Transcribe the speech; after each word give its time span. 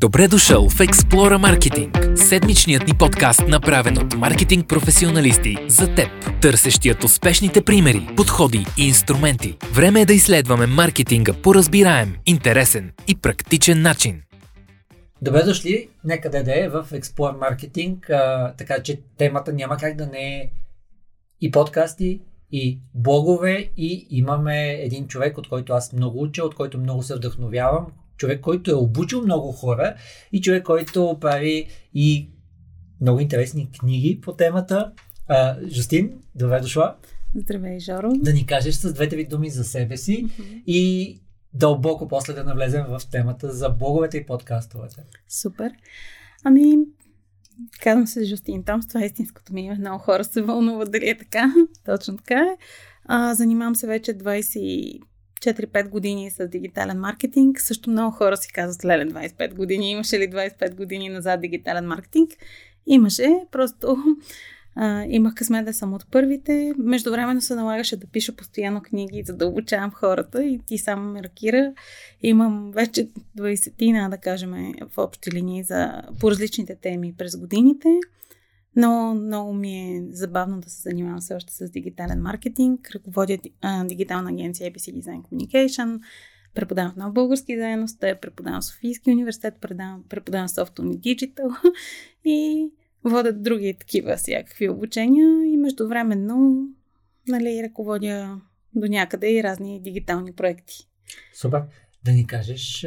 Добре 0.00 0.28
дошъл 0.28 0.68
в 0.68 0.78
Explora 0.78 1.58
Marketing, 1.58 2.14
седмичният 2.14 2.86
ни 2.86 2.94
подкаст, 2.98 3.48
направен 3.48 3.98
от 3.98 4.14
маркетинг 4.14 4.68
професионалисти 4.68 5.56
за 5.68 5.94
теб, 5.94 6.08
търсещият 6.42 7.04
успешните 7.04 7.64
примери, 7.64 8.08
подходи 8.16 8.64
и 8.78 8.82
инструменти. 8.88 9.56
Време 9.74 10.00
е 10.00 10.04
да 10.04 10.12
изследваме 10.12 10.66
маркетинга 10.66 11.32
по 11.42 11.54
разбираем, 11.54 12.16
интересен 12.26 12.92
и 13.08 13.16
практичен 13.16 13.82
начин. 13.82 14.22
Добре 15.22 15.42
дошли, 15.42 15.88
нека 16.04 16.30
да 16.30 16.38
е 16.38 16.68
в 16.68 16.86
Explore 16.92 17.38
Marketing, 17.38 18.10
а, 18.10 18.54
така 18.56 18.82
че 18.82 19.00
темата 19.18 19.52
няма 19.52 19.76
как 19.76 19.96
да 19.96 20.06
не 20.06 20.36
е 20.36 20.50
и 21.40 21.50
подкасти, 21.50 22.20
и 22.52 22.80
блогове 22.94 23.70
и 23.76 24.06
имаме 24.10 24.70
един 24.72 25.06
човек, 25.06 25.38
от 25.38 25.48
който 25.48 25.72
аз 25.72 25.92
много 25.92 26.22
уча, 26.22 26.44
от 26.44 26.54
който 26.54 26.78
много 26.78 27.02
се 27.02 27.14
вдъхновявам, 27.14 27.86
човек, 28.20 28.40
който 28.40 28.70
е 28.70 28.74
обучил 28.74 29.22
много 29.22 29.52
хора 29.52 29.94
и 30.32 30.40
човек, 30.40 30.64
който 30.64 31.18
прави 31.20 31.66
и 31.94 32.30
много 33.00 33.20
интересни 33.20 33.70
книги 33.78 34.20
по 34.20 34.32
темата. 34.32 34.92
А, 35.28 35.56
Жустин, 35.68 36.12
добре 36.34 36.60
дошла. 36.60 36.96
Здравей, 37.34 37.80
Жоро. 37.80 38.12
Да 38.14 38.32
ни 38.32 38.46
кажеш 38.46 38.74
с 38.74 38.92
двете 38.92 39.16
ви 39.16 39.24
думи 39.24 39.50
за 39.50 39.64
себе 39.64 39.96
си 39.96 40.26
mm-hmm. 40.26 40.62
и 40.66 41.20
дълбоко 41.54 42.08
после 42.08 42.32
да 42.32 42.44
навлезем 42.44 42.84
в 42.88 43.00
темата 43.10 43.52
за 43.52 43.70
блоговете 43.70 44.18
и 44.18 44.26
подкастовете. 44.26 45.02
Супер. 45.28 45.72
Ами, 46.44 46.76
казвам 47.82 48.06
се 48.06 48.24
Жустин 48.24 48.64
Томс, 48.64 48.88
това 48.88 49.02
е 49.02 49.06
истинското 49.06 49.52
ми 49.52 49.64
име. 49.64 49.78
Много 49.78 49.98
хора 49.98 50.24
се 50.24 50.42
вълнуват 50.42 50.92
дали 50.92 51.08
е 51.08 51.18
така. 51.18 51.54
Точно 51.84 52.16
така 52.16 52.40
е. 52.40 52.56
А, 53.04 53.34
занимавам 53.34 53.76
се 53.76 53.86
вече 53.86 54.18
20 54.18 55.00
4-5 55.40 55.88
години 55.88 56.30
с 56.30 56.48
дигитален 56.48 57.00
маркетинг. 57.00 57.60
Също 57.60 57.90
много 57.90 58.16
хора 58.16 58.36
си 58.36 58.52
казват, 58.52 58.84
леле, 58.84 59.06
25 59.06 59.54
години. 59.54 59.90
Имаше 59.90 60.18
ли 60.18 60.30
25 60.30 60.74
години 60.74 61.08
назад 61.08 61.40
дигитален 61.40 61.86
маркетинг? 61.86 62.30
Имаше, 62.86 63.36
просто 63.50 63.96
а, 64.74 65.04
имах 65.08 65.34
късмет 65.34 65.64
да 65.64 65.74
съм 65.74 65.94
от 65.94 66.06
първите. 66.10 66.74
Междувременно 66.78 67.40
се 67.40 67.54
налагаше 67.54 67.96
да 67.96 68.06
пиша 68.06 68.36
постоянно 68.36 68.82
книги, 68.82 69.22
за 69.26 69.36
да 69.36 69.46
обучавам 69.46 69.90
хората 69.90 70.44
и 70.44 70.60
ти 70.66 70.78
само 70.78 71.12
ме 71.12 71.22
ракира. 71.22 71.72
Имам 72.22 72.72
вече 72.72 73.08
20 73.38 74.08
да 74.08 74.18
кажем, 74.18 74.74
в 74.90 74.98
общи 74.98 75.30
линии 75.32 75.62
за, 75.62 76.02
по 76.20 76.30
различните 76.30 76.74
теми 76.74 77.14
през 77.18 77.36
годините. 77.36 77.88
Но 78.76 79.14
много 79.14 79.52
ми 79.52 79.96
е 79.96 80.02
забавно 80.10 80.60
да 80.60 80.70
се 80.70 80.80
занимавам 80.80 81.20
все 81.20 81.34
още 81.34 81.52
с 81.52 81.70
дигитален 81.70 82.22
маркетинг. 82.22 82.90
Ръководя 82.94 83.38
а, 83.60 83.84
дигитална 83.84 84.30
агенция 84.30 84.72
ABC 84.72 85.00
Design 85.00 85.22
Communication. 85.22 86.00
Преподавам 86.54 86.92
в 86.92 86.96
нов 86.96 87.12
български 87.12 87.58
заедност, 87.58 88.00
преподавам 88.00 88.60
в 88.60 88.64
Софийски 88.64 89.10
университет, 89.10 89.54
преподавам, 89.60 90.04
преподавам 90.08 90.48
Software 90.48 90.96
Digital 90.96 91.72
и 92.24 92.70
водят 93.04 93.42
други 93.42 93.76
такива 93.78 94.16
всякакви 94.16 94.68
обучения 94.68 95.46
и 95.46 95.56
междувременно 95.56 96.68
нали, 97.28 97.62
ръководя 97.62 98.40
до 98.74 98.86
някъде 98.86 99.32
и 99.32 99.42
разни 99.42 99.80
дигитални 99.80 100.32
проекти. 100.32 100.88
Супер. 101.34 101.62
Да 102.04 102.12
ни 102.12 102.26
кажеш 102.26 102.86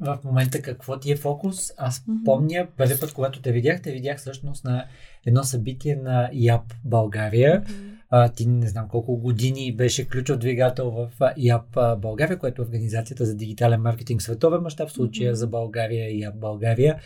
в 0.00 0.18
момента 0.24 0.62
какво 0.62 0.98
ти 0.98 1.12
е 1.12 1.16
фокус. 1.16 1.72
Аз 1.76 2.00
mm-hmm. 2.00 2.24
помня 2.24 2.66
първи 2.76 3.00
път, 3.00 3.12
когато 3.12 3.42
те 3.42 3.52
видях, 3.52 3.82
те 3.82 3.92
видях 3.92 4.18
всъщност 4.18 4.64
на 4.64 4.86
едно 5.26 5.44
събитие 5.44 5.96
на 5.96 6.30
ЯП 6.32 6.74
България. 6.84 7.62
Mm-hmm. 7.62 7.90
А, 8.10 8.28
ти 8.28 8.46
не 8.46 8.68
знам 8.68 8.88
колко 8.88 9.16
години 9.16 9.76
беше 9.76 10.08
ключов 10.08 10.38
двигател 10.38 10.90
в 10.90 11.10
ЯП 11.36 11.78
България, 11.98 12.38
което 12.38 12.62
е 12.62 12.64
Организацията 12.64 13.24
за 13.24 13.34
дигитален 13.34 13.80
маркетинг 13.80 14.22
световен 14.22 14.60
мащаб, 14.60 14.88
в 14.88 14.92
случая 14.92 15.32
mm-hmm. 15.32 15.36
за 15.36 15.46
България 15.46 16.10
и 16.10 16.20
ЯП 16.20 16.34
България. 16.36 17.00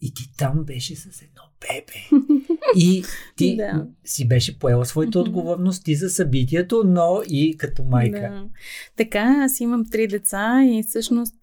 И 0.00 0.14
ти 0.14 0.36
там 0.36 0.64
беше 0.64 0.96
с 0.96 1.22
едно 1.22 1.42
бебе. 1.60 2.24
И 2.76 3.04
ти 3.36 3.56
да. 3.56 3.86
си 4.04 4.28
беше 4.28 4.58
поела 4.58 4.86
своите 4.86 5.18
отговорности 5.18 5.94
за 5.94 6.10
събитието, 6.10 6.82
но 6.86 7.22
и 7.28 7.56
като 7.56 7.82
майка. 7.82 8.20
Да. 8.20 8.44
Така, 8.96 9.42
аз 9.44 9.60
имам 9.60 9.90
три 9.90 10.06
деца 10.06 10.64
и 10.64 10.82
всъщност 10.88 11.34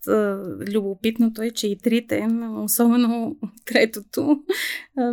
любопитното 0.73 1.41
е, 1.41 1.51
че 1.51 1.67
и 1.67 1.77
трите, 1.77 2.27
особено 2.63 3.35
третото, 3.65 4.39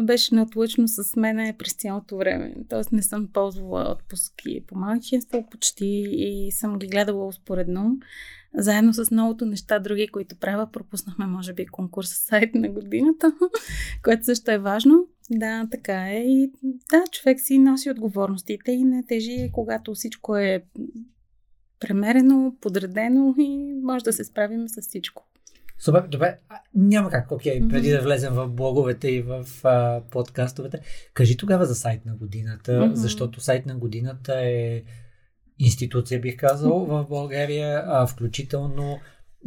беше 0.02 0.34
наотлъчно 0.34 0.88
с 0.88 1.16
мене 1.16 1.56
през 1.58 1.72
цялото 1.72 2.16
време. 2.16 2.54
Тоест 2.68 2.92
не 2.92 3.02
съм 3.02 3.28
ползвала 3.32 3.92
отпуски 3.92 4.64
по 4.66 4.78
малчинство 4.78 5.46
почти 5.50 6.04
и 6.10 6.52
съм 6.52 6.78
ги 6.78 6.86
гледала 6.86 7.26
успоредно. 7.26 7.98
Заедно 8.54 8.92
с 8.92 9.10
многото 9.10 9.46
неща, 9.46 9.78
други, 9.78 10.08
които 10.08 10.36
правя, 10.36 10.68
пропуснахме, 10.72 11.26
може 11.26 11.52
би, 11.52 11.66
конкурс 11.66 12.08
сайт 12.08 12.54
на 12.54 12.68
годината, 12.68 13.32
което 14.04 14.24
също 14.24 14.50
е 14.50 14.58
важно. 14.58 15.06
Да, 15.30 15.68
така 15.70 16.08
е. 16.08 16.22
И 16.26 16.52
да, 16.90 17.04
човек 17.12 17.40
си 17.40 17.58
носи 17.58 17.90
отговорностите 17.90 18.72
и 18.72 18.84
не 18.84 19.06
тежи, 19.06 19.50
когато 19.52 19.94
всичко 19.94 20.36
е 20.36 20.64
премерено, 21.80 22.54
подредено 22.60 23.34
и 23.38 23.74
може 23.82 24.04
да 24.04 24.12
се 24.12 24.24
справим 24.24 24.68
с 24.68 24.80
всичко. 24.80 25.24
Супер, 25.78 26.02
добре. 26.08 26.38
Няма 26.74 27.10
как, 27.10 27.32
окей, 27.32 27.60
okay, 27.60 27.68
преди 27.68 27.88
mm-hmm. 27.88 27.98
да 27.98 28.02
влезем 28.02 28.34
в 28.34 28.48
блоговете 28.48 29.08
и 29.08 29.22
в 29.22 29.46
а, 29.64 30.00
подкастовете. 30.10 30.80
Кажи 31.14 31.36
тогава 31.36 31.66
за 31.66 31.74
сайт 31.74 32.06
на 32.06 32.16
годината, 32.16 32.72
mm-hmm. 32.72 32.92
защото 32.92 33.40
сайт 33.40 33.66
на 33.66 33.74
годината 33.74 34.34
е 34.40 34.82
институция, 35.62 36.20
бих 36.20 36.36
казал, 36.36 36.84
в 36.84 37.06
България, 37.08 37.84
а, 37.86 38.06
включително 38.06 38.98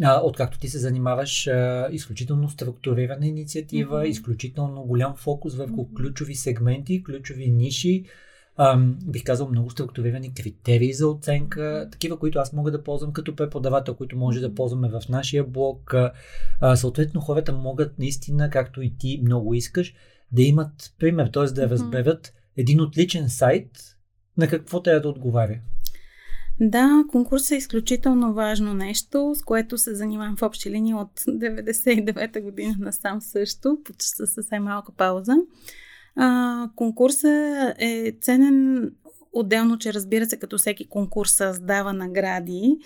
а, 0.03 0.21
откакто 0.23 0.59
ти 0.59 0.67
се 0.67 0.79
занимаваш, 0.79 1.47
а, 1.47 1.89
изключително 1.91 2.49
структурирана 2.49 3.27
инициатива, 3.27 4.01
mm-hmm. 4.01 4.07
изключително 4.07 4.83
голям 4.83 5.15
фокус 5.15 5.55
върху 5.55 5.75
mm-hmm. 5.75 5.93
ключови 5.93 6.35
сегменти, 6.35 7.03
ключови 7.03 7.47
ниши, 7.47 8.05
а, 8.57 8.77
бих 9.05 9.23
казал 9.23 9.49
много 9.49 9.69
структурирани 9.69 10.33
критерии 10.33 10.93
за 10.93 11.07
оценка, 11.07 11.87
такива, 11.91 12.19
които 12.19 12.39
аз 12.39 12.53
мога 12.53 12.71
да 12.71 12.83
ползвам 12.83 13.13
като 13.13 13.35
преподавател, 13.35 13.95
които 13.95 14.17
може 14.17 14.39
да 14.39 14.55
ползваме 14.55 14.89
в 14.89 15.01
нашия 15.09 15.43
блог. 15.43 15.93
А, 16.61 16.75
съответно, 16.75 17.21
хората 17.21 17.53
могат 17.53 17.99
наистина, 17.99 18.49
както 18.49 18.81
и 18.81 18.97
ти 18.97 19.21
много 19.23 19.53
искаш, 19.53 19.93
да 20.31 20.41
имат 20.41 20.93
пример, 20.99 21.27
т.е. 21.27 21.45
да 21.45 21.69
разберат 21.69 22.33
един 22.57 22.81
отличен 22.81 23.29
сайт 23.29 23.69
на 24.37 24.47
какво 24.47 24.81
трябва 24.81 25.01
да 25.01 25.09
отговаря. 25.09 25.59
Да, 26.59 27.03
конкурсът 27.11 27.51
е 27.51 27.55
изключително 27.55 28.33
важно 28.33 28.73
нещо, 28.73 29.33
с 29.35 29.41
което 29.41 29.77
се 29.77 29.95
занимавам 29.95 30.37
в 30.37 30.41
общи 30.41 30.71
линии 30.71 30.93
от 30.93 31.19
99-та 31.19 32.41
година 32.41 32.75
насам 32.79 33.21
също, 33.21 33.77
с 33.99 34.27
съвсем 34.27 34.63
малка 34.63 34.91
пауза. 34.91 35.35
А, 36.15 36.69
конкурсът 36.75 37.75
е 37.79 38.17
ценен 38.21 38.91
отделно, 39.33 39.77
че 39.77 39.93
разбира 39.93 40.25
се, 40.25 40.39
като 40.39 40.57
всеки 40.57 40.89
конкурс 40.89 41.31
създава 41.31 41.93
награди 41.93 42.77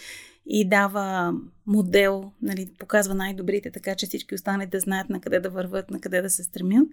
и 0.51 0.69
дава 0.69 1.33
модел, 1.67 2.31
нали, 2.41 2.69
показва 2.79 3.15
най-добрите, 3.15 3.71
така 3.71 3.95
че 3.95 4.05
всички 4.05 4.35
останали 4.35 4.67
да 4.67 4.79
знаят 4.79 5.09
на 5.09 5.21
къде 5.21 5.39
да 5.39 5.49
върват, 5.49 5.89
на 5.91 5.99
къде 5.99 6.21
да 6.21 6.29
се 6.29 6.43
стремят. 6.43 6.87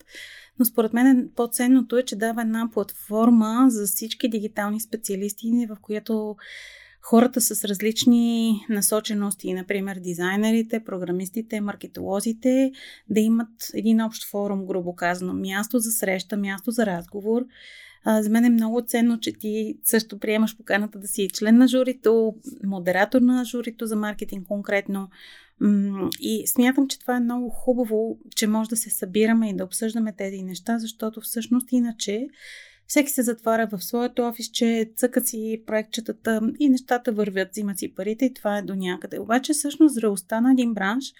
Но 0.59 0.65
според 0.65 0.93
мен 0.93 1.31
по-ценното 1.37 1.97
е, 1.97 2.03
че 2.03 2.17
дава 2.17 2.43
една 2.43 2.71
платформа 2.72 3.67
за 3.69 3.87
всички 3.87 4.28
дигитални 4.28 4.81
специалисти, 4.81 5.67
в 5.69 5.77
която 5.83 6.37
хората 7.03 7.41
с 7.41 7.65
различни 7.65 8.61
насочености, 8.69 9.55
например 9.55 9.97
дизайнерите, 10.00 10.84
програмистите, 10.84 11.61
маркетолозите, 11.61 12.73
да 13.11 13.21
имат 13.21 13.49
един 13.75 14.00
общ 14.00 14.31
форум, 14.31 14.67
грубо 14.67 14.94
казано, 14.94 15.34
място 15.34 15.78
за 15.78 15.91
среща, 15.91 16.37
място 16.37 16.71
за 16.71 16.87
разговор, 16.87 17.43
за 18.06 18.31
мен 18.31 18.44
е 18.44 18.50
много 18.50 18.83
ценно, 18.87 19.21
че 19.21 19.33
ти 19.33 19.78
също 19.84 20.19
приемаш 20.19 20.56
поканата 20.56 20.99
да 20.99 21.09
си 21.09 21.28
член 21.28 21.56
на 21.56 21.69
журито, 21.69 22.34
модератор 22.65 23.21
на 23.21 23.44
журито 23.44 23.87
за 23.87 23.97
маркетинг 23.97 24.47
конкретно. 24.47 25.09
И 26.21 26.47
смятам, 26.47 26.89
че 26.89 26.99
това 26.99 27.17
е 27.17 27.21
много 27.21 27.49
хубаво, 27.49 28.19
че 28.37 28.47
може 28.47 28.70
да 28.70 28.76
се 28.76 28.91
събираме 28.91 29.50
и 29.50 29.56
да 29.56 29.64
обсъждаме 29.64 30.12
тези 30.12 30.43
неща, 30.43 30.79
защото 30.79 31.20
всъщност 31.20 31.73
иначе 31.73 32.29
всеки 32.87 33.11
се 33.11 33.23
затваря 33.23 33.69
в 33.73 33.85
своето 33.85 34.23
офисче, 34.23 34.91
цъкат 34.97 35.26
си 35.26 35.62
проектчетата 35.67 36.41
и 36.58 36.69
нещата 36.69 37.12
вървят, 37.12 37.49
взимат 37.50 37.79
си 37.79 37.94
парите 37.94 38.25
и 38.25 38.35
това 38.35 38.58
е 38.58 38.62
до 38.62 38.75
някъде. 38.75 39.19
Обаче 39.19 39.53
всъщност 39.53 39.94
зрелостта 39.94 40.41
на 40.41 40.53
един 40.53 40.75
бранш 40.75 41.12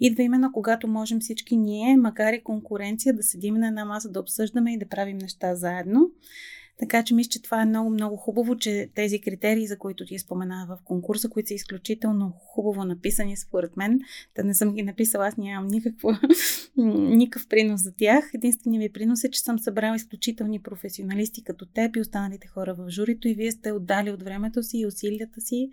идва 0.00 0.22
именно 0.22 0.52
когато 0.52 0.88
можем 0.88 1.20
всички 1.20 1.56
ние, 1.56 1.96
макар 1.96 2.32
и 2.32 2.42
конкуренция, 2.42 3.14
да 3.14 3.22
седим 3.22 3.54
на 3.54 3.68
една 3.68 3.84
маса, 3.84 4.10
да 4.10 4.20
обсъждаме 4.20 4.72
и 4.72 4.78
да 4.78 4.88
правим 4.88 5.18
неща 5.18 5.54
заедно. 5.54 6.10
Така 6.78 7.04
че 7.04 7.14
мисля, 7.14 7.30
че 7.30 7.42
това 7.42 7.62
е 7.62 7.66
много, 7.66 7.90
много 7.90 8.16
хубаво, 8.16 8.56
че 8.56 8.88
тези 8.94 9.20
критерии, 9.20 9.66
за 9.66 9.78
които 9.78 10.06
ти 10.06 10.18
спомена 10.18 10.66
в 10.68 10.84
конкурса, 10.84 11.28
които 11.28 11.48
са 11.48 11.54
изключително 11.54 12.32
хубаво 12.38 12.84
написани 12.84 13.36
според 13.36 13.76
мен, 13.76 14.00
да 14.36 14.44
не 14.44 14.54
съм 14.54 14.74
ги 14.74 14.82
написала, 14.82 15.26
аз 15.26 15.36
нямам 15.36 15.66
никаква 15.70 16.20
никакъв 16.76 17.48
принос 17.48 17.82
за 17.82 17.92
тях. 17.92 18.30
Единственият 18.34 18.82
ми 18.82 18.92
принос 18.92 19.24
е, 19.24 19.30
че 19.30 19.40
съм 19.40 19.58
събрала 19.58 19.96
изключителни 19.96 20.62
професионалисти 20.62 21.44
като 21.44 21.66
теб 21.66 21.96
и 21.96 22.00
останалите 22.00 22.48
хора 22.48 22.74
в 22.74 22.90
журито 22.90 23.28
и 23.28 23.34
вие 23.34 23.52
сте 23.52 23.72
отдали 23.72 24.10
от 24.10 24.22
времето 24.22 24.62
си 24.62 24.78
и 24.78 24.86
усилията 24.86 25.40
си, 25.40 25.70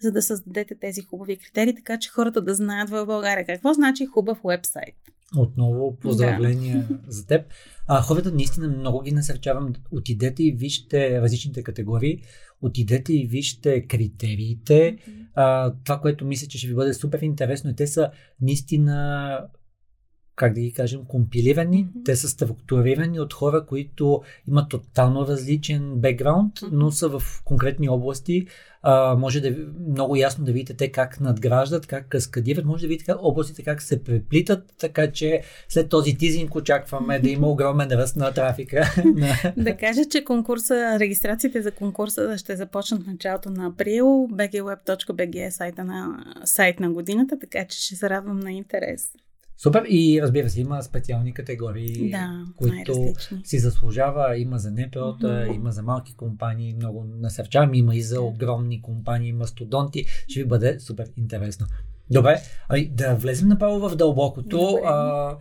за 0.00 0.12
да 0.12 0.22
създадете 0.22 0.74
тези 0.74 1.00
хубави 1.00 1.36
критерии, 1.36 1.74
така 1.74 1.98
че 1.98 2.10
хората 2.10 2.42
да 2.42 2.54
знаят 2.54 2.90
в 2.90 3.06
България 3.06 3.46
какво 3.46 3.72
значи 3.72 4.06
хубав 4.06 4.38
вебсайт. 4.44 5.15
Отново 5.36 5.96
поздравления 5.96 6.86
да. 6.90 6.98
за 7.08 7.26
теб. 7.26 7.46
А, 7.86 8.02
хората 8.02 8.32
наистина 8.32 8.68
много 8.68 9.00
ги 9.02 9.12
насърчавам. 9.12 9.72
Отидете 9.90 10.42
и 10.42 10.52
вижте 10.52 11.20
различните 11.20 11.62
категории. 11.62 12.22
Отидете 12.62 13.12
и 13.12 13.26
вижте 13.26 13.86
критериите. 13.86 14.98
А, 15.34 15.74
това, 15.84 16.00
което 16.00 16.24
мисля, 16.24 16.46
че 16.46 16.58
ще 16.58 16.66
ви 16.66 16.74
бъде 16.74 16.94
супер 16.94 17.18
интересно. 17.18 17.74
Те 17.74 17.86
са 17.86 18.10
наистина 18.40 19.38
как 20.36 20.52
да 20.52 20.60
ги 20.60 20.72
кажем, 20.72 21.00
компилирани. 21.08 21.86
Mm-hmm. 21.86 22.04
Те 22.04 22.16
са 22.16 22.28
структурирани 22.28 23.20
от 23.20 23.32
хора, 23.32 23.66
които 23.66 24.22
имат 24.48 24.68
тотално 24.68 25.26
различен 25.26 25.92
бекграунд, 25.96 26.54
mm-hmm. 26.54 26.68
но 26.72 26.90
са 26.90 27.08
в 27.08 27.22
конкретни 27.44 27.88
области. 27.88 28.46
А, 28.82 29.14
може 29.14 29.40
да 29.40 29.56
много 29.88 30.16
ясно 30.16 30.44
да 30.44 30.52
видите 30.52 30.74
те 30.74 30.92
как 30.92 31.20
надграждат, 31.20 31.86
как 31.86 32.08
каскадират, 32.08 32.64
може 32.64 32.82
да 32.82 32.88
видите 32.88 33.04
как 33.04 33.16
областите 33.20 33.62
как 33.62 33.82
се 33.82 34.04
преплитат, 34.04 34.74
така 34.78 35.12
че 35.12 35.42
след 35.68 35.88
този 35.88 36.16
тизинг 36.16 36.54
очакваме 36.54 37.18
да 37.18 37.30
има 37.30 37.48
огромен 37.48 37.88
ръст 37.88 38.16
на 38.16 38.32
трафика. 38.32 38.94
да 39.56 39.76
кажа, 39.76 40.04
че 40.10 40.24
конкурса, 40.24 40.96
регистрациите 41.00 41.62
за 41.62 41.70
конкурса 41.70 42.38
ще 42.38 42.56
започнат 42.56 43.02
в 43.02 43.06
началото 43.06 43.50
на 43.50 43.66
април. 43.66 44.06
bgweb.bg 44.32 45.46
е 45.46 45.50
сайта 45.50 45.84
на, 45.84 46.24
сайт 46.44 46.80
на 46.80 46.90
годината, 46.90 47.38
така 47.38 47.64
че 47.64 47.82
ще 47.82 47.96
се 47.96 48.10
радвам 48.10 48.40
на 48.40 48.52
интерес. 48.52 49.10
Супер. 49.58 49.84
И 49.88 50.22
разбира 50.22 50.50
се, 50.50 50.60
има 50.60 50.82
специални 50.82 51.34
категории, 51.34 52.10
да, 52.10 52.44
които 52.56 53.14
си 53.44 53.58
заслужава. 53.58 54.38
Има 54.38 54.58
за 54.58 54.70
НПО-та, 54.70 55.26
mm-hmm. 55.26 55.54
има 55.54 55.72
за 55.72 55.82
малки 55.82 56.14
компании, 56.16 56.74
много 56.74 57.04
насърчавам. 57.04 57.74
Има 57.74 57.96
и 57.96 58.02
за 58.02 58.20
огромни 58.20 58.82
компании, 58.82 59.32
мастодонти. 59.32 60.04
Ще 60.28 60.40
ви 60.40 60.46
бъде 60.46 60.80
супер 60.80 61.10
интересно. 61.16 61.66
Добре, 62.10 62.40
ами 62.68 62.88
да 62.88 63.14
влезем 63.14 63.48
направо 63.48 63.88
в 63.88 63.96
дълбокото. 63.96 64.58
Добре. 64.58 64.80
А, 64.84 65.36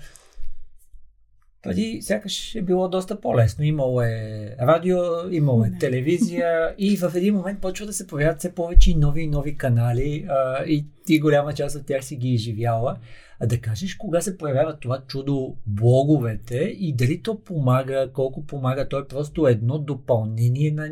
преди 1.66 2.02
сякаш 2.02 2.56
е 2.56 2.62
било 2.62 2.90
доста 2.90 3.22
по-лесно. 3.22 3.66
Имало 3.66 4.02
е 4.02 4.56
радио, 4.62 4.98
имало 5.32 5.66
е 5.66 5.72
телевизия 5.80 6.76
и 6.78 6.98
в 6.98 7.12
един 7.16 7.36
момент 7.36 7.62
почва 7.62 7.86
да 7.86 7.94
се 7.94 8.08
появяват 8.08 8.40
все 8.40 8.56
повече 8.56 8.92
и 8.92 8.96
нови 8.96 9.22
и 9.22 9.28
нови 9.28 9.58
канали 9.58 10.26
а, 10.30 10.64
и 10.64 10.86
ти 11.06 11.20
голяма 11.20 11.54
част 11.54 11.76
от 11.76 11.86
тях 11.86 12.06
си 12.06 12.16
ги 12.16 12.30
изживяла. 12.30 12.98
А 13.40 13.48
да 13.48 13.62
кажеш 13.62 13.96
кога 13.96 14.22
се 14.22 14.38
появява 14.38 14.80
това 14.80 15.02
чудо 15.08 15.58
блоговете 15.66 16.58
и 16.58 16.96
дали 16.96 17.22
то 17.22 17.44
помага, 17.44 18.10
колко 18.14 18.46
помага, 18.46 18.88
то 18.90 19.00
е 19.00 19.08
просто 19.08 19.48
едно 19.48 19.80
допълнение 19.80 20.72
на 20.72 20.90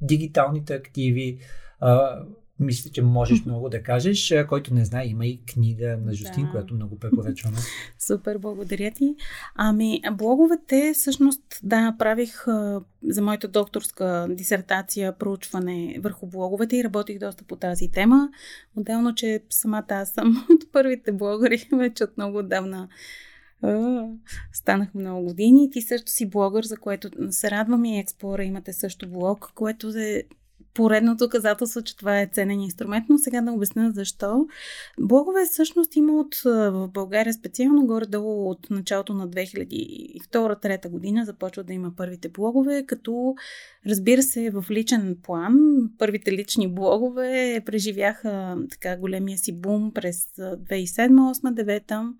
дигиталните 0.00 0.74
активи. 0.74 1.38
А, 1.80 2.18
мисля, 2.60 2.90
че 2.90 3.02
можеш 3.02 3.44
много 3.44 3.68
да 3.68 3.82
кажеш. 3.82 4.34
Който 4.48 4.74
не 4.74 4.84
знае, 4.84 5.06
има 5.06 5.26
и 5.26 5.40
книга 5.52 5.98
на 6.04 6.14
Жустин, 6.14 6.44
да. 6.44 6.50
която 6.50 6.74
много 6.74 6.98
препоръчваме. 6.98 7.56
Супер, 7.98 8.38
благодаря 8.38 8.90
ти. 8.90 9.14
Ами, 9.54 10.02
блоговете, 10.12 10.92
всъщност, 10.94 11.42
да, 11.62 11.96
правих 11.98 12.44
за 13.02 13.22
моята 13.22 13.48
докторска 13.48 14.26
дисертация 14.30 15.18
проучване 15.18 15.96
върху 16.00 16.26
блоговете 16.26 16.76
и 16.76 16.84
работих 16.84 17.18
доста 17.18 17.44
по 17.44 17.56
тази 17.56 17.90
тема. 17.90 18.28
Отделно, 18.76 19.14
че 19.14 19.40
самата 19.50 19.86
аз 19.88 20.10
съм 20.10 20.46
от 20.50 20.72
първите 20.72 21.12
блогъри, 21.12 21.68
вече 21.72 22.04
от 22.04 22.16
много 22.16 22.38
отдавна 22.38 22.88
станах 24.52 24.94
много 24.94 25.26
години. 25.26 25.70
Ти 25.70 25.82
също 25.82 26.10
си 26.10 26.30
блогър, 26.30 26.64
за 26.64 26.76
което 26.76 27.32
се 27.32 27.50
радвам 27.50 27.84
и 27.84 27.98
Експлора 27.98 28.44
имате 28.44 28.72
също 28.72 29.08
блог, 29.08 29.52
което 29.54 29.88
е 29.88 30.22
поредното 30.74 31.24
доказателство, 31.24 31.82
че 31.82 31.96
това 31.96 32.20
е 32.20 32.30
ценен 32.32 32.60
инструмент, 32.60 33.06
но 33.08 33.18
сега 33.18 33.40
да 33.40 33.52
обясня 33.52 33.90
защо. 33.94 34.46
Блогове 35.00 35.44
всъщност 35.44 35.96
има 35.96 36.20
от, 36.20 36.34
в 36.44 36.88
България 36.88 37.34
специално 37.34 37.86
горе-долу 37.86 38.50
от 38.50 38.70
началото 38.70 39.14
на 39.14 39.28
2002-2003 39.28 40.88
година 40.88 41.24
започва 41.24 41.64
да 41.64 41.72
има 41.72 41.92
първите 41.96 42.28
блогове, 42.28 42.84
като 42.86 43.34
разбира 43.86 44.22
се 44.22 44.50
в 44.50 44.64
личен 44.70 45.16
план 45.22 45.54
първите 45.98 46.32
лични 46.32 46.74
блогове 46.74 47.62
преживяха 47.66 48.56
така 48.70 48.96
големия 48.96 49.38
си 49.38 49.52
бум 49.52 49.92
през 49.94 50.26
2007-2008-2009 50.36 52.12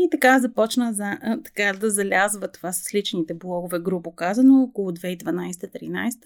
и 0.00 0.10
така 0.10 0.38
започна 0.38 0.92
за, 0.92 1.18
така 1.44 1.78
да 1.80 1.90
залязва 1.90 2.48
това 2.48 2.72
с 2.72 2.94
личните 2.94 3.34
блогове, 3.34 3.78
грубо 3.80 4.12
казано, 4.12 4.62
около 4.62 4.90
2012-2013. 4.90 6.16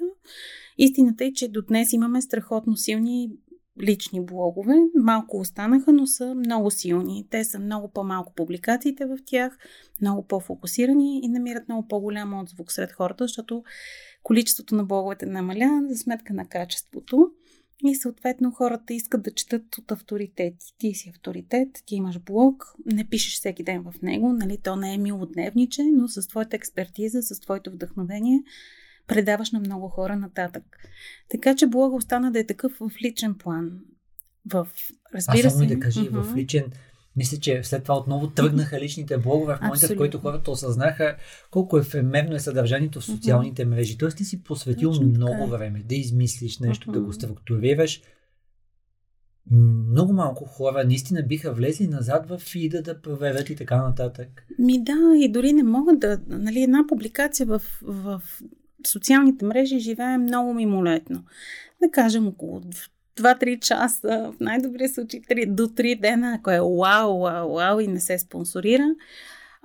Истината 0.78 1.24
е, 1.24 1.32
че 1.32 1.48
до 1.48 1.62
днес 1.62 1.92
имаме 1.92 2.22
страхотно 2.22 2.76
силни 2.76 3.30
лични 3.82 4.24
блогове. 4.24 4.74
Малко 4.94 5.38
останаха, 5.38 5.92
но 5.92 6.06
са 6.06 6.34
много 6.34 6.70
силни. 6.70 7.26
Те 7.30 7.44
са 7.44 7.58
много 7.58 7.88
по-малко 7.88 8.32
публикациите 8.34 9.06
в 9.06 9.18
тях, 9.26 9.58
много 10.00 10.26
по-фокусирани 10.26 11.20
и 11.24 11.28
намират 11.28 11.68
много 11.68 11.88
по-голям 11.88 12.40
отзвук 12.40 12.72
сред 12.72 12.92
хората, 12.92 13.24
защото 13.24 13.64
количеството 14.22 14.74
на 14.74 14.84
блоговете 14.84 15.26
намаля 15.26 15.82
за 15.88 15.96
сметка 15.96 16.34
на 16.34 16.46
качеството. 16.46 17.30
И 17.84 17.94
съответно 17.94 18.50
хората 18.50 18.94
искат 18.94 19.22
да 19.22 19.30
четат 19.30 19.78
от 19.78 19.92
авторитети. 19.92 20.74
Ти 20.78 20.94
си 20.94 21.08
авторитет, 21.08 21.68
ти 21.86 21.94
имаш 21.94 22.18
блог, 22.18 22.74
не 22.86 23.04
пишеш 23.04 23.34
всеки 23.34 23.62
ден 23.62 23.82
в 23.82 24.02
него, 24.02 24.32
нали, 24.32 24.58
то 24.62 24.76
не 24.76 24.94
е 24.94 24.98
милодневниче, 24.98 25.82
но 25.82 26.08
с 26.08 26.28
твоята 26.28 26.56
експертиза, 26.56 27.22
с 27.22 27.40
твоето 27.40 27.70
вдъхновение 27.70 28.42
предаваш 29.06 29.50
на 29.50 29.60
много 29.60 29.88
хора 29.88 30.16
нататък. 30.16 30.64
Така 31.30 31.56
че 31.56 31.66
блога 31.66 31.96
остана 31.96 32.32
да 32.32 32.38
е 32.38 32.46
такъв 32.46 32.72
в 32.72 32.90
личен 33.02 33.34
план. 33.34 33.70
В, 34.46 34.68
разбира 35.14 35.46
а 35.46 35.50
само 35.50 35.68
се. 35.68 35.74
да 35.74 35.80
кажи, 35.80 36.00
uh-huh. 36.00 36.22
в 36.22 36.36
личен 36.36 36.64
мисля, 37.16 37.38
че 37.38 37.62
след 37.62 37.82
това 37.82 37.96
отново 37.96 38.30
тръгнаха 38.30 38.80
личните 38.80 39.18
блогове 39.18 39.54
в 39.54 39.60
момента, 39.60 39.74
Абсолютно. 39.74 39.96
в 39.96 39.98
който 39.98 40.18
хората 40.18 40.50
осъзнаха 40.50 41.16
колко 41.50 41.78
ефемерно 41.78 42.34
е 42.34 42.40
съдържанието 42.40 43.00
в 43.00 43.04
социалните 43.04 43.64
мрежи. 43.64 43.98
Тоест 43.98 44.16
ти 44.16 44.24
си 44.24 44.42
посветил 44.42 44.90
Точно 44.90 45.06
много 45.06 45.32
така. 45.32 45.56
време 45.56 45.82
да 45.88 45.94
измислиш 45.94 46.58
нещо, 46.58 46.92
да 46.92 47.00
го 47.00 47.12
структурираш. 47.12 48.02
Много 49.90 50.12
малко 50.12 50.44
хора 50.44 50.84
наистина 50.84 51.22
биха 51.22 51.52
влезли 51.52 51.86
назад 51.86 52.28
в 52.28 52.38
фида 52.38 52.82
да 52.82 53.00
проверят 53.00 53.50
и 53.50 53.56
така 53.56 53.82
нататък. 53.82 54.46
Ми 54.58 54.84
да, 54.84 55.16
и 55.16 55.32
дори 55.32 55.52
не 55.52 55.62
могат 55.62 56.00
да. 56.00 56.20
Нали, 56.26 56.62
една 56.62 56.84
публикация 56.88 57.46
в, 57.46 57.62
в 57.82 58.22
социалните 58.86 59.44
мрежи 59.44 59.78
живее 59.78 60.18
много 60.18 60.54
мимолетно. 60.54 61.24
Да 61.82 61.90
кажем 61.90 62.26
около 62.26 62.60
2-3 63.16 63.60
часа, 63.60 64.32
в 64.36 64.40
най-добрия 64.40 64.88
случай 64.88 65.20
3, 65.20 65.46
до 65.46 65.66
3 65.66 66.00
дена, 66.00 66.34
ако 66.38 66.50
е 66.50 66.60
вау, 66.60 67.20
вау, 67.20 67.54
вау 67.54 67.80
и 67.80 67.86
не 67.86 68.00
се 68.00 68.18
спонсорира. 68.18 68.94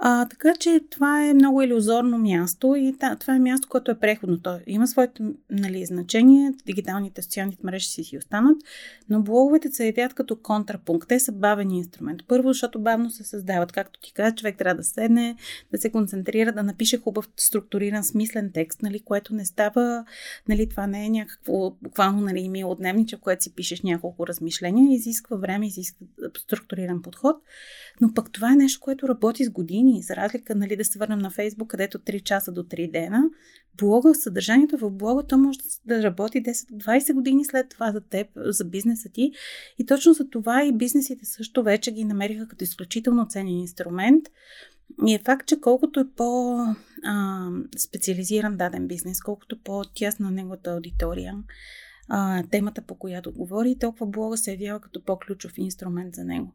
А, 0.01 0.25
така 0.25 0.53
че 0.59 0.79
това 0.89 1.25
е 1.25 1.33
много 1.33 1.61
иллюзорно 1.61 2.17
място 2.17 2.75
и 2.75 2.91
да, 2.91 3.15
това 3.15 3.35
е 3.35 3.39
място, 3.39 3.67
което 3.69 3.91
е 3.91 3.99
преходно. 3.99 4.39
То 4.39 4.59
има 4.67 4.87
своето 4.87 5.33
нали, 5.49 5.85
значение, 5.85 6.53
дигиталните 6.65 7.21
социалните 7.21 7.61
мрежи 7.63 7.87
си 7.87 8.03
си 8.03 8.17
останат, 8.17 8.57
но 9.09 9.21
блоговете 9.21 9.71
се 9.71 9.85
явят 9.85 10.13
като 10.13 10.35
контрапункт. 10.35 11.07
Те 11.07 11.19
са 11.19 11.31
бавен 11.31 11.71
инструмент. 11.71 12.21
Първо, 12.27 12.47
защото 12.47 12.79
бавно 12.79 13.09
се 13.09 13.23
създават. 13.23 13.71
Както 13.71 13.99
ти 13.99 14.13
каза, 14.13 14.35
човек 14.35 14.57
трябва 14.57 14.75
да 14.75 14.83
седне, 14.83 15.35
да 15.71 15.77
се 15.77 15.91
концентрира, 15.91 16.51
да 16.51 16.63
напише 16.63 16.97
хубав 16.97 17.29
структуриран, 17.37 18.03
смислен 18.03 18.51
текст, 18.53 18.81
нали, 18.81 18.99
което 18.99 19.35
не 19.35 19.45
става, 19.45 20.05
нали, 20.49 20.69
това 20.69 20.87
не 20.87 21.05
е 21.05 21.09
някакво 21.09 21.71
буквално 21.81 22.21
нали, 22.21 22.49
мило 22.49 22.75
дневниче, 22.75 23.17
в 23.17 23.19
което 23.19 23.43
си 23.43 23.55
пишеш 23.55 23.81
няколко 23.81 24.27
размишления, 24.27 24.95
изисква 24.95 25.37
време, 25.37 25.67
изисква 25.67 26.05
структуриран 26.37 27.01
подход. 27.01 27.35
Но 28.01 28.13
пък 28.13 28.31
това 28.31 28.51
е 28.53 28.55
нещо, 28.55 28.79
което 28.79 29.07
работи 29.07 29.45
с 29.45 29.49
години. 29.49 29.88
За 30.01 30.15
разлика, 30.15 30.55
нали, 30.55 30.75
да 30.75 30.85
се 30.85 30.99
върнем 30.99 31.19
на 31.19 31.29
Фейсбук, 31.29 31.69
където 31.69 31.99
3 31.99 32.23
часа 32.23 32.51
до 32.51 32.63
3 32.63 32.91
дена, 32.91 33.23
блога, 33.77 34.15
съдържанието 34.15 34.77
в 34.77 34.89
блога, 34.89 35.23
то 35.23 35.37
може 35.37 35.59
да 35.85 36.03
работи 36.03 36.43
10-20 36.43 37.13
години 37.13 37.45
след 37.45 37.69
това 37.69 37.91
за 37.91 38.01
теб, 38.01 38.27
за 38.35 38.65
бизнеса 38.65 39.09
ти. 39.13 39.31
И 39.79 39.85
точно 39.85 40.13
за 40.13 40.29
това 40.29 40.63
и 40.63 40.73
бизнесите 40.73 41.25
също 41.25 41.63
вече 41.63 41.91
ги 41.91 42.03
намериха 42.03 42.47
като 42.47 42.63
изключително 42.63 43.27
ценен 43.29 43.59
инструмент. 43.59 44.25
И 45.07 45.13
е 45.13 45.21
факт, 45.25 45.47
че 45.47 45.61
колкото 45.61 45.99
е 45.99 46.11
по-специализиран 46.15 48.57
даден 48.57 48.87
бизнес, 48.87 49.21
колкото 49.21 49.63
по-тясна 49.63 50.31
неговата 50.31 50.71
аудитория, 50.71 51.35
темата 52.51 52.81
по 52.81 52.95
която 52.95 53.31
говори, 53.31 53.77
толкова 53.79 54.05
блога 54.05 54.37
се 54.37 54.51
явява 54.51 54.79
като 54.79 55.03
по-ключов 55.03 55.51
инструмент 55.57 56.15
за 56.15 56.23
него. 56.23 56.53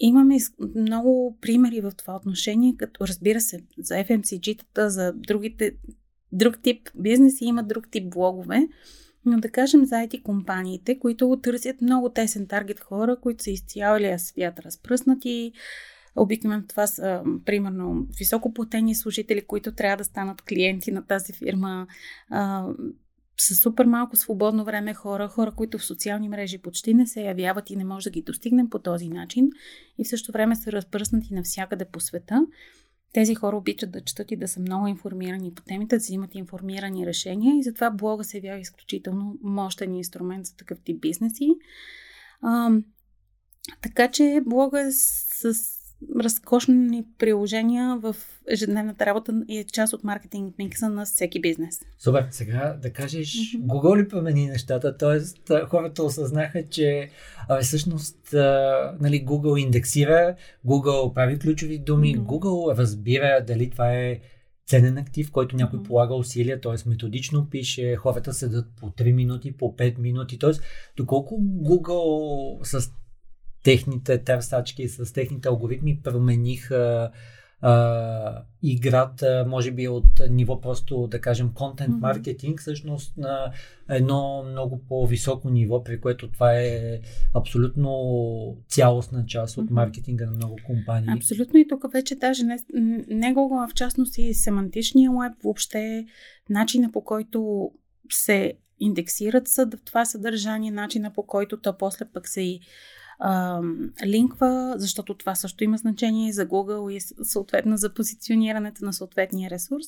Имаме 0.00 0.36
много 0.76 1.38
примери 1.40 1.80
в 1.80 1.92
това 1.96 2.16
отношение, 2.16 2.74
като 2.78 3.06
разбира 3.06 3.40
се, 3.40 3.60
за 3.78 3.94
FMCG-тата, 3.94 4.86
за 4.86 5.12
другите, 5.16 5.76
друг 6.32 6.62
тип 6.62 6.88
бизнеси 6.94 7.44
има 7.44 7.62
друг 7.62 7.90
тип 7.90 8.10
блогове, 8.10 8.68
но 9.24 9.40
да 9.40 9.50
кажем 9.50 9.84
за 9.84 9.94
IT 9.94 10.22
компаниите, 10.22 10.98
които 10.98 11.40
търсят 11.42 11.80
много 11.80 12.08
тесен 12.08 12.46
таргет 12.46 12.80
хора, 12.80 13.16
които 13.20 13.44
са 13.44 13.50
из 13.50 13.64
цялия 13.66 14.18
свят 14.18 14.58
разпръснати, 14.58 15.52
Обикновено 16.16 16.62
това 16.68 16.86
са, 16.86 17.22
примерно, 17.44 18.06
високоплатени 18.18 18.94
служители, 18.94 19.46
които 19.46 19.72
трябва 19.72 19.96
да 19.96 20.04
станат 20.04 20.42
клиенти 20.42 20.90
на 20.92 21.06
тази 21.06 21.32
фирма. 21.32 21.86
С 23.38 23.54
супер 23.54 23.84
малко 23.84 24.16
свободно 24.16 24.64
време 24.64 24.94
хора, 24.94 25.28
хора, 25.28 25.52
които 25.52 25.78
в 25.78 25.84
социални 25.84 26.28
мрежи 26.28 26.58
почти 26.58 26.94
не 26.94 27.06
се 27.06 27.22
явяват 27.22 27.70
и 27.70 27.76
не 27.76 27.84
може 27.84 28.04
да 28.04 28.10
ги 28.10 28.22
достигнем 28.22 28.70
по 28.70 28.78
този 28.78 29.08
начин 29.08 29.50
и 29.98 30.04
в 30.04 30.08
същото 30.08 30.32
време 30.32 30.56
са 30.56 30.72
разпръснати 30.72 31.34
навсякъде 31.34 31.84
по 31.84 32.00
света. 32.00 32.46
Тези 33.12 33.34
хора 33.34 33.56
обичат 33.56 33.90
да 33.90 34.00
четат 34.00 34.30
и 34.30 34.36
да 34.36 34.48
са 34.48 34.60
много 34.60 34.86
информирани 34.86 35.54
по 35.54 35.62
темите, 35.62 35.96
да 35.96 36.00
взимат 36.00 36.34
информирани 36.34 37.06
решения 37.06 37.58
и 37.58 37.62
затова 37.62 37.90
блога 37.90 38.24
се 38.24 38.36
явява 38.36 38.60
изключително 38.60 39.38
мощен 39.42 39.94
инструмент 39.94 40.46
за 40.46 40.56
такъв 40.56 40.80
тип 40.80 41.00
бизнеси. 41.00 41.48
А, 42.42 42.70
така 43.82 44.10
че 44.10 44.42
блога 44.46 44.80
е 44.80 44.92
с 44.92 45.75
разкошни 46.20 47.04
приложения 47.18 47.98
в 47.98 48.16
ежедневната 48.50 49.06
работа 49.06 49.32
и 49.48 49.58
е 49.58 49.64
част 49.64 49.92
от 49.92 50.04
маркетинг 50.04 50.54
микса 50.58 50.88
на 50.88 51.04
всеки 51.04 51.40
бизнес. 51.40 51.80
Супер, 51.98 52.26
сега 52.30 52.78
да 52.82 52.92
кажеш, 52.92 53.28
mm-hmm. 53.28 53.60
Google 53.60 54.02
ли 54.02 54.08
промени 54.08 54.46
нещата? 54.46 54.96
Тоест, 54.96 55.52
хората 55.68 56.02
осъзнаха, 56.02 56.68
че 56.70 57.10
а, 57.48 57.60
всъщност 57.60 58.34
а, 58.34 58.96
нали, 59.00 59.26
Google 59.26 59.60
индексира, 59.60 60.36
Google 60.66 61.14
прави 61.14 61.38
ключови 61.38 61.78
думи, 61.78 62.16
mm-hmm. 62.16 62.24
Google 62.24 62.78
разбира 62.78 63.44
дали 63.46 63.70
това 63.70 63.92
е 63.92 64.20
ценен 64.66 64.98
актив, 64.98 65.30
който 65.30 65.56
някой 65.56 65.78
mm-hmm. 65.78 65.86
полага 65.86 66.14
усилия, 66.14 66.60
т.е. 66.60 66.88
методично 66.88 67.50
пише, 67.50 67.96
хората 67.96 68.32
седат 68.32 68.66
по 68.80 68.90
3 68.90 69.12
минути, 69.12 69.52
по 69.52 69.76
5 69.76 69.98
минути, 69.98 70.38
т.е. 70.38 70.50
доколко 70.96 71.40
Google 71.40 72.64
с 72.64 72.90
техните 73.66 74.18
търсачки, 74.18 74.88
с 74.88 75.12
техните 75.12 75.48
алгоритми 75.48 76.00
промениха 76.02 77.10
а, 77.60 78.42
играта, 78.62 79.44
може 79.48 79.70
би 79.72 79.88
от 79.88 80.22
ниво 80.30 80.60
просто, 80.60 81.06
да 81.06 81.20
кажем, 81.20 81.50
контент 81.54 82.00
маркетинг, 82.00 82.60
всъщност 82.60 83.16
на 83.16 83.52
едно 83.88 84.44
много 84.50 84.80
по-високо 84.88 85.50
ниво, 85.50 85.84
при 85.84 86.00
което 86.00 86.30
това 86.30 86.54
е 86.54 87.00
абсолютно 87.34 88.56
цялостна 88.68 89.26
част 89.26 89.56
от 89.58 89.70
маркетинга 89.70 90.26
на 90.26 90.32
много 90.32 90.56
компании. 90.66 91.10
Абсолютно. 91.16 91.58
И 91.58 91.68
тук 91.68 91.92
вече 91.92 92.14
даже 92.14 92.44
не, 92.44 92.58
не 93.08 93.34
Google, 93.34 93.70
в 93.70 93.74
частност 93.74 94.18
и 94.18 94.34
семантичния 94.34 95.10
веб, 95.10 95.32
въобще 95.44 96.06
начина 96.50 96.92
по 96.92 97.04
който 97.04 97.70
се 98.10 98.54
индексират 98.80 99.48
това 99.84 100.04
съдържание, 100.04 100.70
начина 100.70 101.12
по 101.12 101.22
който 101.22 101.56
то 101.56 101.78
после 101.78 102.04
пък 102.04 102.28
се 102.28 102.40
и 102.40 102.60
линква, 104.06 104.74
защото 104.76 105.14
това 105.14 105.34
също 105.34 105.64
има 105.64 105.76
значение 105.76 106.32
за 106.32 106.46
Google 106.46 106.92
и 106.92 107.00
съответно 107.24 107.76
за 107.76 107.94
позиционирането 107.94 108.84
на 108.84 108.92
съответния 108.92 109.50
ресурс. 109.50 109.84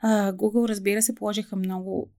А, 0.00 0.32
Google, 0.32 0.68
разбира 0.68 1.02
се, 1.02 1.14
положиха 1.14 1.56
много 1.56 2.10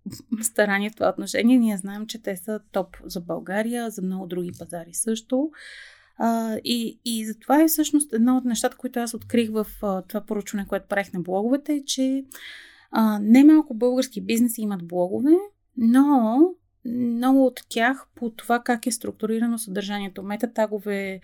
старания 0.41 0.91
в 0.91 0.95
това 0.95 1.09
отношение. 1.09 1.57
Ние 1.57 1.77
знаем, 1.77 2.07
че 2.07 2.21
те 2.21 2.37
са 2.37 2.59
топ 2.71 2.97
за 3.05 3.21
България, 3.21 3.89
за 3.89 4.01
много 4.01 4.27
други 4.27 4.51
пазари 4.59 4.93
също. 4.93 5.51
А, 6.17 6.57
и, 6.63 6.99
и 7.05 7.25
затова 7.25 7.61
е 7.61 7.67
всъщност 7.67 8.13
едно 8.13 8.37
от 8.37 8.45
нещата, 8.45 8.77
които 8.77 8.99
аз 8.99 9.13
открих 9.13 9.51
в 9.51 9.67
а, 9.81 10.01
това 10.01 10.21
поручване, 10.21 10.67
което 10.67 10.87
правих 10.87 11.13
на 11.13 11.19
блоговете, 11.19 11.73
е, 11.73 11.83
че 11.85 12.25
а, 12.91 13.19
немалко 13.19 13.73
български 13.73 14.21
бизнеси 14.21 14.61
имат 14.61 14.87
блогове, 14.87 15.31
но 15.77 16.39
много 16.87 17.45
от 17.45 17.61
тях 17.69 18.07
по 18.15 18.29
това 18.29 18.59
как 18.59 18.87
е 18.87 18.91
структурирано 18.91 19.57
съдържанието. 19.57 20.23
Метатагове, 20.23 21.19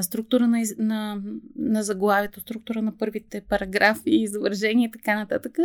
структура 0.00 0.46
на, 0.46 0.62
на, 0.78 1.22
на 1.56 1.82
заглавието, 1.82 2.40
структура 2.40 2.82
на 2.82 2.98
първите 2.98 3.40
параграфи, 3.40 4.10
изображения 4.10 4.88
и 4.88 4.90
така 4.90 5.14
нататък, 5.14 5.58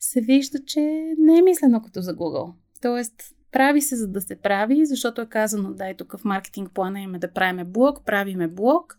се 0.00 0.20
вижда, 0.20 0.58
че 0.66 0.80
не 1.18 1.38
е 1.38 1.42
мислено 1.42 1.82
като 1.82 2.00
за 2.00 2.16
Google. 2.16 2.52
Тоест, 2.82 3.34
прави 3.52 3.80
се 3.80 3.96
за 3.96 4.08
да 4.08 4.20
се 4.20 4.36
прави, 4.36 4.86
защото 4.86 5.20
е 5.20 5.26
казано, 5.26 5.72
дай 5.72 5.94
тук 5.94 6.16
в 6.18 6.24
маркетинг 6.24 6.70
плана 6.74 7.00
имаме 7.00 7.18
да 7.18 7.32
правиме 7.32 7.64
блог, 7.64 8.04
правиме 8.06 8.48
блог, 8.48 8.98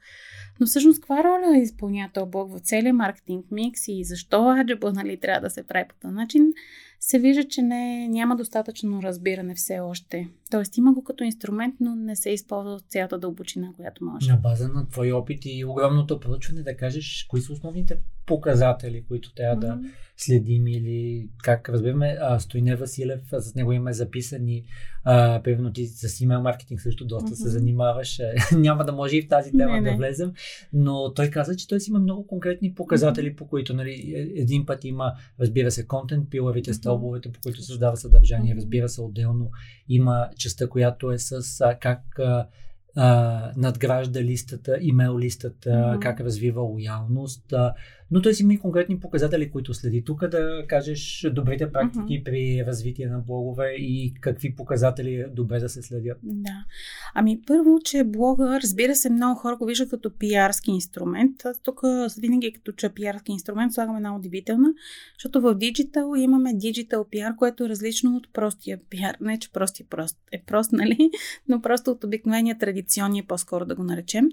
но 0.60 0.68
всъщност 0.68 1.02
каква 1.02 1.24
роля 1.24 1.58
изпълнява 1.58 2.10
този 2.14 2.30
блог 2.30 2.52
в 2.52 2.60
целия 2.60 2.94
маркетинг 2.94 3.46
микс 3.52 3.88
и 3.88 4.04
защо 4.04 4.50
аджаба 4.50 4.94
нали, 4.94 5.18
трябва 5.18 5.42
да 5.42 5.50
се 5.50 5.64
прави 5.64 5.88
по 5.90 5.96
този 6.02 6.14
начин, 6.14 6.54
се 7.00 7.20
вижда, 7.20 7.44
че 7.44 7.62
не, 7.62 8.08
няма 8.08 8.36
достатъчно 8.36 9.04
разбиране 9.04 9.56
все 9.56 9.80
още. 9.80 10.30
Тоест 10.52 10.78
има 10.78 10.94
го 10.94 11.04
като 11.04 11.24
инструмент, 11.24 11.76
но 11.80 11.96
не 11.96 12.16
се 12.16 12.30
използва 12.30 12.72
от 12.72 12.84
цялата 12.88 13.20
дълбочина, 13.20 13.74
която 13.76 14.06
може. 14.06 14.32
На 14.32 14.38
база 14.38 14.68
на 14.68 14.88
твой 14.88 15.12
опит 15.12 15.40
и 15.46 15.66
огромното 15.66 16.20
проучване 16.20 16.62
да 16.62 16.78
кажеш 16.78 17.26
кои 17.30 17.42
са 17.42 17.54
основните 17.54 17.98
показатели, 18.26 19.06
които 19.08 19.34
трябва 19.34 19.56
mm-hmm. 19.56 19.82
да 19.82 19.90
следим 20.18 20.68
или 20.68 21.30
как 21.44 21.70
разбираме. 21.70 22.18
А, 22.22 22.40
Стойне 22.40 22.76
Василев, 22.76 23.22
с 23.32 23.56
него 23.56 23.72
има 23.72 23.94
записани, 23.94 24.64
а, 25.04 25.42
ти 25.74 25.86
с 25.86 26.22
имейл 26.22 26.42
маркетинг 26.42 26.82
също 26.82 27.06
доста 27.06 27.30
mm-hmm. 27.30 27.44
се 27.44 27.50
занимаваш. 27.50 28.20
Няма 28.52 28.86
да 28.86 28.92
може 28.92 29.18
и 29.18 29.22
в 29.22 29.28
тази 29.28 29.52
тема 29.52 29.74
не, 29.74 29.82
да 29.82 29.92
не. 29.92 29.98
влезем, 29.98 30.34
но 30.74 31.14
той 31.14 31.30
каза, 31.30 31.56
че 31.56 31.68
той 31.68 31.80
си 31.80 31.90
има 31.90 32.00
много 32.00 32.28
конкретни 32.28 32.74
показатели, 32.74 33.32
mm-hmm. 33.32 33.38
по 33.38 33.48
които 33.48 33.74
нали, 33.74 34.14
е, 34.16 34.42
един 34.42 34.66
път 34.66 34.84
има, 34.84 35.14
разбира 35.40 35.72
се, 35.72 35.88
контент, 35.88 36.30
пилавите, 36.30 36.72
mm-hmm. 36.72 36.78
стълбовете, 36.78 37.32
по 37.32 37.40
които 37.44 37.62
създава 37.62 37.98
съдържание, 37.98 38.54
mm-hmm. 38.54 38.58
разбира 38.58 38.90
се, 38.90 39.02
отделно 39.02 39.52
има 39.90 40.30
частта, 40.38 40.68
която 40.68 41.12
е 41.12 41.18
с 41.18 41.62
а, 41.62 41.76
как 41.80 42.20
а, 42.20 42.48
а, 42.96 43.52
надгражда 43.58 44.22
листата, 44.22 44.78
имейл 44.82 45.20
листата, 45.20 45.70
mm-hmm. 45.70 46.00
как 46.00 46.20
развива 46.20 46.62
лоялност. 46.62 47.54
А, 47.54 47.74
но 48.14 48.34
си 48.34 48.44
има 48.44 48.54
и 48.54 48.60
конкретни 48.60 49.00
показатели, 49.00 49.52
които 49.52 49.74
следи. 49.74 50.04
Тук 50.04 50.28
да 50.28 50.66
кажеш 50.68 51.28
добрите 51.32 51.72
практики 51.72 52.02
mm-hmm. 52.02 52.24
при 52.24 52.64
развитие 52.68 53.08
на 53.08 53.20
блогове 53.20 53.76
и 53.78 54.14
какви 54.22 54.56
показатели 54.56 55.16
е 55.16 55.28
добре 55.28 55.60
да 55.60 55.70
се 55.70 55.82
следят. 55.82 56.18
Да. 56.24 56.66
Ами 57.14 57.42
първо, 57.48 57.80
че 57.84 58.04
блога, 58.04 58.60
разбира 58.64 58.96
се, 58.96 59.10
много 59.10 59.40
хора 59.40 59.56
го 59.58 59.66
виждат 59.66 59.90
като 59.90 60.18
пиарски 60.18 60.72
инструмент. 60.72 61.36
Тук 61.64 61.82
винаги 62.20 62.54
като 62.54 62.72
че 62.72 62.90
пиарски 62.90 63.32
инструмент 63.32 63.74
слагаме 63.74 63.98
една 63.98 64.16
удивителна, 64.16 64.70
защото 65.18 65.42
в 65.42 65.56
диджитал 65.56 66.14
имаме 66.18 66.54
диджитал 66.54 67.06
пиар, 67.12 67.36
което 67.36 67.66
е 67.66 67.70
различно 67.70 68.16
от 68.16 68.34
простия 68.34 68.80
пиар. 68.90 69.16
Не, 69.22 69.40
че 69.40 69.52
простия 69.52 69.86
прост 69.90 70.18
е 70.32 70.44
прост, 70.48 70.72
нали? 70.72 71.10
Но 71.48 71.62
просто 71.62 71.92
от 71.92 72.04
обикновения 72.04 72.58
традиционния, 72.58 73.24
по-скоро 73.28 73.66
да 73.66 73.76
го 73.76 73.84
наречем. 73.84 74.26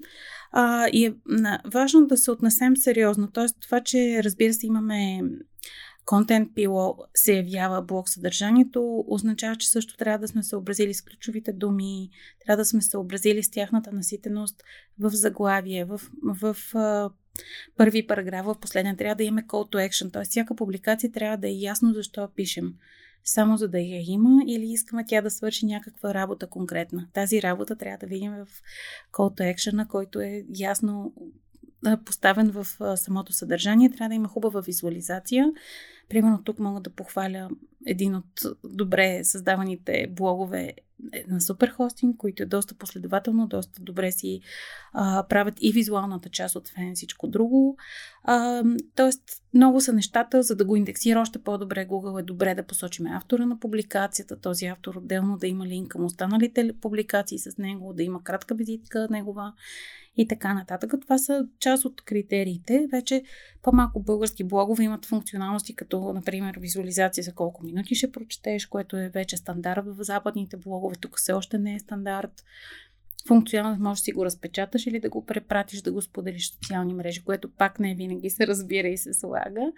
А, 0.52 0.88
и 0.92 1.06
е 1.06 1.14
важно 1.72 2.06
да 2.06 2.16
се 2.16 2.30
отнесем 2.30 2.76
сериозно. 2.76 3.30
Тоест, 3.32 3.56
това, 3.70 3.80
че 3.80 4.20
разбира 4.24 4.52
се 4.52 4.66
имаме 4.66 5.22
контент 6.04 6.54
пило 6.54 6.96
се 7.14 7.32
явява 7.32 7.82
блок 7.82 8.08
съдържанието, 8.08 9.04
означава, 9.08 9.56
че 9.56 9.68
също 9.68 9.96
трябва 9.96 10.18
да 10.18 10.28
сме 10.28 10.42
съобразили 10.42 10.94
с 10.94 11.02
ключовите 11.02 11.52
думи, 11.52 12.10
трябва 12.44 12.56
да 12.56 12.64
сме 12.64 12.82
съобразили 12.82 13.42
с 13.42 13.50
тяхната 13.50 13.92
наситеност 13.92 14.62
в 14.98 15.10
заглавие, 15.10 15.84
в, 15.84 16.00
в, 16.24 16.56
първи 17.76 18.06
параграф, 18.06 18.46
в 18.46 18.60
последния 18.60 18.96
трябва 18.96 19.14
да 19.14 19.24
имаме 19.24 19.46
call 19.46 19.72
to 19.74 19.88
action, 19.90 20.12
т.е. 20.12 20.24
всяка 20.24 20.56
публикация 20.56 21.12
трябва 21.12 21.36
да 21.36 21.48
е 21.48 21.52
ясно 21.52 21.92
защо 21.92 22.28
пишем 22.36 22.74
само 23.24 23.56
за 23.56 23.68
да 23.68 23.78
я 23.78 24.02
има 24.06 24.42
или 24.46 24.72
искаме 24.72 25.04
тя 25.06 25.22
да 25.22 25.30
свърши 25.30 25.66
някаква 25.66 26.14
работа 26.14 26.46
конкретна. 26.46 27.08
Тази 27.12 27.42
работа 27.42 27.76
трябва 27.76 27.98
да 27.98 28.06
видим 28.06 28.32
в 28.32 28.46
call 29.12 29.38
to 29.38 29.54
action, 29.54 29.86
който 29.86 30.20
е 30.20 30.44
ясно 30.58 31.14
поставен 32.04 32.50
в 32.50 32.66
самото 32.96 33.32
съдържание. 33.32 33.90
Трябва 33.90 34.08
да 34.08 34.14
има 34.14 34.28
хубава 34.28 34.60
визуализация. 34.60 35.52
Примерно 36.10 36.42
тук 36.44 36.58
мога 36.58 36.80
да 36.80 36.90
похваля 36.90 37.48
един 37.86 38.14
от 38.14 38.40
добре 38.64 39.24
създаваните 39.24 40.06
блогове 40.10 40.74
на 41.28 41.40
Суперхостинг, 41.40 42.16
които 42.16 42.42
е 42.42 42.46
доста 42.46 42.74
последователно, 42.74 43.46
доста 43.46 43.82
добре 43.82 44.12
си 44.12 44.40
а, 44.92 45.26
правят 45.28 45.54
и 45.60 45.72
визуалната 45.72 46.28
част 46.28 46.56
от 46.56 46.68
фен 46.68 46.94
всичко 46.94 47.28
друго. 47.28 47.76
А, 48.22 48.64
тоест, 48.94 49.22
много 49.54 49.80
са 49.80 49.92
нещата, 49.92 50.42
за 50.42 50.56
да 50.56 50.64
го 50.64 50.76
индексира 50.76 51.20
още 51.20 51.38
по-добре 51.38 51.86
Google 51.86 52.20
е 52.20 52.22
добре 52.22 52.54
да 52.54 52.66
посочим 52.66 53.06
автора 53.06 53.46
на 53.46 53.60
публикацията, 53.60 54.40
този 54.40 54.66
автор 54.66 54.94
отделно 54.94 55.36
да 55.36 55.46
има 55.46 55.66
линк 55.66 55.88
към 55.88 56.04
останалите 56.04 56.72
публикации 56.80 57.38
с 57.38 57.58
него, 57.58 57.92
да 57.92 58.02
има 58.02 58.24
кратка 58.24 58.54
визитка 58.54 59.08
негова 59.10 59.52
и 60.16 60.28
така 60.28 60.54
нататък. 60.54 60.94
Това 61.00 61.18
са 61.18 61.46
част 61.58 61.84
от 61.84 62.02
критериите. 62.02 62.88
Вече 62.92 63.22
по-малко 63.62 64.02
български 64.02 64.44
блогове 64.44 64.84
имат 64.84 65.06
функционалности, 65.06 65.76
като, 65.76 65.99
например, 66.00 66.58
визуализация 66.58 67.24
за 67.24 67.32
колко 67.32 67.64
минути 67.64 67.94
ще 67.94 68.12
прочетеш, 68.12 68.66
което 68.66 68.96
е 68.96 69.08
вече 69.08 69.36
стандарт 69.36 69.86
в 69.86 70.04
западните 70.04 70.56
блогове. 70.56 70.94
Тук 71.00 71.18
все 71.18 71.32
още 71.32 71.58
не 71.58 71.74
е 71.74 71.78
стандарт. 71.78 72.44
Функционалност 73.28 73.80
може 73.80 74.00
да 74.00 74.04
си 74.04 74.12
го 74.12 74.24
разпечаташ 74.24 74.86
или 74.86 75.00
да 75.00 75.10
го 75.10 75.26
препратиш, 75.26 75.82
да 75.82 75.92
го 75.92 76.02
споделиш 76.02 76.50
в 76.50 76.54
социални 76.54 76.94
мрежи, 76.94 77.24
което 77.24 77.50
пак 77.50 77.80
не 77.80 77.94
винаги 77.94 78.30
се 78.30 78.46
разбира 78.46 78.88
и 78.88 78.98
се 78.98 79.14
слага. 79.14 79.72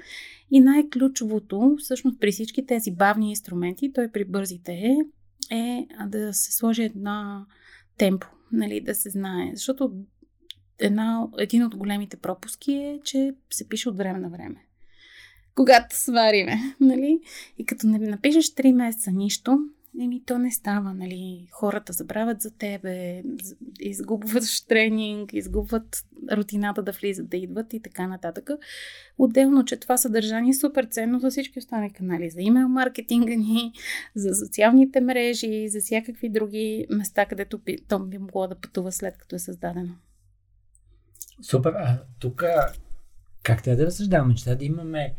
И 0.50 0.60
най-ключовото, 0.60 1.76
всъщност 1.78 2.20
при 2.20 2.32
всички 2.32 2.66
тези 2.66 2.90
бавни 2.90 3.30
инструменти, 3.30 3.92
той 3.92 4.08
при 4.08 4.24
бързите 4.24 4.72
е, 4.72 4.96
е 5.56 5.86
да 6.06 6.34
се 6.34 6.52
сложи 6.52 6.82
една 6.82 7.46
темпо, 7.98 8.26
нали, 8.52 8.80
да 8.80 8.94
се 8.94 9.10
знае. 9.10 9.50
Защото 9.54 9.92
една, 10.78 11.28
един 11.38 11.64
от 11.64 11.76
големите 11.76 12.16
пропуски 12.16 12.72
е, 12.72 13.00
че 13.04 13.34
се 13.50 13.68
пише 13.68 13.88
от 13.88 13.96
време 13.96 14.18
на 14.18 14.30
време. 14.30 14.66
Когато 15.54 15.96
свариме, 15.96 16.56
нали? 16.80 17.20
И 17.58 17.66
като 17.66 17.86
не 17.86 17.98
напишеш 17.98 18.44
3 18.44 18.72
месеца 18.72 19.10
нищо, 19.10 19.58
Еми, 20.00 20.22
то 20.26 20.38
не 20.38 20.50
става, 20.50 20.94
нали? 20.94 21.48
Хората 21.50 21.92
забравят 21.92 22.40
за 22.40 22.50
тебе, 22.50 23.22
изгубваш 23.80 24.60
тренинг, 24.60 25.32
изгубват 25.32 26.04
рутината 26.32 26.82
да 26.82 26.92
влизат, 26.92 27.28
да 27.28 27.36
идват 27.36 27.72
и 27.72 27.80
така 27.80 28.06
нататък. 28.06 28.50
Отделно, 29.18 29.64
че 29.64 29.76
това 29.76 29.96
съдържание 29.96 30.50
е 30.50 30.54
супер 30.54 30.84
ценно 30.84 31.18
за 31.18 31.30
всички 31.30 31.58
останали 31.58 31.90
канали, 31.90 32.30
за 32.30 32.42
имейл 32.42 32.68
маркетинга 32.68 33.34
ни, 33.34 33.72
за 34.14 34.34
социалните 34.34 35.00
мрежи, 35.00 35.68
за 35.68 35.80
всякакви 35.80 36.28
други 36.28 36.86
места, 36.90 37.26
където 37.26 37.60
то 37.88 37.98
би 37.98 38.18
могло 38.18 38.48
да 38.48 38.60
пътува 38.60 38.92
след 38.92 39.18
като 39.18 39.36
е 39.36 39.38
създадено. 39.38 39.94
Супер. 41.42 41.72
А 41.72 42.02
тук 42.18 42.44
как 43.42 43.62
трябва 43.62 43.76
да 43.76 43.86
разсъждаваме, 43.86 44.34
че 44.34 44.44
трябва 44.44 44.58
да 44.58 44.64
имаме 44.64 45.14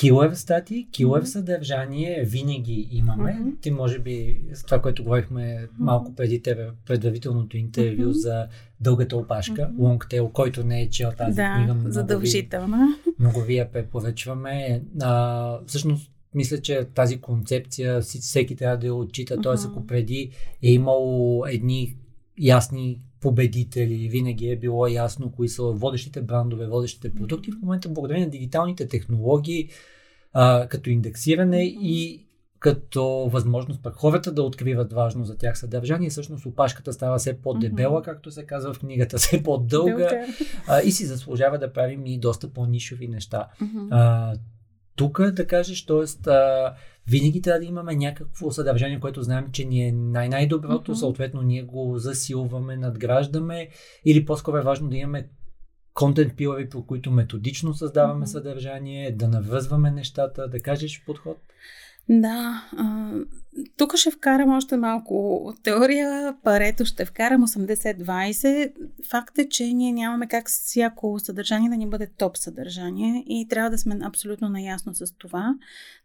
Килъв 0.00 0.38
стати, 0.38 0.88
килъв 0.92 1.24
mm-hmm. 1.24 1.32
съдържание 1.32 2.24
винаги 2.24 2.88
имаме. 2.90 3.32
Mm-hmm. 3.32 3.60
Ти 3.60 3.70
може 3.70 3.98
би 3.98 4.44
с 4.54 4.64
това, 4.64 4.82
което 4.82 5.02
говорихме 5.02 5.42
mm-hmm. 5.42 5.68
малко 5.78 6.14
преди 6.14 6.42
тебе, 6.42 6.68
предварителното 6.86 7.56
интервю 7.56 8.02
mm-hmm. 8.02 8.10
за 8.10 8.46
дългата 8.80 9.16
опашка, 9.16 9.52
mm-hmm. 9.54 9.98
Longtail, 9.98 10.32
който 10.32 10.64
не 10.64 10.82
е 10.82 10.90
чел 10.90 11.12
тази 11.18 11.36
да, 11.36 11.54
книга. 11.56 11.74
Много 11.74 11.90
задължителна. 11.90 12.96
Ви, 13.06 13.12
много 13.18 13.40
ви 13.40 13.56
я 13.56 13.72
препоръчваме. 13.72 14.82
А, 15.02 15.58
всъщност, 15.66 16.10
мисля, 16.34 16.60
че 16.60 16.84
тази 16.94 17.20
концепция 17.20 18.00
всеки 18.00 18.56
трябва 18.56 18.76
да 18.76 18.86
я 18.86 18.94
отчита. 18.94 19.36
Mm-hmm. 19.36 19.42
Т.е. 19.42 19.70
ако 19.70 19.86
преди 19.86 20.30
е 20.62 20.70
имало 20.70 21.46
едни 21.46 21.96
ясни 22.38 23.00
победители, 23.24 24.08
винаги 24.08 24.48
е 24.48 24.56
било 24.56 24.86
ясно 24.86 25.32
кои 25.32 25.48
са 25.48 25.62
водещите 25.62 26.22
брандове, 26.22 26.66
водещите 26.66 27.14
продукти. 27.14 27.50
В 27.52 27.62
момента, 27.62 27.88
благодарение 27.88 28.24
на 28.24 28.30
дигиталните 28.30 28.88
технологии, 28.88 29.70
а, 30.32 30.66
като 30.68 30.90
индексиране 30.90 31.64
и 31.64 32.26
като 32.58 33.04
възможност 33.32 33.82
пък 33.82 33.94
хората 33.94 34.32
да 34.32 34.42
откриват 34.42 34.92
важно 34.92 35.24
за 35.24 35.36
тях 35.38 35.58
съдържание. 35.58 36.10
Всъщност 36.10 36.46
опашката 36.46 36.92
става 36.92 37.18
все 37.18 37.40
по-дебела, 37.40 38.00
mm-hmm. 38.00 38.04
както 38.04 38.30
се 38.30 38.46
казва 38.46 38.74
в 38.74 38.78
книгата, 38.78 39.18
все 39.18 39.42
по-дълга 39.42 40.10
а, 40.66 40.82
и 40.82 40.92
си 40.92 41.06
заслужава 41.06 41.58
да 41.58 41.72
правим 41.72 42.06
и 42.06 42.18
доста 42.18 42.52
по-нишови 42.52 43.08
неща. 43.08 43.48
Mm-hmm. 43.60 43.88
А, 43.90 44.34
тук 44.96 45.30
да 45.30 45.46
кажеш, 45.46 45.86
т.е. 45.86 46.30
винаги 47.08 47.42
трябва 47.42 47.60
да 47.60 47.66
имаме 47.66 47.94
някакво 47.94 48.50
съдържание, 48.50 49.00
което 49.00 49.22
знаем, 49.22 49.48
че 49.52 49.64
ни 49.64 49.88
е 49.88 49.92
най-най-доброто, 49.92 50.92
mm-hmm. 50.92 50.98
съответно 50.98 51.42
ние 51.42 51.62
го 51.62 51.98
засилваме, 51.98 52.76
надграждаме 52.76 53.68
или 54.04 54.24
по-скоро 54.24 54.56
е 54.56 54.62
важно 54.62 54.88
да 54.88 54.96
имаме 54.96 55.28
контент 55.94 56.36
пилари, 56.36 56.68
по 56.68 56.86
които 56.86 57.10
методично 57.10 57.74
създаваме 57.74 58.26
mm-hmm. 58.26 58.30
съдържание, 58.30 59.12
да 59.12 59.28
навръзваме 59.28 59.90
нещата, 59.90 60.48
да 60.48 60.60
кажеш 60.60 61.04
подход? 61.06 61.36
Да, 62.08 62.68
а, 62.76 63.12
тук 63.76 63.96
ще 63.96 64.10
вкарам 64.10 64.56
още 64.56 64.76
малко 64.76 65.54
теория. 65.62 66.36
Парето 66.42 66.84
ще 66.84 67.04
вкарам 67.04 67.46
80-20. 67.46 68.72
Факт 69.10 69.38
е, 69.38 69.48
че 69.48 69.64
ние 69.64 69.92
нямаме 69.92 70.28
как 70.28 70.48
всяко 70.48 71.18
съдържание 71.18 71.70
да 71.70 71.76
ни 71.76 71.88
бъде 71.88 72.06
топ 72.06 72.36
съдържание 72.36 73.24
и 73.26 73.48
трябва 73.48 73.70
да 73.70 73.78
сме 73.78 73.98
абсолютно 74.02 74.48
наясно 74.48 74.94
с 74.94 75.14
това. 75.18 75.54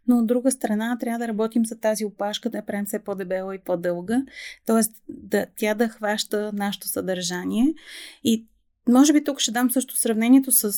Но 0.06 0.18
от 0.18 0.26
друга 0.26 0.50
страна 0.50 0.98
трябва 1.00 1.18
да 1.18 1.28
работим 1.28 1.66
за 1.66 1.80
тази 1.80 2.04
опашка, 2.04 2.50
да 2.50 2.58
я 2.58 2.66
правим 2.66 2.86
все 2.86 2.98
по-дебела 2.98 3.54
и 3.54 3.58
по-дълга. 3.58 4.22
Тоест 4.66 4.92
да, 5.08 5.46
тя 5.56 5.74
да 5.74 5.88
хваща 5.88 6.50
нашето 6.54 6.88
съдържание. 6.88 7.74
И 8.24 8.46
може 8.90 9.12
би 9.12 9.24
тук 9.24 9.40
ще 9.40 9.52
дам 9.52 9.70
също 9.70 9.96
сравнението 9.96 10.52
с 10.52 10.72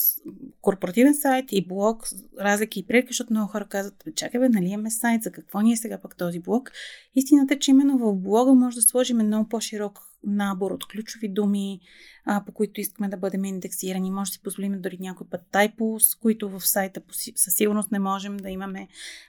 корпоративен 0.61 1.15
сайт 1.15 1.45
и 1.53 1.67
блог, 1.67 2.09
разлики 2.41 2.81
и 2.81 2.87
прилики, 2.87 3.09
защото 3.09 3.33
много 3.33 3.49
хора 3.53 3.67
казват, 3.69 4.05
чакай 4.17 4.41
бе, 4.41 4.49
нали 4.49 4.67
имаме 4.67 4.91
сайт, 4.91 5.23
за 5.23 5.31
какво 5.31 5.61
ни 5.61 5.73
е 5.73 5.77
сега 5.77 5.99
пък 5.99 6.17
този 6.17 6.39
блог? 6.39 6.71
Истината 7.15 7.55
е, 7.55 7.59
че 7.59 7.71
именно 7.71 7.99
в 7.99 8.13
блога 8.15 8.55
може 8.55 8.77
да 8.77 8.83
сложим 8.83 9.17
много 9.17 9.49
по-широк 9.49 10.12
набор 10.25 10.71
от 10.71 10.87
ключови 10.87 11.29
думи, 11.29 11.81
а, 12.25 12.45
по 12.45 12.53
които 12.53 12.81
искаме 12.81 13.09
да 13.09 13.17
бъдем 13.17 13.45
индексирани. 13.45 14.11
Може 14.11 14.29
да 14.29 14.33
си 14.33 14.43
позволим 14.43 14.81
дори 14.81 14.99
някой 15.01 15.27
път 15.31 15.41
тайпус, 15.51 16.15
които 16.15 16.49
в 16.49 16.61
сайта 16.67 17.01
със 17.37 17.55
сигурност 17.55 17.93
не 17.93 17.99
можем 17.99 18.37
да 18.37 18.51
имаме. 18.51 18.89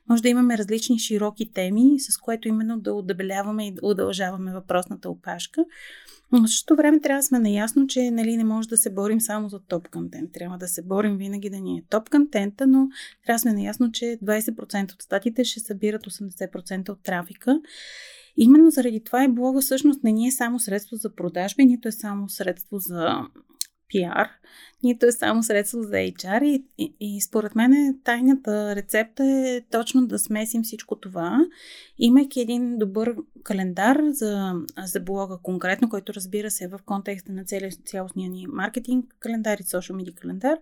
Може 0.09 0.21
да 0.21 0.29
имаме 0.29 0.57
различни 0.57 0.99
широки 0.99 1.51
теми, 1.51 1.99
с 1.99 2.17
което 2.17 2.47
именно 2.47 2.79
да 2.79 2.93
удебеляваме 2.93 3.67
и 3.67 3.75
удължаваме 3.81 4.53
въпросната 4.53 5.09
опашка. 5.09 5.65
Но 6.31 6.43
в 6.43 6.49
същото 6.49 6.75
време 6.75 6.99
трябва 6.99 7.19
да 7.19 7.23
сме 7.23 7.39
наясно, 7.39 7.87
че 7.87 8.11
нали, 8.11 8.37
не 8.37 8.43
може 8.43 8.67
да 8.67 8.77
се 8.77 8.93
борим 8.93 9.21
само 9.21 9.49
за 9.49 9.59
топ 9.59 9.89
контент. 9.89 10.31
Трябва 10.31 10.57
да 10.57 10.67
се 10.67 10.81
борим 10.81 11.17
винаги 11.17 11.49
да 11.49 11.59
ни 11.59 11.77
е 11.77 11.83
топ 11.89 12.09
контента, 12.09 12.67
но 12.67 12.87
трябва 13.25 13.35
да 13.35 13.39
сме 13.39 13.53
наясно, 13.53 13.91
че 13.91 14.05
20% 14.05 14.93
от 14.93 15.01
статите 15.01 15.43
ще 15.43 15.59
събират 15.59 16.05
80% 16.05 16.89
от 16.89 17.03
трафика. 17.03 17.61
Именно 18.37 18.69
заради 18.69 19.03
това 19.03 19.23
и 19.23 19.27
блога 19.27 19.61
всъщност 19.61 20.03
не 20.03 20.11
ни 20.11 20.27
е 20.27 20.31
само 20.31 20.59
средство 20.59 20.95
за 20.95 21.15
продажби, 21.15 21.65
нито 21.65 21.87
е 21.87 21.91
само 21.91 22.29
средство 22.29 22.77
за 22.77 23.19
пиар, 23.87 24.29
нито 24.83 25.05
е 25.05 25.11
само 25.11 25.43
средство 25.43 25.83
за 25.83 25.95
HR 25.95 26.43
и, 26.43 26.65
и, 26.77 26.95
и 26.99 27.21
според 27.21 27.55
мен 27.55 27.99
тайната 28.03 28.75
рецепта 28.75 29.23
е 29.25 29.61
точно 29.71 30.07
да 30.07 30.19
смесим 30.19 30.63
всичко 30.63 30.95
това, 30.95 31.45
имайки 31.97 32.41
един 32.41 32.77
добър 32.77 33.15
календар 33.43 34.01
за, 34.09 34.53
за 34.85 34.99
блога 34.99 35.37
конкретно, 35.43 35.89
който 35.89 36.13
разбира 36.13 36.51
се 36.51 36.63
е 36.63 36.67
в 36.67 36.79
контекста 36.85 37.31
на 37.31 37.43
цялостния 37.85 38.29
ни 38.29 38.47
маркетинг 38.47 39.15
календар 39.19 39.57
и 39.57 39.63
social 39.63 39.93
media 39.93 40.13
календар, 40.13 40.57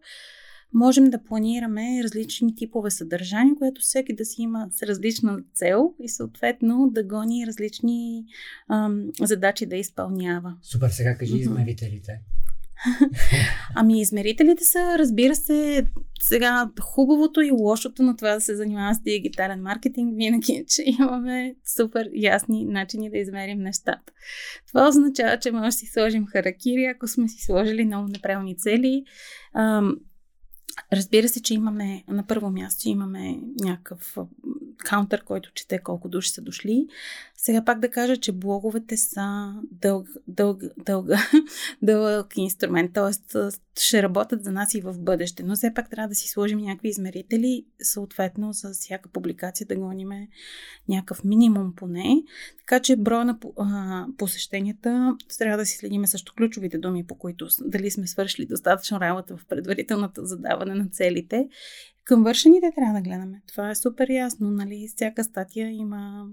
можем 0.74 1.10
да 1.10 1.24
планираме 1.24 2.04
различни 2.04 2.56
типове 2.56 2.92
съдържание, 2.92 3.56
което 3.58 3.82
всеки 3.82 4.16
да 4.16 4.26
си 4.26 4.42
има 4.42 4.68
с 4.72 4.84
различна 4.84 5.40
цел 5.54 5.94
и 6.04 6.10
съответно 6.10 6.90
да 6.92 7.04
гони 7.04 7.48
различни 7.48 8.26
ам, 8.70 9.08
задачи 9.22 9.66
да 9.66 9.76
изпълнява. 9.76 10.56
Супер, 10.62 10.90
сега 10.90 11.18
кажи 11.18 11.38
измерителите. 11.38 12.20
ами 13.76 14.02
измерителите 14.02 14.64
са, 14.64 14.96
разбира 15.00 15.36
се, 15.36 15.86
сега 16.22 16.70
хубавото 16.82 17.42
и 17.42 17.52
лошото 17.52 18.04
на 18.04 18.18
това 18.18 18.34
да 18.34 18.42
се 18.42 18.56
занимава 18.56 18.96
с 18.96 19.00
дигитален 19.00 19.62
маркетинг 19.62 20.14
винаги 20.18 20.54
е, 20.54 20.66
че 20.66 20.84
имаме 21.00 21.56
супер 21.76 22.10
ясни 22.16 22.66
начини 22.66 23.10
да 23.10 23.18
измерим 23.18 23.60
нещата. 23.60 24.14
Това 24.68 24.88
означава, 24.88 25.40
че 25.40 25.52
може 25.52 25.66
да 25.66 25.72
си 25.72 25.86
сложим 25.86 26.28
харакири, 26.28 26.86
ако 26.86 27.08
сме 27.08 27.28
си 27.28 27.42
сложили 27.46 27.86
много 27.86 28.08
неправилни 28.08 28.58
цели. 28.58 29.04
Ам, 29.54 29.96
Разбира 30.94 31.30
се, 31.30 31.42
че 31.42 31.54
имаме 31.54 32.04
на 32.08 32.28
първо 32.28 32.50
място 32.50 32.90
имаме 32.90 33.40
някакъв 33.60 34.18
каунтър, 34.78 35.24
който 35.24 35.54
чете 35.54 35.80
колко 35.80 36.10
души 36.10 36.30
са 36.30 36.42
дошли. 36.42 36.88
Сега 37.36 37.66
пак 37.66 37.80
да 37.80 37.90
кажа, 37.90 38.18
че 38.18 38.32
блоговете 38.32 38.98
са 38.98 39.54
дълг, 39.72 40.08
дълг, 40.28 40.64
дълга, 40.78 41.18
дълъг 41.82 42.38
инструмент, 42.38 42.94
т.е. 42.94 43.38
ще 43.80 44.04
работят 44.04 44.44
за 44.44 44.52
нас 44.52 44.74
и 44.74 44.82
в 44.82 45.00
бъдеще, 45.00 45.44
но 45.44 45.56
все 45.56 45.74
пак 45.74 45.90
трябва 45.90 46.08
да 46.08 46.16
си 46.16 46.28
сложим 46.28 46.60
някакви 46.60 46.90
измерители, 46.90 47.66
съответно 47.82 48.54
за 48.54 48.70
всяка 48.74 49.10
публикация 49.10 49.68
да 49.68 49.76
гониме 49.76 50.28
някакъв 50.90 51.24
минимум 51.24 51.74
поне. 51.76 52.24
Така 52.58 52.80
че 52.80 52.96
броя 52.96 53.26
на 53.26 53.38
посещенията 54.18 55.18
трябва 55.40 55.58
да 55.58 55.66
си 55.66 55.78
следиме 55.78 56.08
също 56.08 56.34
ключовите 56.38 56.78
думи, 56.78 57.08
по 57.08 57.16
които 57.16 57.48
дали 57.62 57.92
сме 57.92 58.08
свършили 58.08 58.46
достатъчно 58.46 59.00
работа 59.00 59.38
в 59.38 59.46
предварителната 59.46 60.26
задаване 60.62 60.84
на 60.84 60.90
целите 60.90 61.50
към 62.04 62.24
вършените 62.24 62.72
трябва 62.76 62.94
да 62.94 63.02
гледаме. 63.02 63.42
Това 63.48 63.70
е 63.70 63.76
супер 63.76 64.10
ясно. 64.10 64.52
Нали? 64.52 64.88
Всяка 64.96 65.24
статия 65.24 65.70
има 65.72 66.28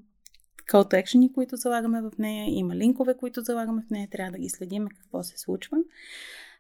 call 0.73 0.93
to 0.93 1.05
action, 1.05 1.33
които 1.33 1.57
залагаме 1.57 2.03
в 2.03 2.11
нея, 2.19 2.47
има 2.49 2.77
линкове, 2.77 3.17
които 3.17 3.41
залагаме 3.41 3.83
в 3.89 3.91
нея, 3.91 4.09
трябва 4.11 4.33
да 4.33 4.39
ги 4.39 4.49
следим 4.49 4.87
какво 4.89 5.23
се 5.23 5.39
случва. 5.39 5.77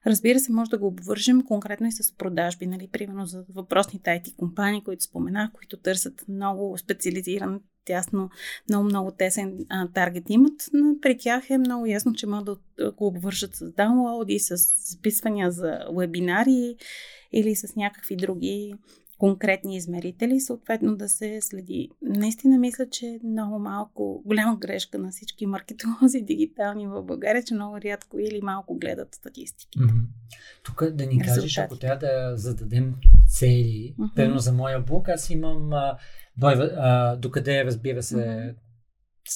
Разбира 0.06 0.40
се, 0.40 0.52
може 0.52 0.70
да 0.70 0.78
го 0.78 0.86
обвържем 0.86 1.42
конкретно 1.42 1.86
и 1.86 1.92
с 1.92 2.16
продажби, 2.16 2.66
нали, 2.66 2.88
примерно 2.92 3.26
за 3.26 3.44
въпросните 3.54 4.10
IT 4.10 4.36
компании, 4.36 4.84
които 4.84 5.04
споменах, 5.04 5.52
които 5.52 5.76
търсят 5.76 6.24
много 6.28 6.78
специализиран, 6.78 7.60
тясно, 7.84 8.30
много, 8.68 8.84
много 8.84 9.10
тесен 9.10 9.66
а, 9.68 9.88
таргет 9.88 10.24
имат. 10.28 10.70
Но 10.72 11.00
при 11.00 11.18
тях 11.18 11.50
е 11.50 11.58
много 11.58 11.86
ясно, 11.86 12.14
че 12.14 12.26
могат 12.26 12.58
да 12.78 12.92
го 12.92 13.06
обвържат 13.06 13.54
с 13.54 13.70
даунлоуди, 13.70 14.38
с 14.38 14.56
записвания 14.90 15.50
за 15.50 15.78
вебинари 15.96 16.76
или 17.32 17.54
с 17.54 17.76
някакви 17.76 18.16
други 18.16 18.74
конкретни 19.18 19.76
измерители, 19.76 20.40
съответно 20.40 20.96
да 20.96 21.08
се 21.08 21.38
следи. 21.42 21.90
Наистина 22.02 22.58
мисля, 22.58 22.86
че 22.90 23.06
е 23.06 23.20
много 23.24 23.58
малко, 23.58 24.22
голяма 24.26 24.56
грешка 24.56 24.98
на 24.98 25.10
всички 25.10 25.46
маркетолози 25.46 26.22
дигитални 26.22 26.86
в 26.86 27.02
България, 27.02 27.42
че 27.42 27.54
много 27.54 27.80
рядко 27.80 28.18
или 28.18 28.40
малко 28.42 28.78
гледат 28.78 29.14
статистики. 29.14 29.78
Mm-hmm. 29.78 30.02
Тук 30.62 30.90
да 30.90 31.06
ни 31.06 31.20
кажеш, 31.20 31.58
ако 31.58 31.76
трябва 31.76 31.98
да 31.98 32.36
зададем 32.36 32.94
цели, 33.26 33.94
mm-hmm. 33.98 34.36
за 34.36 34.52
моя 34.52 34.80
блог, 34.80 35.08
аз 35.08 35.30
имам 35.30 35.72
а, 35.72 35.98
а, 36.42 37.16
докъде 37.16 37.64
разбира 37.64 38.02
се 38.02 38.16
mm-hmm 38.16 38.54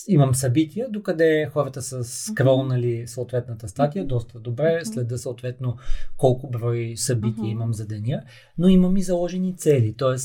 имам 0.08 0.34
събития, 0.34 0.86
докъде 0.90 1.48
хората 1.52 1.82
са 1.82 2.04
скролнали 2.04 3.06
съответната 3.06 3.68
статия. 3.68 4.06
Доста 4.06 4.40
добре, 4.40 4.80
следа 4.84 5.18
съответно 5.18 5.76
колко 6.16 6.50
брой 6.50 6.92
събития 6.96 7.50
имам 7.50 7.74
за 7.74 7.86
деня, 7.86 8.22
но 8.58 8.68
имам 8.68 8.96
и 8.96 9.02
заложени 9.02 9.56
цели, 9.56 9.94
т.е. 9.98 10.16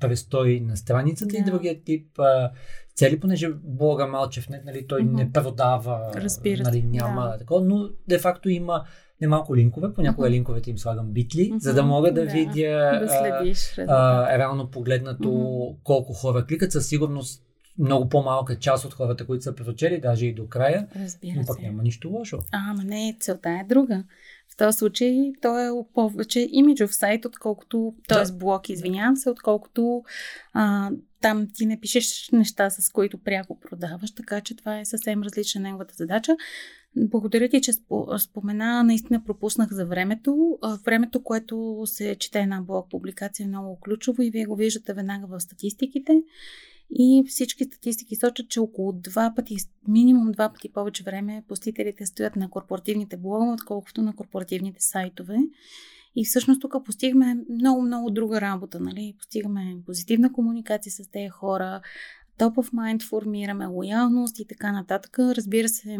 престой 0.00 0.60
на 0.60 0.76
страницата 0.76 1.36
и 1.36 1.44
другия 1.44 1.84
тип 1.84 2.18
а, 2.18 2.50
цели, 2.94 3.20
понеже 3.20 3.52
блога 3.64 4.06
Малчевнет, 4.06 4.64
нали, 4.64 4.86
той 4.86 5.02
не 5.04 5.32
продава, 5.32 6.10
Разбира 6.16 6.62
нали, 6.62 6.82
няма 6.82 7.22
да. 7.22 7.38
такова, 7.38 7.60
но 7.60 7.88
де 8.08 8.18
факто 8.18 8.48
има 8.48 8.84
немалко 9.20 9.56
линкове, 9.56 9.92
понякога 9.94 10.30
линковете 10.30 10.70
им 10.70 10.78
слагам 10.78 11.12
битли, 11.12 11.52
за 11.58 11.74
да 11.74 11.82
мога 11.82 12.12
да, 12.12 12.24
Да, 12.24 12.32
видя 12.32 13.00
да 13.02 13.08
следиш 13.08 13.78
а, 13.78 13.84
а, 13.88 14.38
реално 14.38 14.70
погледнато 14.70 15.76
колко 15.84 16.12
хора 16.12 16.46
кликат. 16.46 16.72
Със 16.72 16.86
сигурност 16.88 17.44
много 17.78 18.08
по-малка 18.08 18.58
част 18.58 18.84
от 18.84 18.94
хората, 18.94 19.26
които 19.26 19.44
са 19.44 19.54
прочели, 19.54 20.00
даже 20.00 20.26
и 20.26 20.34
до 20.34 20.48
края, 20.48 20.88
Разбира 20.96 21.32
но 21.36 21.46
пък 21.46 21.56
се. 21.56 21.62
няма 21.62 21.82
нищо 21.82 22.08
лошо. 22.08 22.38
А, 22.52 22.70
ама 22.70 22.84
не, 22.84 23.16
целта 23.20 23.50
е 23.50 23.64
друга. 23.68 24.04
В 24.48 24.56
този 24.56 24.78
случай 24.78 25.32
той 25.42 25.66
е 25.66 25.70
повече 25.94 26.48
имиджов 26.50 26.94
сайт, 26.94 27.24
отколкото, 27.24 27.94
т.е. 28.08 28.32
блог, 28.32 28.68
извинявам 28.68 29.16
се, 29.16 29.30
отколкото 29.30 30.02
а, 30.52 30.90
там 31.20 31.48
ти 31.54 31.66
не 31.66 31.80
пишеш 31.80 32.28
неща, 32.32 32.70
с 32.70 32.90
които 32.90 33.18
пряко 33.18 33.60
продаваш, 33.60 34.14
така 34.14 34.40
че 34.40 34.56
това 34.56 34.78
е 34.80 34.84
съвсем 34.84 35.22
различна 35.22 35.60
неговата 35.60 35.94
задача. 35.96 36.36
Благодаря 36.96 37.48
ти, 37.48 37.60
че 37.60 37.72
спо- 37.72 38.18
спомена, 38.18 38.84
наистина 38.84 39.24
пропуснах 39.24 39.72
за 39.72 39.86
времето. 39.86 40.58
Времето, 40.84 41.22
което 41.22 41.82
се 41.84 42.14
чете 42.14 42.40
една 42.40 42.60
блог 42.62 42.90
публикация 42.90 43.44
е 43.44 43.48
много 43.48 43.80
ключово 43.80 44.22
и 44.22 44.30
вие 44.30 44.44
го 44.44 44.56
виждате 44.56 44.92
веднага 44.92 45.26
в 45.26 45.40
статистиките. 45.40 46.22
И 46.90 47.24
всички 47.28 47.64
статистики 47.64 48.16
сочат, 48.16 48.48
че 48.48 48.60
около 48.60 48.92
два 48.92 49.32
пъти, 49.36 49.56
минимум 49.88 50.32
два 50.32 50.48
пъти 50.52 50.72
повече 50.72 51.02
време 51.02 51.44
посетителите 51.48 52.06
стоят 52.06 52.36
на 52.36 52.50
корпоративните 52.50 53.16
блогове, 53.16 53.52
отколкото 53.52 54.02
на 54.02 54.16
корпоративните 54.16 54.80
сайтове. 54.80 55.36
И 56.16 56.24
всъщност 56.24 56.60
тук 56.60 56.74
постигаме 56.84 57.36
много-много 57.50 58.10
друга 58.10 58.40
работа. 58.40 58.80
Нали? 58.80 59.14
Постигаме 59.18 59.76
позитивна 59.86 60.32
комуникация 60.32 60.92
с 60.92 61.10
тези 61.10 61.28
хора, 61.28 61.80
top 62.38 62.54
of 62.54 62.72
mind 62.72 63.08
формираме, 63.08 63.66
лоялност 63.66 64.38
и 64.38 64.46
така 64.46 64.72
нататък. 64.72 65.18
Разбира 65.18 65.68
се, 65.68 65.98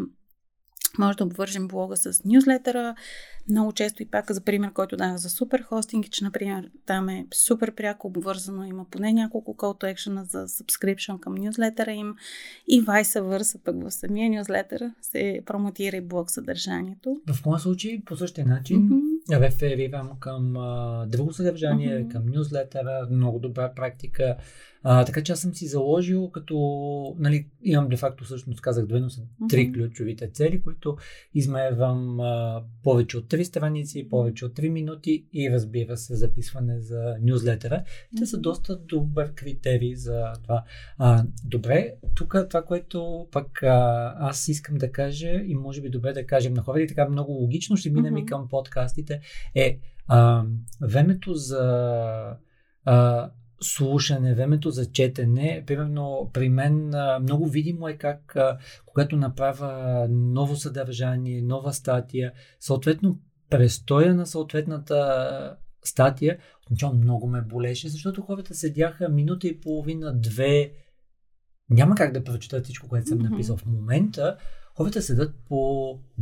може 0.99 1.19
да 1.19 1.25
обвържем 1.25 1.69
блога 1.69 1.97
с 1.97 2.25
нюзлетъра. 2.25 2.95
Много 3.49 3.73
често 3.73 4.03
и 4.03 4.07
пак 4.07 4.33
за 4.33 4.41
пример, 4.41 4.73
който 4.73 4.97
дах 4.97 5.17
за 5.17 5.31
супер 5.31 5.63
хостинг, 5.63 6.11
че, 6.11 6.25
например, 6.25 6.71
там 6.87 7.09
е 7.09 7.27
супер 7.35 7.75
пряко 7.75 8.07
обвързано, 8.07 8.65
има 8.65 8.85
поне 8.91 9.13
няколко 9.13 9.57
call 9.57 9.83
to 9.83 9.95
action 9.95 10.23
за 10.23 10.49
subscription 10.49 11.21
към 11.21 11.35
нюзлетъра 11.35 11.93
им 11.93 12.15
и 12.69 12.83
vice 12.83 13.21
versa, 13.21 13.59
пък 13.65 13.83
в 13.83 13.91
самия 13.91 14.31
нюзлетър 14.31 14.91
се 15.03 15.41
промотира 15.47 15.97
и 15.97 16.01
блог 16.01 16.31
съдържанието. 16.31 17.21
В 17.33 17.47
моя 17.47 17.61
случай 17.61 18.03
по 18.07 18.17
същия 18.17 18.47
начин 18.47 18.83
Мгм. 18.83 19.14
Реферирам 19.33 20.11
към 20.21 20.57
а, 20.57 21.07
друго 21.07 21.33
съдържание, 21.33 21.99
Мгм. 21.99 22.09
към 22.09 22.27
нюзлетера, 22.27 23.07
много 23.11 23.39
добра 23.39 23.73
практика. 23.75 24.37
А, 24.87 25.05
така 25.05 25.23
че 25.23 25.33
аз 25.33 25.41
съм 25.41 25.55
си 25.55 25.67
заложил, 25.67 26.31
като 26.31 26.57
нали, 27.19 27.47
имам 27.63 27.89
де 27.89 27.97
факто 27.97 28.25
всъщност 28.25 28.61
казах 28.61 28.87
две, 28.87 29.01
но 29.01 29.11
са 29.11 29.23
три 29.51 29.65
Мгм. 29.67 29.73
ключовите 29.75 30.31
цели, 30.31 30.63
които 30.63 30.97
измервам 31.35 32.21
а, 32.21 32.63
повече 32.83 33.19
от 33.19 33.29
три 33.29 33.45
страници, 33.45 34.09
повече 34.09 34.45
от 34.45 34.55
три 34.55 34.71
минути 34.71 35.27
и 35.33 35.51
разбира 35.51 35.97
се 35.97 36.15
записване 36.15 36.81
за 36.81 37.15
нюзлетера. 37.23 37.85
Те 38.19 38.27
са 38.27 38.39
доста 38.41 38.77
добър 38.79 39.35
критерий 39.35 39.95
за 39.95 40.33
това. 40.43 40.65
А, 40.99 41.25
добре, 41.45 41.93
тук 42.15 42.37
това, 42.49 42.63
което 42.63 43.29
пък 43.33 43.63
а, 43.63 44.15
аз 44.19 44.49
искам 44.49 44.79
да 44.79 44.93
кажа 44.93 45.31
и 45.47 45.55
може 45.55 45.81
би 45.81 45.89
добре 45.91 46.13
да 46.13 46.27
кажем 46.27 46.55
на 46.55 46.63
хората 46.63 46.83
и 46.83 46.89
така 46.89 47.09
много 47.09 47.33
логично 47.33 47.77
ще 47.77 47.91
минем 47.91 48.17
и 48.17 48.21
Мгм. 48.21 48.27
към 48.27 48.49
подкастите 48.49 49.14
е 49.55 49.79
а, 50.09 50.45
времето 50.81 51.35
за 51.35 51.63
а, 52.85 53.31
слушане, 53.61 54.35
времето 54.35 54.71
за 54.71 54.93
четене, 54.93 55.65
примерно 55.67 56.31
при 56.33 56.49
мен 56.49 56.95
а, 56.95 57.19
много 57.19 57.47
видимо 57.47 57.89
е 57.89 57.97
как 57.97 58.37
а, 58.37 58.59
когато 58.87 59.17
направя 59.17 60.07
ново 60.11 60.57
съдържание, 60.57 61.43
нова 61.43 61.73
статия, 61.73 62.33
съответно 62.61 63.21
престоя 63.51 64.15
на 64.15 64.27
съответната 64.27 65.57
статия, 65.85 66.39
отначало 66.67 66.95
много 66.95 67.27
ме 67.27 67.41
болеше, 67.41 67.89
защото 67.89 68.23
хората 68.23 68.55
седяха 68.55 69.09
минута 69.09 69.49
и 69.49 69.61
половина, 69.61 70.13
две, 70.21 70.73
няма 71.71 71.95
как 71.95 72.13
да 72.13 72.25
прочитат 72.25 72.65
всичко, 72.65 72.89
което 72.89 73.09
съм 73.09 73.19
написал 73.19 73.57
в 73.57 73.67
момента. 73.67 74.37
Хората 74.77 75.03
седат 75.03 75.35
по 75.49 75.55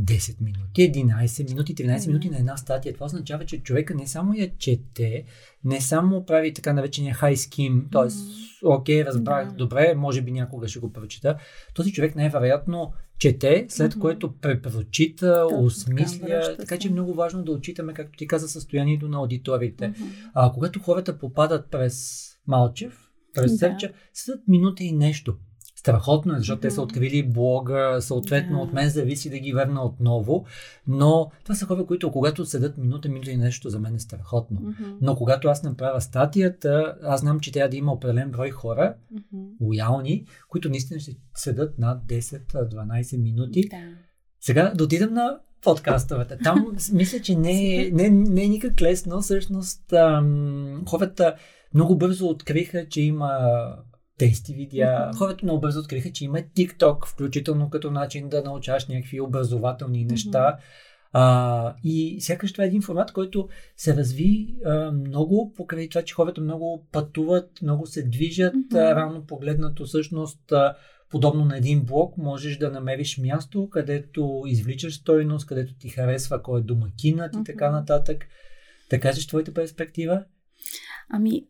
10 0.01 0.41
минути, 0.41 0.91
11 0.93 1.49
минути, 1.49 1.75
13 1.75 2.07
минути 2.07 2.29
на 2.29 2.37
една 2.37 2.57
статия. 2.57 2.93
Това 2.93 3.05
означава, 3.05 3.45
че 3.45 3.63
човека 3.63 3.95
не 3.95 4.07
само 4.07 4.33
я 4.33 4.57
чете, 4.57 5.23
не 5.63 5.81
само 5.81 6.25
прави 6.25 6.53
така 6.53 6.73
наречения 6.73 7.15
high 7.15 7.35
skim, 7.35 7.91
т.е. 7.91 8.09
окей, 8.67 9.05
разбрах, 9.05 9.49
Да. 9.49 9.55
добре, 9.55 9.93
може 9.95 10.21
би 10.21 10.31
някога 10.31 10.67
ще 10.67 10.79
го 10.79 10.93
прочита. 10.93 11.37
Този 11.73 11.93
човек 11.93 12.15
най-вероятно 12.15 12.93
чете, 13.19 13.65
след 13.69 13.91
Мгм. 13.91 14.01
което 14.01 14.37
препрочита, 14.37 15.45
Точно 15.49 15.65
осмисля. 15.65 16.27
така, 16.41 16.55
Така 16.57 16.77
че 16.77 16.87
е 16.87 16.91
много 16.91 17.13
важно 17.13 17.43
да 17.43 17.51
отчитаме, 17.51 17.93
както 17.93 18.17
ти 18.17 18.27
каза, 18.27 18.47
състоянието 18.49 19.07
на 19.07 19.17
аудиториите. 19.17 19.87
Мгм. 19.87 20.03
А 20.33 20.51
когато 20.51 20.79
хората 20.79 21.17
попадат 21.17 21.71
през 21.71 22.23
Малчев, 22.47 22.99
през 23.33 23.51
Да. 23.51 23.57
Сърча, 23.57 23.91
седат 24.13 24.41
минута 24.47 24.83
и 24.83 24.91
нещо. 24.91 25.35
Страхотно 25.83 26.33
е, 26.33 26.37
защото 26.37 26.61
те 26.61 26.71
са 26.71 26.81
открили 26.81 27.23
блога, 27.23 27.97
съответно 27.99 28.57
Да. 28.57 28.63
от 28.63 28.73
мен 28.73 28.89
зависи 28.89 29.29
да 29.29 29.39
ги 29.39 29.53
върна 29.53 29.83
отново, 29.83 30.45
но 30.87 31.31
това 31.43 31.55
са 31.55 31.65
хора, 31.65 31.85
които 31.85 32.11
когато 32.11 32.45
седат 32.45 32.77
минута, 32.77 33.09
минута 33.09 33.31
и 33.31 33.37
нещо, 33.37 33.69
за 33.69 33.79
мен 33.79 33.95
е 33.95 33.99
страхотно. 33.99 34.59
Мгм. 34.61 34.91
Но 35.01 35.15
когато 35.15 35.47
аз 35.47 35.63
направя 35.63 36.01
статията, 36.01 36.95
аз 37.03 37.19
знам, 37.21 37.39
че 37.39 37.51
трябва 37.51 37.69
да 37.69 37.77
има 37.77 37.93
определен 37.93 38.31
брой 38.31 38.49
хора, 38.49 38.93
Мгм. 39.11 39.43
лоялни, 39.61 40.25
които 40.49 40.69
наистина 40.69 40.99
ще 40.99 41.11
седат 41.35 41.79
над 41.79 42.03
10-12 42.03 43.17
минути. 43.17 43.67
Да. 43.69 43.77
Сега 44.41 44.73
да 44.75 44.83
отидем 44.83 45.13
на 45.13 45.37
подкастовете. 45.63 46.37
Там 46.43 46.75
мисля, 46.93 47.19
че 47.19 47.35
не 47.35 47.75
е, 47.75 47.91
не, 47.91 48.09
не 48.09 48.43
е 48.43 48.49
никак 48.49 48.81
лесно. 48.81 49.21
Всъщност 49.21 49.93
ам, 49.93 50.83
хората 50.89 51.35
много 51.73 51.97
бързо 51.97 52.27
откриха, 52.27 52.87
че 52.89 53.01
има 53.01 53.29
тести 54.17 54.53
видеа. 54.53 55.11
Хората 55.17 55.45
много 55.45 55.61
бързо 55.61 55.79
откриха, 55.79 56.11
че 56.11 56.25
има 56.25 56.37
TikTok, 56.37 57.07
включително 57.07 57.69
като 57.69 57.91
начин 57.91 58.29
да 58.29 58.43
научаш 58.43 58.87
някакви 58.87 59.21
образователни 59.21 60.05
неща. 60.05 60.57
А, 61.15 61.75
и 61.83 62.21
сякаш 62.21 62.51
това 62.51 62.63
е 62.63 62.67
един 62.67 62.81
формат, 62.81 63.11
който 63.11 63.49
се 63.77 63.95
разви 63.95 64.55
а, 64.65 64.91
много 64.91 65.53
покрай 65.53 65.89
това, 65.89 66.01
че 66.01 66.13
хората 66.13 66.41
много 66.41 66.87
пътуват, 66.91 67.49
много 67.61 67.85
се 67.85 68.03
движат. 68.03 68.55
А, 68.73 68.95
равно 68.95 69.25
погледнато 69.25 69.85
всъщност 69.85 70.51
а, 70.51 70.75
подобно 71.09 71.45
на 71.45 71.57
един 71.57 71.85
блог, 71.85 72.17
можеш 72.17 72.57
да 72.57 72.71
намериш 72.71 73.17
място, 73.17 73.69
където 73.69 74.43
извличаш 74.47 74.95
стойност, 74.95 75.47
където 75.47 75.73
ти 75.79 75.89
харесва 75.89 76.43
кой 76.43 76.59
е 76.59 76.63
домакинът 76.63 77.35
и 77.35 77.43
така 77.45 77.71
нататък. 77.71 78.25
Да 78.89 78.99
кажеш 78.99 79.27
твоята 79.27 79.53
перспектива? 79.53 80.23
Ами, 81.09 81.45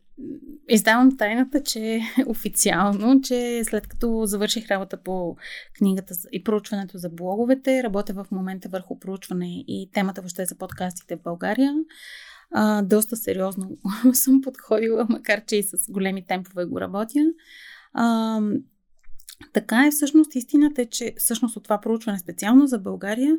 издавам 0.68 1.16
тайната, 1.16 1.62
че 1.62 2.00
официално, 2.26 3.20
че 3.20 3.62
след 3.64 3.86
като 3.86 4.26
завърших 4.26 4.70
работа 4.70 4.96
по 4.96 5.36
книгата 5.78 6.14
и 6.32 6.44
проучването 6.44 6.98
за 6.98 7.10
блоговете, 7.10 7.82
работя 7.82 8.12
в 8.12 8.26
момента 8.30 8.68
върху 8.68 8.98
проучване 8.98 9.64
и 9.68 9.90
темата 9.92 10.20
въобще 10.20 10.44
за 10.44 10.54
подкастите 10.54 11.16
в 11.16 11.22
България. 11.22 11.74
А, 12.50 12.82
доста 12.82 13.16
сериозно 13.16 13.70
съм 14.12 14.40
подходила, 14.40 15.06
макар 15.08 15.44
че 15.44 15.56
и 15.56 15.62
с 15.62 15.90
големи 15.90 16.26
темпове 16.26 16.64
го 16.64 16.80
работя. 16.80 17.20
А, 17.92 18.40
така 19.52 19.86
е 19.86 19.90
всъщност 19.90 20.34
истината 20.34 20.82
е, 20.82 20.86
че 20.86 21.14
всъщност 21.18 21.56
от 21.56 21.64
това 21.64 21.80
проучване 21.80 22.18
специално 22.18 22.66
за 22.66 22.78
България, 22.78 23.36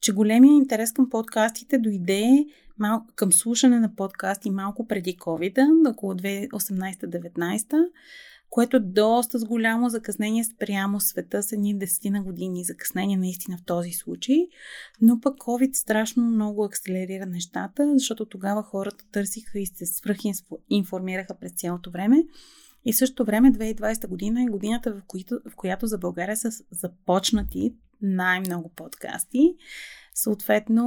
че 0.00 0.12
големия 0.12 0.52
интерес 0.52 0.92
към 0.92 1.10
подкастите 1.10 1.78
дойде 1.78 2.46
мал, 2.78 3.06
към 3.14 3.32
слушане 3.32 3.80
на 3.80 3.94
подкасти 3.94 4.50
малко 4.50 4.86
преди 4.86 5.16
COVID, 5.16 5.90
около 5.90 6.14
2018-19, 6.14 7.88
което 8.50 8.76
е 8.76 8.80
доста 8.80 9.38
с 9.38 9.44
голямо 9.44 9.88
закъснение 9.88 10.44
спрямо 10.44 11.00
света 11.00 11.42
с 11.42 11.52
едни 11.52 11.78
десетина 11.78 12.22
години 12.22 12.64
закъснение 12.64 13.16
наистина 13.16 13.56
в 13.56 13.64
този 13.64 13.92
случай. 13.92 14.36
Но 15.00 15.20
пък 15.20 15.38
COVID 15.38 15.76
страшно 15.76 16.24
много 16.24 16.64
акселерира 16.64 17.26
нещата, 17.26 17.92
защото 17.94 18.26
тогава 18.26 18.62
хората 18.62 19.04
търсиха 19.12 19.58
и 19.58 19.66
се 19.66 19.86
свръхинформираха 19.86 21.34
през 21.40 21.52
цялото 21.52 21.90
време. 21.90 22.24
И 22.84 22.92
в 22.92 22.96
същото 22.96 23.24
време 23.24 23.52
2020 23.52 24.08
година 24.08 24.42
е 24.42 24.46
годината, 24.46 24.92
в, 24.92 25.02
която, 25.06 25.40
в 25.50 25.56
която 25.56 25.86
за 25.86 25.98
България 25.98 26.36
са 26.36 26.50
започнати 26.70 27.74
най-много 28.02 28.72
подкасти. 28.76 29.54
Съответно, 30.14 30.84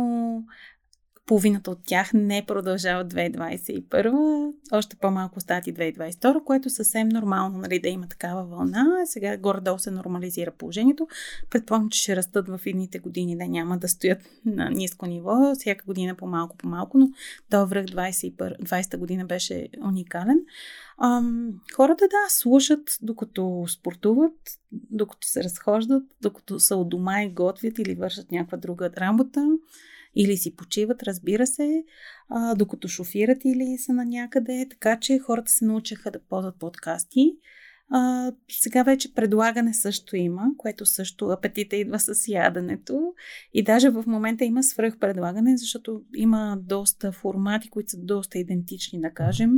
половината 1.32 1.72
от 1.72 1.80
тях 1.86 2.13
не 2.13 2.46
продължават 2.48 3.13
2021, 3.13 4.54
още 4.72 4.96
по-малко 4.96 5.39
стати 5.39 5.74
2022, 5.74 6.44
което 6.44 6.70
съвсем 6.70 7.10
нормално 7.10 7.58
нали, 7.58 7.80
да 7.80 7.89
има 7.89 8.08
такава 8.08 8.44
вълна. 8.44 8.86
Сега 9.06 9.38
горе-долу 9.38 9.80
се 9.80 9.91
нормализира 9.91 10.52
положението. 10.52 11.08
Предполагам, 11.50 11.89
че 11.89 12.02
ще 12.02 12.15
растат 12.15 12.48
в 12.48 12.60
едните 12.65 13.00
години, 13.00 13.38
да 13.38 13.48
няма 13.48 13.78
да 13.78 13.88
стоят 13.88 14.20
на 14.46 14.70
ниско 14.70 15.06
ниво, 15.06 15.56
всяка 15.56 15.86
година 15.86 16.15
по-малко, 16.15 16.58
по-малко, 16.58 16.98
но 16.98 17.10
до 17.52 17.65
връх 17.65 17.86
20-та 17.86 18.98
година 18.98 19.26
беше 19.26 19.67
уникален. 19.86 20.39
Ам, 21.04 21.54
хората 21.76 22.08
да, 22.08 22.30
слушат 22.30 22.98
докато 23.02 23.65
спортуват, 23.67 24.60
докато 24.72 25.28
се 25.28 25.44
разхождат, 25.44 26.04
докато 26.22 26.60
са 26.60 26.76
от 26.76 26.89
дома 26.89 27.24
и 27.24 27.30
готвят 27.30 27.80
или 27.80 27.96
вършат 27.96 28.32
някаква 28.32 28.58
друга 28.58 28.89
работа 28.98 29.48
или 30.15 30.38
си 30.38 30.56
почиват, 30.56 31.04
разбира 31.04 31.47
се, 31.47 31.84
а, 32.30 32.56
докато 32.56 32.88
шофират 32.88 33.45
или 33.45 33.78
са 33.78 33.93
на 33.93 34.06
някъде. 34.06 34.67
Така 34.69 35.00
че 35.00 35.19
хората 35.19 35.52
се 35.52 35.65
научиха 35.65 36.12
да 36.12 36.19
ползват 36.19 36.60
подкасти. 36.60 37.36
А, 37.93 38.32
сега 38.50 38.84
вече 38.84 39.13
предлагане 39.13 39.74
също 39.74 40.15
има, 40.15 40.45
което 40.58 40.86
също 40.86 41.26
апетита 41.26 41.76
идва 41.76 42.00
с 42.00 42.28
яденето. 42.28 43.13
И 43.54 43.63
даже 43.63 43.89
в 43.89 44.04
момента 44.08 44.45
има 44.45 44.63
свръхпредлагане, 44.63 45.58
защото 45.58 46.02
има 46.15 46.58
доста 46.62 47.12
формати, 47.12 47.69
които 47.69 47.89
са 47.89 47.97
доста 47.97 48.39
идентични, 48.39 49.02
да 49.02 49.12
кажем 49.12 49.52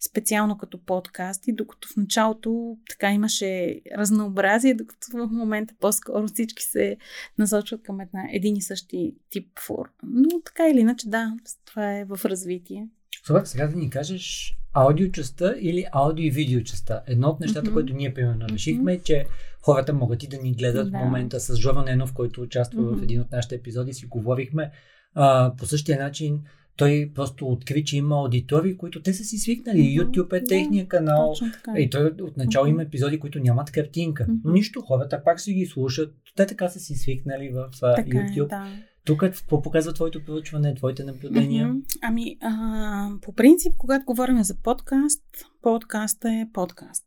специално 0.00 0.58
като 0.58 0.84
подкасти, 0.84 1.52
докато 1.52 1.88
в 1.88 1.96
началото 1.96 2.76
така 2.90 3.12
имаше 3.12 3.80
разнообразие, 3.98 4.74
докато 4.74 5.06
в 5.12 5.28
момента 5.32 5.74
по-скоро 5.80 6.26
всички 6.26 6.62
се 6.62 6.96
насочват 7.38 7.82
към 7.82 8.00
една, 8.00 8.24
един 8.32 8.56
и 8.56 8.62
същи 8.62 9.14
тип 9.30 9.58
форма. 9.58 9.90
Но 10.02 10.28
така 10.44 10.68
или 10.68 10.80
иначе, 10.80 11.08
да, 11.08 11.36
това 11.64 11.98
е 11.98 12.04
в 12.04 12.20
развитие. 12.24 12.88
Супер, 13.26 13.44
сега 13.44 13.66
да 13.66 13.76
ни 13.76 13.90
кажеш 13.90 14.56
аудиочастта 14.72 15.54
или 15.60 15.86
аудио 15.92 16.24
и 16.24 16.30
видеочастта. 16.30 17.02
Едно 17.06 17.28
от 17.28 17.40
нещата, 17.40 17.70
mm-hmm. 17.70 17.72
които 17.72 17.94
ние 17.94 18.14
примерно 18.14 18.48
решихме, 18.48 18.92
е, 18.92 19.02
че 19.02 19.26
хората 19.62 19.92
могат 19.92 20.22
и 20.22 20.28
да 20.28 20.38
ни 20.38 20.52
гледат 20.52 20.90
да. 20.90 20.98
в 20.98 21.04
момента 21.04 21.40
с 21.40 21.56
Жора 21.56 21.82
Ненов, 21.82 22.12
който 22.12 22.42
участва 22.42 22.82
mm-hmm. 22.82 23.00
в 23.00 23.02
един 23.02 23.20
от 23.20 23.32
нашите 23.32 23.54
епизоди, 23.54 23.94
си 23.94 24.06
говорихме 24.06 24.70
а, 25.14 25.54
по 25.58 25.66
същия 25.66 25.98
начин 25.98 26.40
той 26.76 27.10
просто 27.14 27.46
откри, 27.46 27.84
че 27.84 27.96
има 27.96 28.16
аудитории, 28.16 28.76
които 28.76 29.02
те 29.02 29.14
са 29.14 29.24
си 29.24 29.38
свикнали. 29.38 29.78
Mm-hmm. 29.78 30.04
YouTube 30.04 30.32
е 30.36 30.44
техния 30.44 30.88
канал. 30.88 31.34
И 31.76 31.90
той 31.90 32.14
отначало 32.22 32.66
mm-hmm. 32.66 32.70
има 32.70 32.82
епизоди, 32.82 33.20
които 33.20 33.38
нямат 33.38 33.70
картинка. 33.70 34.26
Mm-hmm. 34.26 34.40
Но 34.44 34.52
нищо, 34.52 34.80
хората 34.80 35.24
пак 35.24 35.40
си 35.40 35.52
ги 35.52 35.66
слушат. 35.66 36.14
Те 36.36 36.46
така 36.46 36.68
са 36.68 36.80
си 36.80 36.94
свикнали 36.94 37.48
в 37.48 37.68
така 37.80 38.18
е, 38.18 38.22
YouTube. 38.22 38.44
Е, 38.44 38.48
да. 38.48 38.68
Тук 39.04 39.20
какво 39.20 39.62
показва 39.62 39.92
твоето 39.92 40.24
проучване, 40.24 40.74
твоите 40.74 41.04
наблюдения? 41.04 41.68
Mm-hmm. 41.68 41.98
Ами, 42.02 42.36
а, 42.40 43.10
по 43.22 43.32
принцип, 43.32 43.72
когато 43.78 44.04
говорим 44.04 44.42
за 44.42 44.54
подкаст, 44.54 45.22
подкаст 45.62 46.24
е 46.24 46.48
подкаст. 46.52 47.04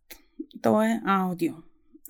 То 0.61 0.81
е 0.81 1.01
аудио. 1.05 1.53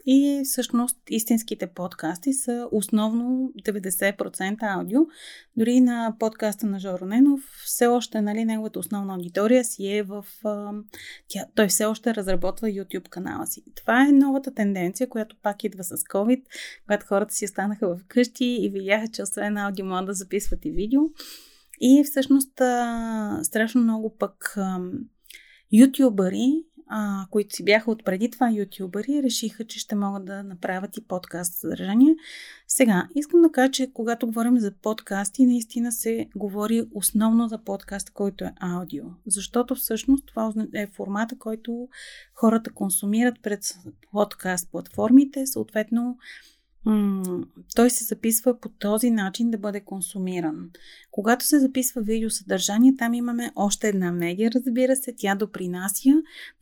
И 0.06 0.42
всъщност 0.46 0.98
истинските 1.10 1.68
подкасти 1.68 2.34
са 2.34 2.68
основно 2.72 3.52
90% 3.66 4.58
аудио. 4.62 5.02
Дори 5.58 5.82
на 5.82 6.16
подкаста 6.20 6.66
на 6.66 6.80
Жоро 6.80 7.06
Ненов 7.06 7.42
все 7.66 7.88
още 7.88 8.22
нали, 8.22 8.46
неговата 8.46 8.80
основна 8.80 9.14
аудитория 9.14 9.64
си 9.64 9.88
е 9.88 10.04
в... 10.04 10.26
тя, 11.28 11.46
той 11.56 11.68
все 11.68 11.86
още 11.86 12.16
разработва 12.16 12.68
YouTube 12.68 13.10
канала 13.10 13.48
си. 13.48 13.64
Това 13.76 14.08
е 14.08 14.12
новата 14.12 14.54
тенденция, 14.54 15.10
която 15.10 15.36
пак 15.44 15.64
идва 15.64 15.84
с 15.84 15.98
COVID, 15.98 16.44
когато 16.86 17.06
хората 17.06 17.34
си 17.34 17.46
останаха 17.46 17.88
в 17.88 18.00
къщи 18.08 18.46
и 18.46 18.70
видяха, 18.70 19.08
че 19.08 19.24
освен 19.24 19.58
аудио 19.58 19.86
могат 19.86 20.06
да 20.06 20.14
записват 20.14 20.66
и 20.66 20.72
видео. 20.72 21.02
И 21.82 22.04
всъщност 22.04 22.52
страшно 23.44 23.82
много 23.82 24.18
пък 24.18 24.56
ютубъри 25.72 26.64
а, 26.96 27.26
които 27.32 27.56
си 27.56 27.64
бяха 27.64 27.92
от 27.92 28.06
преди 28.06 28.32
това 28.32 28.52
ютубъри, 28.52 29.24
решиха, 29.24 29.64
че 29.66 29.80
ще 29.80 29.96
могат 29.96 30.26
да 30.26 30.44
направят 30.44 30.98
и 30.98 31.08
подкаст 31.08 31.54
съдържание. 31.54 32.16
Сега, 32.68 33.08
искам 33.16 33.42
да 33.42 33.52
кажа, 33.52 33.72
че 33.72 33.92
когато 33.94 34.26
говорим 34.26 34.60
за 34.60 34.72
подкасти, 34.72 35.46
наистина 35.46 35.92
се 35.92 36.28
говори 36.36 36.84
основно 36.94 37.48
за 37.48 37.58
подкаст, 37.58 38.10
който 38.10 38.44
е 38.44 38.54
аудио. 38.60 39.04
Защото 39.28 39.76
всъщност 39.76 40.26
това 40.28 40.54
е 40.74 40.88
формата, 40.88 41.38
който 41.40 41.88
хората 42.34 42.74
консумират 42.74 43.36
пред 43.44 43.62
подкаст 44.12 44.72
платформите, 44.72 45.48
съответно 45.48 46.18
той 47.76 47.90
се 47.90 48.04
записва 48.04 48.60
по 48.60 48.70
този 48.70 49.12
начин 49.12 49.52
да 49.52 49.58
бъде 49.58 49.82
консумиран. 49.82 50.70
Когато 51.12 51.46
се 51.46 51.60
записва 51.60 52.02
видеосъдържание, 52.02 52.96
там 52.98 53.14
имаме 53.14 53.52
още 53.56 53.88
една 53.88 54.12
медия, 54.12 54.52
разбира 54.56 54.96
се, 54.96 55.14
тя 55.18 55.36
допринася, 55.36 56.10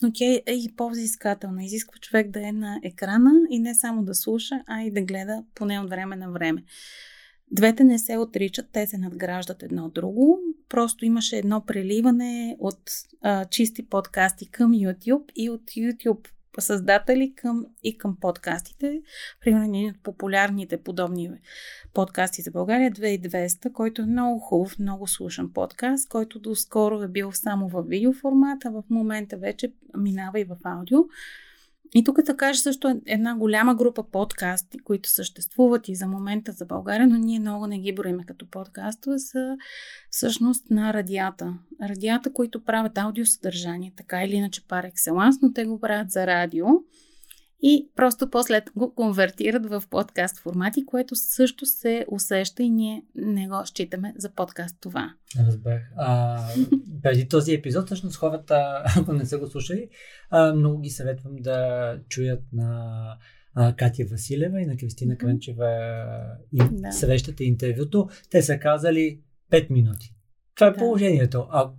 но 0.02 0.12
тя 0.14 0.26
е 0.26 0.44
и 0.48 0.74
по-взискателна. 0.78 1.64
Изисква 1.64 2.00
човек 2.00 2.30
да 2.32 2.48
е 2.48 2.52
на 2.52 2.80
екрана 2.84 3.32
и 3.50 3.60
не 3.60 3.76
само 3.76 4.04
да 4.04 4.16
слуша, 4.16 4.64
а 4.68 4.84
и 4.84 4.92
да 4.92 5.02
гледа 5.02 5.44
поне 5.56 5.80
от 5.80 5.90
време 5.90 6.16
на 6.16 6.32
време. 6.32 6.64
Двете 7.52 7.84
не 7.84 8.00
се 8.00 8.18
отричат, 8.18 8.66
те 8.72 8.88
се 8.88 8.98
надграждат 8.98 9.64
едно 9.64 9.90
друго. 9.90 10.40
Просто 10.70 11.06
имаше 11.06 11.38
едно 11.38 11.66
преливане 11.66 12.56
от 12.60 12.82
а, 13.22 13.46
чисти 13.46 13.90
подкасти 13.90 14.52
към 14.52 14.72
YouTube 14.72 15.32
и 15.36 15.50
от 15.50 15.62
YouTube 15.62 16.28
създатели 16.60 17.34
към, 17.36 17.66
и 17.84 17.98
към 17.98 18.18
подкастите. 18.22 19.02
Примерно 19.42 19.66
един 19.66 19.90
от 19.90 20.04
популярните 20.04 20.84
подобни 20.84 21.32
подкасти 21.94 22.42
за 22.42 22.52
България 22.52 22.92
2200, 22.92 23.72
който 23.72 24.02
е 24.02 24.06
много 24.06 24.40
хубав, 24.40 24.80
много 24.80 25.08
слушан 25.08 25.54
подкаст, 25.54 26.10
който 26.10 26.40
доскоро 26.40 27.02
е 27.02 27.08
бил 27.08 27.32
само 27.32 27.70
в 27.70 27.84
видеоформата, 27.84 28.72
в 28.72 28.84
момента 28.90 29.38
вече 29.38 29.74
минава 29.98 30.40
и 30.40 30.44
в 30.44 30.56
аудио. 30.64 31.00
И 31.96 32.04
тук 32.04 32.22
да 32.22 32.38
кажа 32.38 32.60
също 32.60 33.02
една 33.06 33.36
голяма 33.36 33.76
група 33.76 34.04
подкасти, 34.04 34.80
които 34.80 35.10
съществуват 35.10 35.88
и 35.88 35.96
за 35.96 36.08
момента 36.08 36.52
за 36.52 36.66
България, 36.66 37.08
но 37.08 37.18
ние 37.18 37.40
много 37.40 37.68
не 37.68 37.80
ги 37.80 37.96
броиме 37.96 38.26
като 38.26 38.50
подкастове, 38.50 39.20
са 39.20 39.58
всъщност 40.10 40.70
на 40.70 40.94
радията. 40.94 41.54
Радията, 41.82 42.34
които 42.34 42.64
правят 42.64 42.98
аудиосъдържание, 42.98 43.94
така 43.98 44.24
или 44.24 44.36
иначе 44.36 44.68
пар 44.68 44.84
екселанс, 44.84 45.36
но 45.42 45.54
те 45.54 45.66
го 45.66 45.80
правят 45.80 46.12
за 46.12 46.28
радио 46.28 46.66
и 47.62 47.90
просто 47.96 48.30
после 48.30 48.62
го 48.76 48.96
конвертират 48.96 49.66
в 49.66 49.84
подкаст 49.90 50.40
формати, 50.40 50.86
което 50.86 51.16
също 51.16 51.66
се 51.66 52.06
усеща 52.12 52.64
и 52.64 52.70
ние 52.70 53.04
не 53.16 53.48
го 53.48 53.66
считаме 53.66 54.14
за 54.18 54.30
подкаст 54.30 54.78
това. 54.82 55.14
Разбрах. 55.48 55.82
А, 55.98 56.40
преди 57.04 57.28
този 57.28 57.54
епизод, 57.54 57.86
всъщност 57.86 58.18
хората, 58.18 58.84
ако 58.98 59.14
не 59.14 59.26
са 59.26 59.38
го 59.38 59.48
слушали, 59.48 59.90
а, 60.30 60.54
много 60.54 60.80
ги 60.80 60.90
съветвам 60.90 61.36
да 61.40 61.98
чуят 62.10 62.44
на 62.54 63.18
а, 63.56 63.76
Катя 63.76 64.04
Василева 64.12 64.62
и 64.62 64.66
на 64.66 64.78
Кристина 64.78 65.18
Крънчева 65.18 65.68
и 66.54 66.62
да. 66.72 66.92
срещате 66.92 67.44
интервюто. 67.44 68.10
Те 68.30 68.42
са 68.42 68.60
казали 68.60 69.20
5 69.52 69.72
минути. 69.72 70.16
Това 70.56 70.68
е 70.68 70.72
да. 70.72 70.78
положението. 70.78 71.48
А 71.52 71.72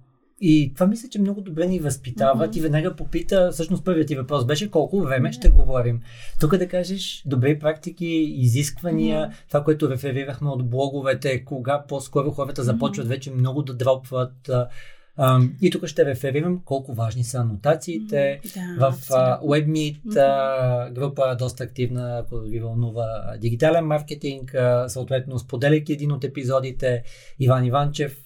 и 0.44 0.72
това 0.74 0.86
мисля, 0.86 1.08
че 1.08 1.20
много 1.20 1.40
добре 1.40 1.66
ни 1.66 1.78
възпитава. 1.78 2.48
Mm-hmm. 2.48 2.52
Ти 2.52 2.60
веднага 2.60 2.96
попита, 2.96 3.50
всъщност 3.52 3.84
първият 3.84 4.08
ти 4.08 4.16
въпрос 4.16 4.44
беше 4.44 4.70
колко 4.70 5.00
време 5.00 5.28
mm-hmm. 5.28 5.32
ще 5.32 5.48
говорим. 5.48 6.00
Тук 6.40 6.56
да 6.56 6.68
кажеш 6.68 7.22
добри 7.26 7.58
практики, 7.58 8.06
изисквания, 8.36 9.28
mm-hmm. 9.28 9.48
това, 9.48 9.64
което 9.64 9.90
реферирахме 9.90 10.50
от 10.50 10.70
блоговете, 10.70 11.44
кога 11.44 11.84
по-скоро 11.88 12.30
хората 12.30 12.62
започват 12.62 13.06
mm-hmm. 13.06 13.10
вече 13.10 13.30
много 13.30 13.62
да 13.62 13.74
дропват. 13.74 14.50
и 15.62 15.70
тук 15.70 15.86
ще 15.86 16.04
реферирам 16.04 16.62
колко 16.64 16.94
важни 16.94 17.24
са 17.24 17.38
анотациите. 17.38 18.40
Да, 18.54 18.90
в 18.90 18.98
uh, 19.00 19.40
WebMeet 19.40 20.02
uh, 20.06 20.92
група 20.92 21.36
доста 21.38 21.64
активна, 21.64 22.18
ако 22.18 22.38
ви 22.38 22.60
вълнува 22.60 23.36
дигитален 23.40 23.86
маркетинг, 23.86 24.54
съответно 24.86 25.38
споделяйки 25.38 25.92
един 25.92 26.12
от 26.12 26.24
епизодите, 26.24 27.02
Иван 27.40 27.64
Иванчев 27.64 28.22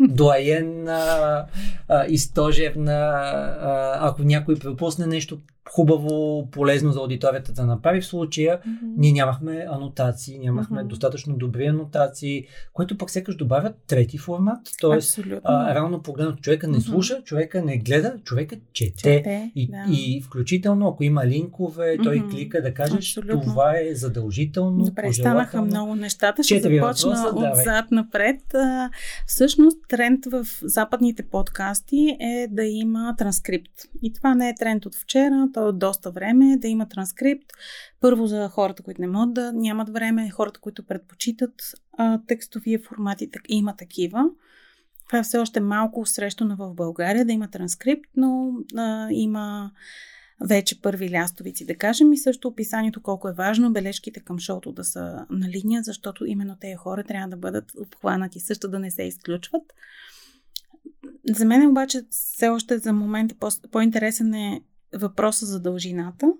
доаен 0.00 0.88
а, 0.88 1.46
а, 1.88 2.06
изтожевна, 2.08 2.92
а, 2.92 3.98
ако 4.08 4.22
някой 4.22 4.56
пропусне 4.58 5.06
нещо 5.06 5.38
хубаво, 5.70 6.48
полезно 6.50 6.92
за 6.92 7.00
аудиторията 7.00 7.52
да 7.52 7.66
направи. 7.66 8.00
В 8.00 8.06
случая 8.06 8.60
mm-hmm. 8.60 8.94
ние 8.96 9.12
нямахме 9.12 9.66
анотации, 9.70 10.38
нямахме 10.38 10.80
mm-hmm. 10.80 10.86
достатъчно 10.86 11.36
добри 11.36 11.66
анотации, 11.66 12.46
което 12.72 12.98
пък 12.98 13.10
сякаш 13.10 13.36
добавят 13.36 13.74
трети 13.86 14.18
формат. 14.18 14.58
Тоест, 14.80 15.20
а, 15.44 15.74
реално 15.74 16.02
погледнато, 16.02 16.40
човека 16.40 16.68
не 16.68 16.80
слуша, 16.80 17.14
mm-hmm. 17.14 17.24
човека 17.24 17.62
не 17.62 17.78
гледа, 17.78 18.14
човека 18.24 18.56
чете. 18.72 18.96
чете 18.96 19.50
и, 19.54 19.70
да. 19.70 19.84
и 19.90 20.22
включително, 20.22 20.88
ако 20.88 21.04
има 21.04 21.26
линкове, 21.26 21.96
той 22.02 22.16
mm-hmm. 22.16 22.30
клика 22.30 22.62
да 22.62 22.74
кажеш, 22.74 23.16
Абсолютно. 23.16 23.40
това 23.40 23.78
е 23.78 23.94
задължително. 23.94 24.84
Добре, 24.84 25.12
станаха 25.12 25.62
много 25.62 25.94
нещата. 25.94 26.42
Ще 26.42 26.60
започна 26.60 27.10
въпроса, 27.10 27.32
отзад 27.34 27.90
напред. 27.90 28.54
А, 28.54 28.90
всъщност, 29.26 29.78
тренд 29.88 30.26
в 30.26 30.46
западните 30.62 31.22
подкасти 31.22 32.16
е 32.20 32.48
да 32.50 32.64
има 32.64 33.14
транскрипт. 33.18 33.72
И 34.02 34.12
това 34.12 34.34
не 34.34 34.48
е 34.48 34.54
тренд 34.54 34.86
от 34.86 34.94
вчера, 34.94 35.48
то 35.54 35.68
е 35.68 35.72
доста 35.72 36.10
време 36.10 36.56
да 36.56 36.68
има 36.68 36.88
транскрипт. 36.88 37.46
Първо 38.00 38.26
за 38.26 38.48
хората, 38.48 38.82
които 38.82 39.00
не 39.00 39.06
могат 39.06 39.34
да 39.34 39.52
нямат 39.52 39.88
време, 39.88 40.30
хората, 40.30 40.60
които 40.60 40.86
предпочитат 40.86 41.54
а, 41.98 42.20
текстовия 42.26 42.78
формати, 42.78 43.30
так, 43.30 43.42
има 43.48 43.76
такива. 43.76 44.24
Това 45.06 45.18
е 45.18 45.22
все 45.22 45.38
още 45.38 45.60
малко 45.60 46.06
срещано 46.06 46.56
в 46.56 46.74
България 46.74 47.24
да 47.24 47.32
има 47.32 47.50
транскрипт, 47.50 48.10
но 48.16 48.52
а, 48.76 49.08
има 49.10 49.70
вече 50.40 50.80
първи 50.80 51.10
лястовици, 51.10 51.66
да 51.66 51.76
кажем, 51.76 52.12
и 52.12 52.18
също 52.18 52.48
описанието 52.48 53.02
колко 53.02 53.28
е 53.28 53.32
важно 53.32 53.72
бележките 53.72 54.20
към 54.20 54.38
шоуто 54.38 54.72
да 54.72 54.84
са 54.84 55.26
на 55.30 55.48
линия, 55.48 55.82
защото 55.82 56.26
именно 56.26 56.56
тези 56.60 56.74
хора 56.74 57.04
трябва 57.04 57.28
да 57.28 57.36
бъдат 57.36 57.72
обхванати, 57.78 58.40
също 58.40 58.68
да 58.68 58.78
не 58.78 58.90
се 58.90 59.02
изключват. 59.02 59.62
За 61.30 61.44
мен 61.44 61.70
обаче 61.70 62.02
все 62.10 62.48
още 62.48 62.78
за 62.78 62.92
момента 62.92 63.34
по-интересен 63.70 64.34
е 64.34 64.60
въпроса 64.94 65.46
за 65.46 65.60
дължината. 65.60 66.32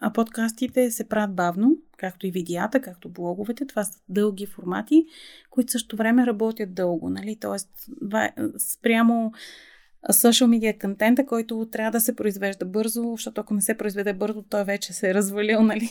А 0.00 0.12
подкастите 0.12 0.90
се 0.90 1.08
правят 1.08 1.34
бавно, 1.34 1.76
както 1.96 2.26
и 2.26 2.30
видеята, 2.30 2.80
както 2.80 3.08
блоговете. 3.10 3.66
Това 3.66 3.84
са 3.84 4.00
дълги 4.08 4.46
формати, 4.46 5.06
които 5.50 5.72
също 5.72 5.96
време 5.96 6.26
работят 6.26 6.74
дълго. 6.74 7.10
Нали? 7.10 7.36
Тоест, 7.40 7.70
спрямо 8.58 9.32
social 10.06 10.46
media 10.46 10.80
контента, 10.80 11.26
който 11.26 11.68
трябва 11.72 11.90
да 11.90 12.00
се 12.00 12.16
произвежда 12.16 12.66
бързо, 12.66 13.12
защото 13.16 13.40
ако 13.40 13.54
не 13.54 13.60
се 13.60 13.76
произведе 13.76 14.12
бързо, 14.12 14.42
той 14.42 14.64
вече 14.64 14.92
се 14.92 15.10
е 15.10 15.14
развалил, 15.14 15.62
нали? 15.62 15.90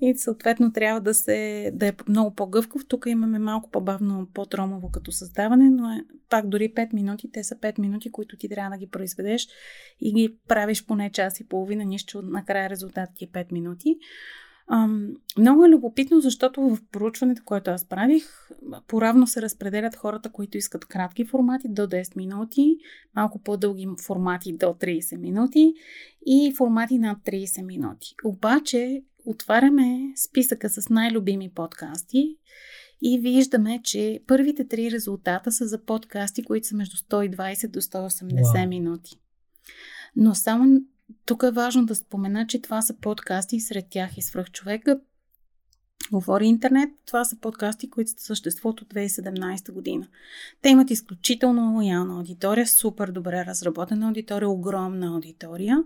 И 0.00 0.18
съответно 0.18 0.72
трябва 0.72 1.00
да, 1.00 1.14
се, 1.14 1.70
да 1.74 1.86
е 1.86 1.92
много 2.08 2.34
по-гъвкав. 2.34 2.82
Тук 2.88 3.04
имаме 3.06 3.38
малко 3.38 3.70
по-бавно, 3.70 4.28
по-тромово 4.34 4.90
като 4.90 5.12
създаване, 5.12 5.70
но 5.70 5.90
е, 5.90 6.04
пак 6.30 6.48
дори 6.48 6.74
5 6.74 6.94
минути, 6.94 7.30
те 7.32 7.44
са 7.44 7.54
5 7.54 7.78
минути, 7.78 8.12
които 8.12 8.36
ти 8.36 8.48
трябва 8.48 8.70
да 8.70 8.78
ги 8.78 8.90
произведеш 8.90 9.48
и 10.00 10.12
ги 10.12 10.36
правиш 10.48 10.86
поне 10.86 11.10
час 11.10 11.40
и 11.40 11.48
половина, 11.48 11.84
нищо 11.84 12.22
накрая 12.22 12.70
резултат 12.70 13.08
ти 13.14 13.24
е 13.24 13.28
5 13.28 13.52
минути. 13.52 13.96
Ам, 14.70 15.08
много 15.38 15.64
е 15.64 15.68
любопитно, 15.68 16.20
защото 16.20 16.60
в 16.60 16.78
проучването, 16.92 17.42
което 17.44 17.70
аз 17.70 17.84
правих, 17.88 18.48
поравно 18.86 19.26
се 19.26 19.42
разпределят 19.42 19.96
хората, 19.96 20.32
които 20.32 20.58
искат 20.58 20.84
кратки 20.84 21.24
формати 21.24 21.68
до 21.68 21.82
10 21.82 22.16
минути, 22.16 22.76
малко 23.16 23.38
по-дълги 23.38 23.88
формати 24.06 24.52
до 24.52 24.66
30 24.66 25.16
минути 25.16 25.74
и 26.26 26.54
формати 26.56 26.98
над 26.98 27.18
30 27.18 27.64
минути. 27.64 28.14
Обаче, 28.24 29.02
отваряме 29.24 30.12
списъка 30.16 30.70
с 30.70 30.88
най-любими 30.88 31.50
подкасти 31.54 32.36
и 33.02 33.18
виждаме, 33.18 33.80
че 33.84 34.20
първите 34.26 34.68
три 34.68 34.90
резултата 34.90 35.52
са 35.52 35.66
за 35.66 35.84
подкасти, 35.84 36.42
които 36.42 36.66
са 36.66 36.76
между 36.76 36.96
120 36.96 37.68
до 37.68 37.80
180 37.80 38.40
wow. 38.40 38.66
минути. 38.66 39.20
Но 40.16 40.34
само 40.34 40.80
тук 41.26 41.42
е 41.42 41.50
важно 41.50 41.86
да 41.86 41.94
спомена, 41.94 42.46
че 42.46 42.62
това 42.62 42.82
са 42.82 42.94
подкасти, 42.94 43.60
сред 43.60 43.86
тях 43.90 44.16
и 44.16 44.22
свръхчовека. 44.22 45.00
Говори 46.12 46.46
интернет, 46.46 46.90
това 47.06 47.24
са 47.24 47.36
подкасти, 47.40 47.90
които 47.90 48.10
съществуват 48.16 48.80
от 48.80 48.94
2017 48.94 49.72
година. 49.72 50.08
Те 50.62 50.68
имат 50.68 50.90
изключително 50.90 51.74
лоялна 51.74 52.16
аудитория, 52.16 52.66
супер 52.66 53.10
добре 53.10 53.44
разработена 53.44 54.06
аудитория, 54.06 54.48
огромна 54.48 55.06
аудитория 55.06 55.82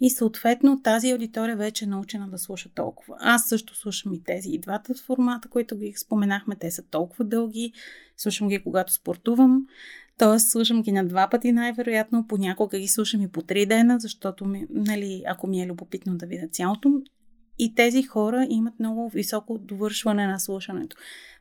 и 0.00 0.10
съответно 0.10 0.82
тази 0.82 1.10
аудитория 1.10 1.56
вече 1.56 1.84
е 1.84 1.88
научена 1.88 2.28
да 2.28 2.38
слуша 2.38 2.68
толкова. 2.74 3.16
Аз 3.20 3.48
също 3.48 3.76
слушам 3.76 4.14
и 4.14 4.24
тези 4.24 4.48
и 4.50 4.58
двата 4.58 4.94
формата, 4.94 5.48
които 5.48 5.76
ги 5.76 5.94
споменахме, 5.96 6.56
те 6.56 6.70
са 6.70 6.82
толкова 6.82 7.24
дълги, 7.24 7.72
слушам 8.16 8.48
ги 8.48 8.62
когато 8.62 8.92
спортувам, 8.92 9.66
Тоест, 10.20 10.50
слушам 10.50 10.82
ги 10.82 10.92
на 10.92 11.08
два 11.08 11.28
пъти 11.30 11.52
най-вероятно, 11.52 12.26
понякога 12.26 12.78
ги 12.78 12.88
слушам 12.88 13.22
и 13.22 13.28
по 13.28 13.42
три 13.42 13.66
дена, 13.66 13.98
защото 14.00 14.44
ми, 14.44 14.66
нали, 14.70 15.22
ако 15.26 15.46
ми 15.46 15.62
е 15.62 15.66
любопитно 15.66 16.16
да 16.16 16.26
видя 16.26 16.48
цялото. 16.48 17.02
И 17.58 17.74
тези 17.74 18.02
хора 18.02 18.46
имат 18.50 18.74
много 18.80 19.08
високо 19.08 19.58
довършване 19.58 20.26
на 20.26 20.40
слушането. 20.40 20.96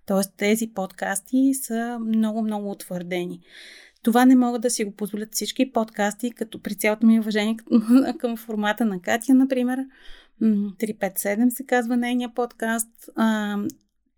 Тоест, 0.05 0.33
тези 0.37 0.67
подкасти 0.73 1.53
са 1.53 1.99
много-много 2.05 2.71
утвърдени. 2.71 3.39
Това 4.03 4.25
не 4.25 4.35
могат 4.35 4.61
да 4.61 4.69
си 4.69 4.83
го 4.83 4.91
позволят 4.91 5.35
всички 5.35 5.71
подкасти, 5.71 6.31
като 6.31 6.61
при 6.61 6.75
цялото 6.75 7.05
ми 7.05 7.19
уважение 7.19 7.57
към 8.19 8.37
формата 8.45 8.85
на 8.85 9.01
Катя, 9.01 9.33
например. 9.33 9.79
357 10.41 11.49
се 11.49 11.65
казва 11.65 11.97
нейния 11.97 12.33
подкаст. 12.33 13.09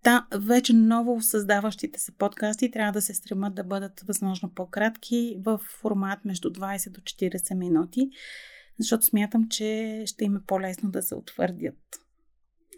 Та, 0.04 0.28
вече 0.36 0.74
ново 0.74 1.22
създаващите 1.22 2.00
се 2.00 2.12
подкасти 2.12 2.72
трябва 2.72 2.92
да 2.92 3.02
се 3.02 3.14
стремат 3.14 3.56
да 3.56 3.64
бъдат 3.64 4.02
възможно 4.08 4.52
по-кратки 4.56 5.38
в 5.40 5.60
формат 5.82 6.26
между 6.26 6.50
20 6.50 6.90
до 6.92 7.02
40 7.02 7.56
минути, 7.56 8.10
защото 8.80 9.06
смятам, 9.06 9.48
че 9.50 10.04
ще 10.06 10.26
им 10.26 10.36
е 10.36 10.42
по-лесно 10.48 10.92
да 10.92 11.02
се 11.02 11.16
утвърдят. 11.16 11.78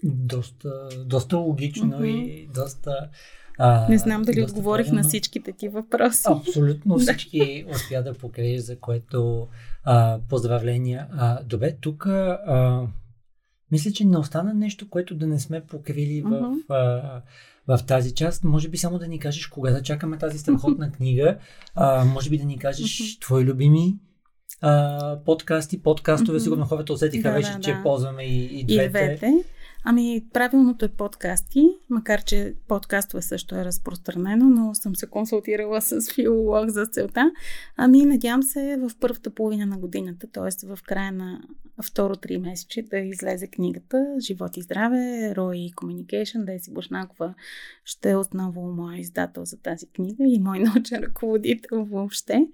Доста, 0.04 0.90
доста 1.06 1.38
логично 1.38 1.92
mm-hmm. 1.92 2.08
и 2.08 2.48
доста. 2.48 3.10
А, 3.58 3.90
Не 3.90 3.98
знам 3.98 4.22
дали 4.22 4.44
отговорих 4.44 4.86
правилно. 4.86 5.02
на 5.02 5.10
всичките 5.10 5.52
ти 5.52 5.70
въпроси. 5.70 6.24
Абсолютно 6.26 6.98
всички 7.00 7.66
успя 7.70 8.04
да 8.04 8.14
покриеш, 8.14 8.62
за 8.62 8.80
което 8.80 9.48
а, 9.84 10.20
поздравления. 10.30 11.08
А, 11.12 11.44
добре, 11.44 11.78
тук 11.82 12.06
а, 12.06 12.88
мисля, 13.74 13.92
че 13.92 14.06
не 14.06 14.18
остана 14.18 14.54
нещо, 14.54 14.90
което 14.90 15.16
да 15.16 15.28
не 15.28 15.40
сме 15.40 15.62
покрили 15.62 16.24
uh-huh. 16.24 16.64
в, 16.70 17.22
в, 17.68 17.78
в 17.78 17.86
тази 17.86 18.14
част. 18.16 18.44
Може 18.44 18.70
би 18.70 18.78
само 18.78 19.00
да 19.00 19.08
ни 19.08 19.20
кажеш 19.20 19.48
кога 19.48 19.72
да 19.72 19.82
чакаме 19.82 20.18
тази 20.18 20.38
страхотна 20.38 20.92
книга. 20.98 21.38
А, 21.76 22.06
може 22.06 22.30
би 22.30 22.38
да 22.38 22.46
ни 22.46 22.58
кажеш 22.58 22.98
uh-huh. 22.98 23.22
твои 23.22 23.44
любими 23.44 23.96
а, 24.62 25.20
подкасти, 25.26 25.82
подкастове. 25.82 26.40
Uh-huh. 26.40 26.44
Сигурно 26.44 26.66
хората 26.66 26.94
усетиха 26.94 27.30
да, 27.30 27.36
вече, 27.36 27.52
да, 27.52 27.60
че 27.60 27.74
да. 27.74 27.84
ползваме 27.84 28.24
и, 28.24 28.60
и 28.60 28.64
двете. 28.64 28.84
И 28.84 28.90
двете. 28.90 29.44
Ами, 29.86 30.26
правилното 30.34 30.86
е 30.86 30.90
подкасти, 30.90 31.66
макар 31.90 32.24
че 32.24 32.56
подкастове 32.68 33.22
също 33.22 33.56
е 33.56 33.66
разпространено, 33.66 34.50
но 34.50 34.76
съм 34.76 34.96
се 34.96 35.10
консултирала 35.10 35.82
с 35.82 36.14
филолог 36.14 36.70
за 36.70 36.86
целта. 36.86 37.32
Ами, 37.78 38.06
надявам 38.06 38.44
се 38.44 38.78
в 38.80 38.92
първата 39.00 39.30
половина 39.30 39.66
на 39.66 39.78
годината, 39.78 40.28
т.е. 40.28 40.76
в 40.76 40.80
края 40.84 41.12
на 41.12 41.42
второ 41.84 42.16
три 42.16 42.38
месече 42.38 42.82
да 42.82 42.98
излезе 42.98 43.48
книгата 43.48 44.16
Живот 44.20 44.58
и 44.58 44.62
здраве, 44.62 45.34
Рой 45.36 45.70
Communication, 45.76 46.46
Деси 46.46 46.74
Бушнакова 46.74 47.34
ще 47.86 48.12
е 48.12 48.16
отново 48.16 48.62
мой 48.62 48.98
издател 48.98 49.46
за 49.46 49.58
тази 49.58 49.88
книга 49.88 50.24
и 50.28 50.40
мой 50.40 50.60
научен 50.60 51.04
ръководител 51.04 51.86
въобще 51.86 52.48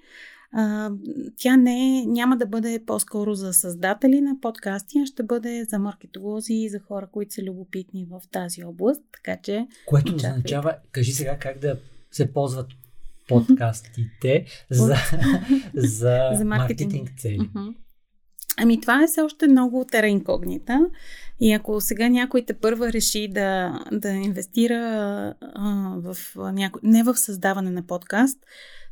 а, 0.52 0.92
тя 1.38 1.58
не, 1.58 2.06
няма 2.06 2.38
да 2.38 2.46
бъде 2.46 2.84
по-скоро 2.86 3.34
за 3.34 3.54
създатели 3.54 4.22
на 4.22 4.36
подкасти, 4.42 5.00
а 5.04 5.06
ще 5.06 5.24
бъде 5.24 5.66
за 5.70 5.80
маркетолози 5.80 6.54
и 6.54 6.70
за 6.70 6.80
хора, 6.80 7.08
които 7.12 7.34
са 7.34 7.44
любопитни 7.44 8.06
в 8.06 8.22
тази 8.32 8.64
област. 8.64 9.02
Така 9.12 9.42
че. 9.42 9.68
Което 9.86 10.14
очаквайте. 10.14 10.38
означава, 10.38 10.76
кажи 10.92 11.12
сега 11.12 11.38
как 11.38 11.60
да 11.60 11.80
се 12.12 12.34
ползват 12.34 12.68
подкастите 13.28 14.46
за, 14.70 14.96
за, 15.74 16.30
за 16.34 16.46
маркетинг, 16.46 16.92
маркетинг 16.92 17.12
цели. 17.18 17.50
Ами 18.62 18.82
това 18.82 19.04
е 19.04 19.08
все 19.08 19.22
още 19.22 19.48
много 19.48 19.86
тера 19.92 20.08
инкогнита 20.08 20.90
и 21.40 21.54
ако 21.54 21.82
сега 21.82 22.10
някой 22.10 22.46
те 22.46 22.54
първа 22.54 22.94
реши 22.94 23.28
да, 23.28 23.80
да 23.92 24.10
инвестира 24.10 24.76
а, 25.42 25.94
в 25.98 26.18
няко... 26.54 26.80
не 26.84 27.04
в 27.04 27.18
създаване 27.18 27.72
на 27.72 27.88
подкаст, 27.88 28.38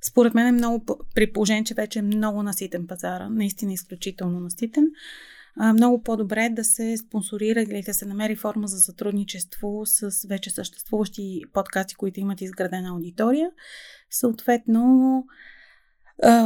според 0.02 0.34
мен 0.34 0.48
е 0.48 0.52
много, 0.52 0.86
при 1.16 1.34
положение, 1.34 1.64
че 1.64 1.74
вече 1.74 2.00
е 2.00 2.02
много 2.02 2.44
наситен 2.44 2.88
пазара, 2.88 3.30
наистина 3.30 3.74
изключително 3.74 4.40
наситен, 4.40 4.88
много 5.74 6.04
по-добре 6.04 6.50
да 6.50 6.64
се 6.64 6.98
спонсорира 6.98 7.62
или 7.62 7.82
да 7.82 7.94
се 7.94 8.06
намери 8.06 8.36
форма 8.36 8.68
за 8.68 8.80
сътрудничество 8.80 9.82
с 9.86 10.28
вече 10.28 10.50
съществуващи 10.50 11.42
подкасти, 11.54 11.96
които 11.96 12.20
имат 12.20 12.42
изградена 12.42 12.90
аудитория. 12.90 13.52
Съответно, 14.10 15.24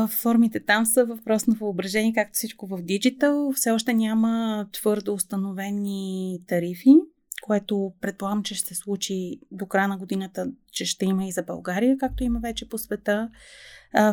формите 0.09 0.59
там 0.59 0.85
са 0.85 1.05
въпрос 1.05 1.47
на 1.47 1.55
въображение, 1.55 2.13
както 2.13 2.33
всичко 2.33 2.67
в 2.67 2.81
диджитал. 2.81 3.51
Все 3.55 3.71
още 3.71 3.93
няма 3.93 4.67
твърдо 4.71 5.13
установени 5.13 6.39
тарифи 6.47 6.95
което 7.41 7.93
предполагам, 8.01 8.43
че 8.43 8.55
ще 8.55 8.67
се 8.67 8.75
случи 8.75 9.39
до 9.51 9.65
края 9.65 9.87
на 9.87 9.97
годината, 9.97 10.51
че 10.71 10.85
ще 10.85 11.05
има 11.05 11.25
и 11.25 11.31
за 11.31 11.43
България, 11.43 11.97
както 11.99 12.23
има 12.23 12.39
вече 12.39 12.69
по 12.69 12.77
света. 12.77 13.29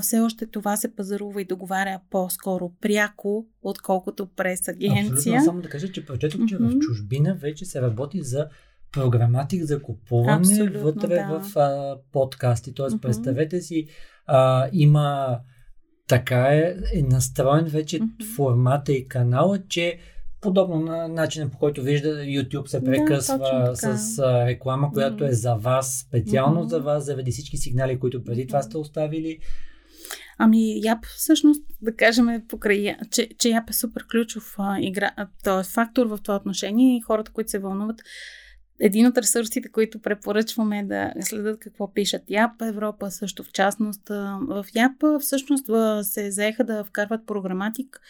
Все 0.00 0.20
още 0.20 0.46
това 0.46 0.76
се 0.76 0.94
пазарува 0.94 1.42
и 1.42 1.44
договаря 1.44 2.00
по-скоро 2.10 2.72
пряко, 2.80 3.46
отколкото 3.62 4.26
през 4.26 4.68
агенция. 4.68 5.12
Абсолютно, 5.12 5.44
само 5.44 5.60
да 5.60 5.68
кажа, 5.68 5.92
че 5.92 6.06
прочетох, 6.06 6.40
че 6.48 6.58
mm-hmm. 6.58 6.76
в 6.76 6.78
чужбина 6.78 7.34
вече 7.34 7.64
се 7.64 7.82
работи 7.82 8.22
за 8.22 8.48
програматик 8.92 9.64
за 9.64 9.82
купуване 9.82 10.38
Абсолютно, 10.38 10.80
вътре 10.80 11.14
да. 11.14 11.40
в 11.40 11.56
а, 11.56 11.96
подкасти. 12.12 12.74
Тоест, 12.74 12.96
mm-hmm. 12.96 13.00
представете 13.00 13.60
си, 13.60 13.86
а, 14.28 14.68
има 14.72 15.38
така 16.08 16.40
е, 16.40 16.76
е 16.94 17.02
настроен 17.02 17.64
вече 17.64 18.00
mm-hmm. 18.00 18.36
формата 18.36 18.92
и 18.92 19.08
канала, 19.08 19.58
че 19.68 19.98
подобно 20.40 20.80
на 20.80 21.08
начина 21.08 21.50
по 21.50 21.58
който 21.58 21.82
вижда 21.82 22.08
YouTube 22.08 22.66
се 22.66 22.84
прекъсва 22.84 23.38
да, 23.38 23.76
с 23.76 24.18
а, 24.18 24.46
реклама, 24.46 24.92
която 24.92 25.24
mm-hmm. 25.24 25.30
е 25.30 25.32
за 25.32 25.54
вас, 25.54 26.04
специално 26.08 26.60
mm-hmm. 26.60 26.68
за 26.68 26.80
вас, 26.80 27.04
заради 27.04 27.30
всички 27.30 27.56
сигнали, 27.56 27.98
които 27.98 28.24
преди 28.24 28.46
това 28.46 28.62
сте 28.62 28.78
оставили. 28.78 29.38
Ами, 30.38 30.80
Яп, 30.82 31.06
всъщност, 31.16 31.62
да 31.82 31.96
кажем, 31.96 32.26
покрай, 32.48 32.96
че, 33.10 33.28
че 33.38 33.48
Яп 33.48 33.70
е 33.70 33.72
супер 33.72 34.06
ключов 34.10 34.54
а, 34.58 34.80
игра, 34.80 35.10
т.е. 35.44 35.62
фактор 35.62 36.06
в 36.06 36.18
това 36.22 36.36
отношение 36.36 36.96
и 36.96 37.00
хората, 37.00 37.32
които 37.32 37.50
се 37.50 37.58
вълнуват, 37.58 38.00
един 38.80 39.06
от 39.06 39.18
ресурсите, 39.18 39.68
които 39.68 39.98
препоръчваме 39.98 40.84
да 40.84 41.12
следят 41.20 41.60
какво 41.60 41.92
пишат 41.92 42.22
ЯП, 42.28 42.62
Европа 42.62 43.10
също 43.10 43.44
в 43.44 43.52
частност. 43.52 44.08
В 44.48 44.66
ЯП 44.74 45.04
всъщност 45.20 45.70
се 46.02 46.30
заеха 46.30 46.64
да 46.64 46.84
вкарват 46.84 47.26
програматик 47.26 48.00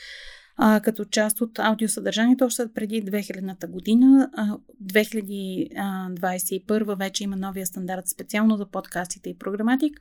а, 0.60 0.80
като 0.80 1.04
част 1.04 1.40
от 1.40 1.58
аудиосъдържанието 1.58 2.44
още 2.44 2.72
преди 2.74 3.04
2000-та 3.04 3.66
година. 3.66 4.30
А, 4.36 4.56
2021 4.84 6.98
вече 6.98 7.24
има 7.24 7.36
новия 7.36 7.66
стандарт 7.66 8.08
специално 8.08 8.56
за 8.56 8.66
подкастите 8.66 9.30
и 9.30 9.38
програматик. 9.38 10.00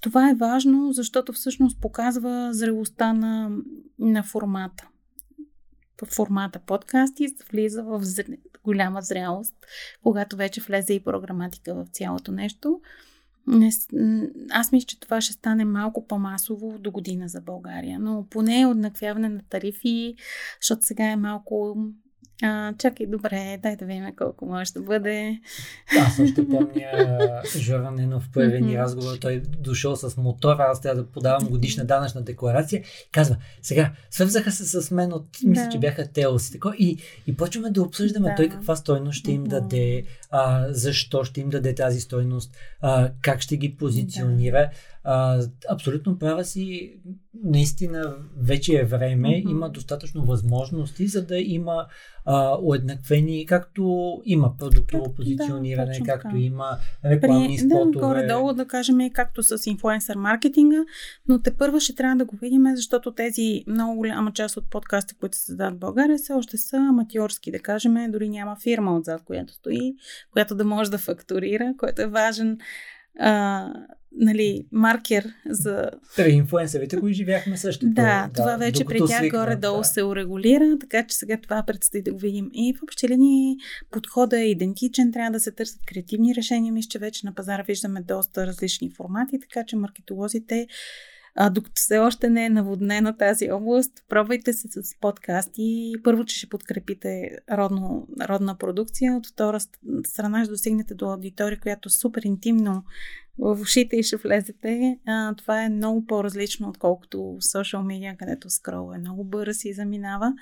Това 0.00 0.30
е 0.30 0.34
важно, 0.34 0.92
защото 0.92 1.32
всъщност 1.32 1.80
показва 1.80 2.48
зрелостта 2.52 3.12
на, 3.12 3.50
на 3.98 4.22
формата. 4.22 4.88
В 6.02 6.14
формата 6.14 6.58
подкасти 6.58 7.26
влиза 7.52 7.82
в 7.82 8.02
голяма 8.64 9.02
зрялост, 9.02 9.54
когато 10.02 10.36
вече 10.36 10.60
влезе 10.60 10.94
и 10.94 11.04
програматика 11.04 11.74
в 11.74 11.86
цялото 11.92 12.32
нещо. 12.32 12.80
Не, 13.46 13.70
аз 14.50 14.72
мисля, 14.72 14.86
че 14.86 15.00
това 15.00 15.20
ще 15.20 15.32
стане 15.32 15.64
малко 15.64 16.06
по-масово 16.06 16.78
до 16.78 16.90
година 16.90 17.28
за 17.28 17.40
България, 17.40 17.98
но 17.98 18.26
поне 18.30 18.66
отнаквяване 18.66 19.28
на 19.28 19.40
тарифи, 19.50 20.14
защото 20.60 20.86
сега 20.86 21.04
е 21.04 21.16
малко 21.16 21.76
а, 22.42 22.74
чакай, 22.78 23.06
добре, 23.06 23.58
дай 23.62 23.76
да 23.76 23.84
видим 23.84 24.06
колко 24.16 24.46
може 24.46 24.72
да 24.72 24.80
бъде. 24.80 25.40
Аз 26.00 26.18
още 26.18 26.48
помня 26.48 27.42
Жора 27.56 27.90
Ненов 27.90 28.28
първи 28.34 28.60
ни 28.60 28.78
разговор. 28.78 29.16
Той 29.16 29.42
дошъл 29.58 29.96
с 29.96 30.16
мотора, 30.16 30.66
аз 30.70 30.80
трябва 30.80 31.02
да 31.02 31.10
подавам 31.10 31.48
годишна 31.48 31.84
данъчна 31.84 32.22
декларация. 32.22 32.82
Казва, 33.12 33.36
сега, 33.62 33.92
свързаха 34.10 34.52
се 34.52 34.80
с 34.80 34.90
мен 34.90 35.12
от, 35.12 35.26
мисля, 35.44 35.64
да. 35.64 35.68
че 35.68 35.78
бяха 35.78 36.12
Телос 36.12 36.54
и 36.54 36.58
и, 36.78 36.98
и 37.26 37.36
почваме 37.36 37.70
да 37.70 37.82
обсъждаме 37.82 38.28
да. 38.28 38.34
той 38.34 38.48
каква 38.48 38.76
стойност 38.76 39.18
ще 39.18 39.32
им 39.32 39.44
даде, 39.44 40.02
а, 40.30 40.66
защо 40.70 41.24
ще 41.24 41.40
им 41.40 41.50
даде 41.50 41.74
тази 41.74 42.00
стойност, 42.00 42.56
а, 42.80 43.10
как 43.22 43.40
ще 43.40 43.56
ги 43.56 43.76
позиционира. 43.76 44.58
Да. 44.58 44.70
А, 45.08 45.42
абсолютно 45.68 46.18
права 46.18 46.44
си, 46.44 46.96
наистина 47.44 48.14
вече 48.38 48.76
е 48.76 48.84
време, 48.84 49.28
mm-hmm. 49.28 49.50
има 49.50 49.70
достатъчно 49.70 50.24
възможности, 50.24 51.06
за 51.06 51.26
да 51.26 51.38
има 51.38 51.86
а, 52.24 52.58
уеднаквени, 52.62 53.46
както 53.46 54.12
има 54.24 54.56
продуктово 54.58 55.14
позициониране, 55.14 55.98
да, 55.98 56.04
както 56.04 56.28
така. 56.28 56.38
има 56.38 56.78
рекламни 57.04 57.48
При, 57.48 57.58
спотове. 57.58 57.90
Да, 57.92 57.98
горе-долу 57.98 58.52
да 58.52 58.66
кажем 58.66 58.98
както 59.12 59.42
с 59.42 59.66
инфлуенсър 59.66 60.16
маркетинга, 60.16 60.84
но 61.28 61.42
те 61.42 61.56
първо 61.56 61.80
ще 61.80 61.94
трябва 61.94 62.16
да 62.16 62.24
го 62.24 62.36
видим, 62.36 62.62
защото 62.74 63.14
тези 63.14 63.64
много 63.66 63.96
голяма 63.96 64.32
част 64.32 64.56
от 64.56 64.70
подкасти, 64.70 65.14
които 65.14 65.36
се 65.36 65.44
създават 65.44 65.74
в 65.74 65.78
България, 65.78 66.18
все 66.18 66.32
още 66.32 66.56
са 66.56 66.76
аматьорски, 66.76 67.50
да 67.50 67.58
кажем, 67.58 68.10
дори 68.12 68.28
няма 68.28 68.56
фирма 68.62 68.96
отзад, 68.96 69.22
която 69.24 69.52
стои, 69.52 69.94
която 70.32 70.54
да 70.54 70.64
може 70.64 70.90
да 70.90 70.98
фактурира, 70.98 71.74
което 71.78 72.02
е 72.02 72.06
важен 72.06 72.58
а, 73.20 73.72
нали, 74.16 74.66
маркер 74.72 75.26
за... 75.48 75.90
При 76.16 76.30
инфуенсерите 76.30 76.96
го 76.96 77.08
изживяхме 77.08 77.56
също. 77.56 77.86
Да, 77.88 78.30
това 78.34 78.50
да, 78.50 78.56
вече 78.56 78.84
при 78.84 78.98
тях 79.08 79.30
горе-долу 79.30 79.78
да. 79.78 79.84
се 79.84 80.02
урегулира, 80.02 80.78
така 80.80 81.06
че 81.06 81.16
сега 81.16 81.38
това 81.42 81.62
предстои 81.66 82.02
да 82.02 82.12
го 82.12 82.18
видим. 82.18 82.50
И 82.52 82.74
в 82.74 82.82
общи 82.82 83.08
линии 83.08 83.56
подходът 83.90 84.38
е 84.38 84.42
идентичен, 84.42 85.12
трябва 85.12 85.30
да 85.30 85.40
се 85.40 85.52
търсят 85.52 85.80
креативни 85.86 86.34
решения. 86.34 86.72
Мисля, 86.72 86.88
че 86.88 86.98
вече 86.98 87.26
на 87.26 87.34
пазара 87.34 87.62
виждаме 87.62 88.02
доста 88.02 88.46
различни 88.46 88.90
формати, 88.90 89.40
така 89.40 89.64
че 89.66 89.76
маркетолозите 89.76 90.66
а, 91.36 91.50
докато 91.50 91.74
все 91.74 91.98
още 91.98 92.30
не 92.30 92.44
е 92.44 92.50
наводнена 92.50 93.16
тази 93.16 93.50
област, 93.50 93.92
пробвайте 94.08 94.52
се 94.52 94.68
с 94.68 95.00
подкасти. 95.00 95.92
Първо, 96.04 96.24
че 96.24 96.36
ще 96.36 96.48
подкрепите 96.48 97.30
родно, 97.52 98.08
родна 98.28 98.58
продукция, 98.58 99.16
от 99.16 99.26
втора 99.26 99.60
страна 100.06 100.44
ще 100.44 100.50
достигнете 100.50 100.94
до 100.94 101.06
аудитория, 101.10 101.60
която 101.60 101.90
супер 101.90 102.22
интимно 102.24 102.84
в 103.38 103.58
ушите 103.60 103.96
и 103.96 104.02
ще 104.02 104.16
влезете. 104.16 104.98
А, 105.06 105.34
това 105.34 105.62
е 105.62 105.68
много 105.68 106.06
по-различно, 106.06 106.68
отколкото 106.68 107.36
социал 107.40 107.82
медиа, 107.82 108.16
където 108.16 108.50
скрол 108.50 108.92
е 108.94 108.98
много 108.98 109.24
бърз 109.24 109.64
и 109.64 109.74
заминава. 109.74 110.32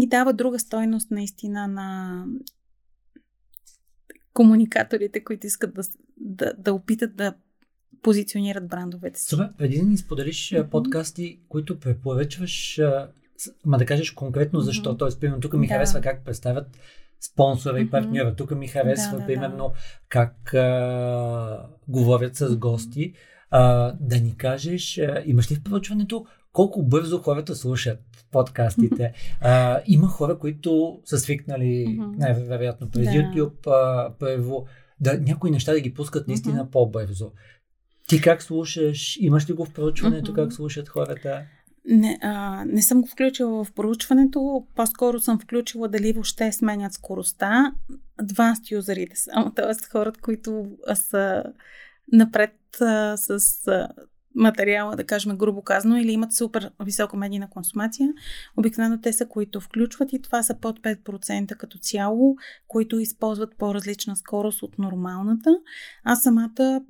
И 0.00 0.08
дава 0.08 0.32
друга 0.32 0.58
стойност 0.58 1.10
наистина 1.10 1.68
на 1.68 2.24
комуникаторите, 4.32 5.24
които 5.24 5.46
искат 5.46 5.74
да, 5.74 5.82
да, 6.16 6.52
да 6.58 6.74
опитат 6.74 7.16
да 7.16 7.34
позиционират 8.02 8.68
брандовете 8.68 9.20
си. 9.20 9.28
Супер, 9.28 9.50
преди 9.58 9.78
да 9.78 9.84
ни 9.84 9.96
споделиш 9.96 10.50
mm-hmm. 10.50 10.68
подкасти, 10.68 11.40
които 11.48 11.80
препоръчваш, 11.80 12.80
ма 13.66 13.78
да 13.78 13.86
кажеш 13.86 14.10
конкретно 14.10 14.60
защо. 14.60 14.94
Mm-hmm. 14.94 14.98
Тоест, 14.98 15.20
примерно, 15.20 15.40
тук 15.40 15.52
ми 15.52 15.66
да. 15.66 15.74
харесва 15.74 16.00
как 16.00 16.24
представят 16.24 16.66
спонсора 17.20 17.76
mm-hmm. 17.76 17.86
и 17.86 17.90
партньора. 17.90 18.34
Тук 18.34 18.50
ми 18.50 18.68
харесва, 18.68 19.18
да, 19.18 19.26
примерно, 19.26 19.68
да. 19.68 19.74
как 20.08 20.54
а, 20.54 21.66
говорят 21.88 22.36
с 22.36 22.56
гости. 22.56 23.12
А, 23.50 23.94
да 24.00 24.20
ни 24.20 24.36
кажеш, 24.36 24.98
а, 24.98 25.22
имаш 25.26 25.50
ли 25.50 25.54
в 25.54 25.62
проучването 25.62 26.26
колко 26.52 26.82
бързо 26.82 27.18
хората 27.18 27.54
слушат 27.54 28.00
подкастите? 28.32 29.12
А, 29.40 29.80
има 29.86 30.08
хора, 30.08 30.38
които 30.38 31.00
са 31.04 31.18
свикнали, 31.18 31.86
mm-hmm. 31.88 32.18
най-вероятно 32.18 32.90
през 32.90 33.04
да. 33.04 33.10
YouTube, 33.10 33.66
а, 33.66 34.12
първо, 34.18 34.66
да, 35.00 35.18
някои 35.20 35.50
неща 35.50 35.72
да 35.72 35.80
ги 35.80 35.94
пускат 35.94 36.28
наистина 36.28 36.64
mm-hmm. 36.64 36.70
по-бързо. 36.70 37.32
Ти 38.08 38.20
как 38.20 38.42
слушаш? 38.42 39.16
Имаш 39.20 39.50
ли 39.50 39.52
го 39.52 39.64
в 39.64 39.72
проучването? 39.72 40.32
Mm-hmm. 40.32 40.34
Как 40.34 40.52
слушат 40.52 40.88
хората? 40.88 41.42
Не, 41.84 42.18
а, 42.22 42.64
не 42.64 42.82
съм 42.82 43.00
го 43.00 43.08
включила 43.08 43.64
в 43.64 43.72
проучването, 43.72 44.66
по-скоро 44.74 45.20
съм 45.20 45.38
включила 45.38 45.88
дали 45.88 46.12
въобще 46.12 46.52
сменят 46.52 46.92
скоростта. 46.92 47.72
Advanced 48.22 48.70
юзерите 48.72 49.16
само, 49.16 49.50
т.е. 49.56 49.88
хората, 49.92 50.20
които 50.20 50.66
са 50.94 51.44
напред 52.12 52.54
а, 52.80 53.16
с 53.16 53.38
а, 53.68 53.88
материала, 54.34 54.96
да 54.96 55.04
кажем 55.04 55.36
грубо 55.36 55.62
казано, 55.62 55.96
или 55.96 56.12
имат 56.12 56.32
супер 56.32 56.70
висока 56.84 57.16
медийна 57.16 57.50
консумация. 57.50 58.08
Обикновено 58.56 59.00
те 59.00 59.12
са, 59.12 59.26
които 59.26 59.60
включват 59.60 60.12
и 60.12 60.22
това 60.22 60.42
са 60.42 60.54
под 60.60 60.80
5% 60.80 61.56
като 61.56 61.78
цяло, 61.78 62.36
които 62.68 62.98
използват 62.98 63.58
по-различна 63.58 64.16
скорост 64.16 64.62
от 64.62 64.78
нормалната. 64.78 65.50
Аз 66.04 66.22
самата 66.22 66.80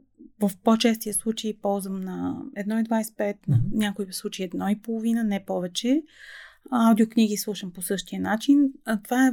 в 0.40 0.50
по-честия 0.64 1.14
случай 1.14 1.54
ползвам 1.62 2.00
на 2.00 2.42
1,25, 2.56 3.16
mm-hmm. 3.16 3.36
на 3.48 3.60
някои 3.72 4.12
случаи 4.12 4.50
1,5, 4.50 5.22
не 5.22 5.44
повече. 5.44 6.02
Аудиокниги 6.70 7.36
слушам 7.36 7.70
по 7.70 7.82
същия 7.82 8.20
начин. 8.20 8.72
А 8.84 9.02
това 9.02 9.26
е 9.26 9.32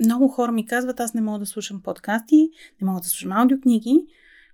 много 0.00 0.28
хора 0.28 0.52
ми 0.52 0.66
казват, 0.66 1.00
аз 1.00 1.14
не 1.14 1.20
мога 1.20 1.38
да 1.38 1.46
слушам 1.46 1.82
подкасти, 1.82 2.50
не 2.80 2.86
мога 2.86 3.00
да 3.00 3.06
слушам 3.06 3.32
аудиокниги, 3.32 4.06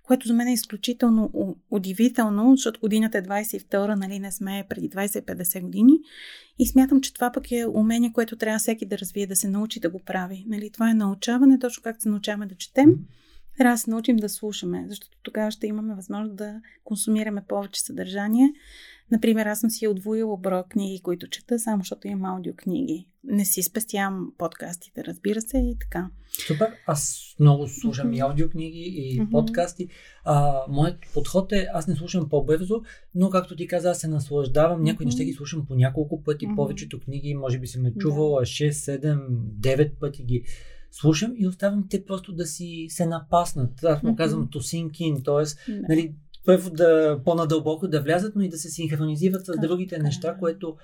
което 0.03 0.27
за 0.27 0.33
мен 0.33 0.47
е 0.47 0.53
изключително 0.53 1.55
удивително, 1.71 2.51
защото 2.55 2.79
годината 2.79 3.17
е 3.17 3.23
22, 3.23 3.95
нали 3.95 4.19
не 4.19 4.31
сме 4.31 4.65
преди 4.69 4.89
20-50 4.89 5.61
години. 5.61 5.93
И 6.59 6.67
смятам, 6.67 7.01
че 7.01 7.13
това 7.13 7.31
пък 7.31 7.51
е 7.51 7.65
умение, 7.65 8.13
което 8.13 8.35
трябва 8.35 8.59
всеки 8.59 8.85
да 8.85 8.97
развие, 8.97 9.27
да 9.27 9.35
се 9.35 9.47
научи 9.47 9.79
да 9.79 9.89
го 9.89 9.99
прави. 9.99 10.45
Нали, 10.47 10.69
това 10.69 10.89
е 10.89 10.93
научаване, 10.93 11.59
точно 11.59 11.83
както 11.83 12.01
се 12.01 12.09
научаваме 12.09 12.45
да 12.45 12.55
четем. 12.55 12.89
Mm-hmm 12.89 13.19
трябва 13.59 13.73
да 13.73 13.77
се 13.77 13.89
научим 13.89 14.17
да 14.17 14.29
слушаме, 14.29 14.85
защото 14.87 15.17
тогава 15.23 15.51
ще 15.51 15.67
имаме 15.67 15.95
възможност 15.95 16.35
да 16.35 16.61
консумираме 16.83 17.43
повече 17.47 17.81
съдържание. 17.81 18.53
Например, 19.11 19.45
аз 19.45 19.59
съм 19.59 19.69
си 19.69 19.87
отвоила 19.87 20.37
броя 20.37 20.63
книги, 20.63 21.01
които 21.03 21.27
чета, 21.27 21.59
само 21.59 21.81
защото 21.81 22.07
имам 22.07 22.25
аудиокниги. 22.25 23.07
Не 23.23 23.45
си 23.45 23.63
спестявам 23.63 24.33
подкастите, 24.37 25.03
разбира 25.03 25.41
се, 25.41 25.57
и 25.57 25.75
така. 25.79 26.09
Супер. 26.47 26.67
Аз 26.87 27.35
много 27.39 27.67
слушам 27.67 28.07
mm-hmm. 28.07 28.17
и 28.17 28.19
аудиокниги, 28.19 28.79
и 28.79 29.19
mm-hmm. 29.19 29.31
подкасти. 29.31 29.87
А, 30.25 30.61
моят 30.69 30.97
подход 31.13 31.51
е, 31.51 31.67
аз 31.73 31.87
не 31.87 31.95
слушам 31.95 32.29
по-бързо, 32.29 32.81
но 33.15 33.29
както 33.29 33.55
ти 33.55 33.67
каза, 33.67 33.89
аз 33.89 33.99
се 33.99 34.07
наслаждавам. 34.07 34.83
Някои 34.83 35.03
mm-hmm. 35.03 35.09
неща 35.09 35.23
ги 35.23 35.33
слушам 35.33 35.65
по 35.67 35.75
няколко 35.75 36.23
пъти. 36.23 36.47
Mm-hmm. 36.47 36.55
Повечето 36.55 36.99
книги, 36.99 37.35
може 37.35 37.59
би 37.59 37.67
съм 37.67 37.81
ме 37.81 37.93
чувала 37.99 38.41
yeah. 38.41 38.69
6, 38.69 39.01
7, 39.01 39.29
9 39.59 39.91
пъти 39.99 40.23
ги 40.23 40.43
слушам 40.91 41.33
и 41.37 41.47
оставям 41.47 41.85
те 41.89 42.05
просто 42.05 42.33
да 42.33 42.45
си 42.45 42.85
се 42.89 43.05
напаснат. 43.05 43.83
Аз 43.83 44.03
му 44.03 44.15
казвам 44.15 44.47
in, 44.47 45.25
т.е. 45.25 45.71
Нали, 45.89 46.15
първо 46.45 46.69
да 46.69 47.19
по-надълбоко 47.25 47.87
да 47.87 48.01
влязат, 48.01 48.35
но 48.35 48.41
и 48.41 48.49
да 48.49 48.57
се 48.57 48.69
синхронизират 48.69 49.45
с 49.45 49.51
другите 49.61 49.95
така, 49.95 50.03
неща, 50.03 50.37
което 50.39 50.75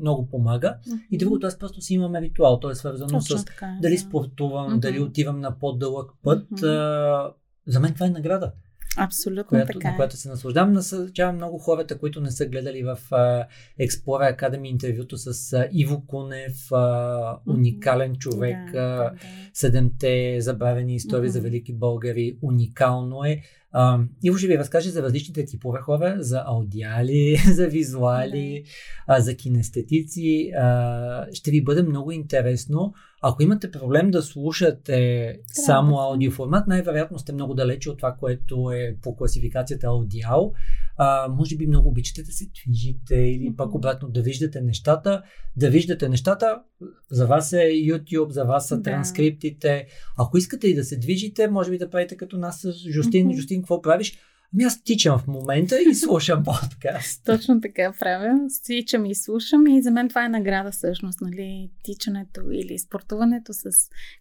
много 0.00 0.28
помага. 0.28 0.76
Mm-hmm. 0.88 1.06
И 1.10 1.18
другото, 1.18 1.46
аз 1.46 1.58
просто 1.58 1.80
си 1.80 1.94
имаме 1.94 2.20
ритуал, 2.20 2.60
то 2.60 2.70
е 2.70 2.74
свързано 2.74 3.18
Точно 3.18 3.38
с 3.38 3.44
така, 3.44 3.78
дали 3.82 3.94
да. 3.94 4.00
спортувам, 4.00 4.72
mm-hmm. 4.72 4.80
дали 4.80 5.00
отивам 5.00 5.40
на 5.40 5.58
по-дълъг 5.58 6.10
път. 6.22 6.48
Mm-hmm. 6.50 6.66
А, 6.66 7.32
за 7.66 7.80
мен 7.80 7.94
това 7.94 8.06
е 8.06 8.10
награда. 8.10 8.52
Абсолютно 8.98 9.44
която, 9.44 9.72
така. 9.72 9.90
На 9.90 9.96
която 9.96 10.16
се 10.16 10.28
наслаждавам. 10.28 10.72
Насъчавам 10.72 11.34
много 11.34 11.58
хората, 11.58 11.98
които 11.98 12.20
не 12.20 12.30
са 12.30 12.46
гледали 12.46 12.82
в 12.82 12.98
uh, 13.10 13.46
Explorer 13.80 14.38
Academy 14.38 14.66
интервюто 14.66 15.16
с 15.16 15.32
uh, 15.32 15.68
Иво 15.72 16.06
Кунев, 16.06 16.56
uh, 16.56 17.38
уникален 17.46 18.16
човек, 18.16 18.72
да, 18.72 18.96
да. 18.96 19.12
седемте 19.52 20.40
забравени 20.40 20.94
истории 20.94 21.28
mm-hmm. 21.28 21.32
за 21.32 21.40
велики 21.40 21.72
българи. 21.72 22.38
Уникално 22.42 23.24
е. 23.24 23.42
А, 23.72 24.00
Иво 24.22 24.36
ще 24.36 24.46
ви 24.46 24.58
разкаже 24.58 24.90
за 24.90 25.02
различните 25.02 25.44
типове 25.44 25.80
хора, 25.80 26.16
за 26.18 26.42
аудиали, 26.46 27.36
за 27.54 27.66
визуали, 27.66 28.64
а, 29.06 29.20
за 29.20 29.34
кинестетици. 29.34 30.50
А, 30.58 31.26
ще 31.32 31.50
ви 31.50 31.64
бъде 31.64 31.82
много 31.82 32.12
интересно. 32.12 32.92
Ако 33.22 33.42
имате 33.42 33.70
проблем 33.70 34.10
да 34.10 34.22
слушате 34.22 35.34
само 35.46 35.98
аудиоформат, 35.98 36.66
най-вероятно 36.66 37.18
сте 37.18 37.32
много 37.32 37.54
далече 37.54 37.90
от 37.90 37.98
това, 37.98 38.16
което 38.20 38.70
е 38.70 38.96
по 39.02 39.16
класификацията 39.16 39.86
аудиал. 39.86 40.52
А, 40.98 41.28
може 41.28 41.56
би 41.56 41.66
много 41.66 41.88
обичате 41.88 42.22
да 42.22 42.32
се 42.32 42.44
движите 42.46 43.14
или 43.14 43.56
пак 43.56 43.74
обратно 43.74 44.08
да 44.08 44.22
виждате 44.22 44.60
нещата. 44.60 45.22
Да 45.56 45.70
виждате 45.70 46.08
нещата, 46.08 46.62
за 47.10 47.26
вас 47.26 47.52
е 47.52 47.56
YouTube, 47.56 48.30
за 48.30 48.44
вас 48.44 48.68
са 48.68 48.76
да. 48.76 48.82
транскриптите. 48.82 49.86
Ако 50.18 50.38
искате 50.38 50.68
и 50.68 50.74
да 50.74 50.84
се 50.84 50.98
движите, 50.98 51.48
може 51.48 51.70
би 51.70 51.78
да 51.78 51.90
правите 51.90 52.16
като 52.16 52.38
нас 52.38 52.60
с 52.60 52.72
Жустин. 52.72 53.28
Mm-hmm. 53.28 53.36
Жустин, 53.36 53.62
какво 53.62 53.82
правиш? 53.82 54.18
Ами 54.54 54.64
аз 54.64 54.82
тичам 54.82 55.18
в 55.18 55.26
момента 55.26 55.78
и 55.82 55.94
слушам 55.94 56.42
подкаст. 56.44 57.24
Точно 57.24 57.60
така 57.60 57.92
правя. 58.00 58.38
Тичам 58.64 59.06
и 59.06 59.14
слушам 59.14 59.66
и 59.66 59.82
за 59.82 59.90
мен 59.90 60.08
това 60.08 60.24
е 60.24 60.28
награда 60.28 60.70
всъщност, 60.70 61.20
нали, 61.20 61.70
тичането 61.82 62.40
или 62.52 62.78
спортуването 62.78 63.52
с 63.52 63.70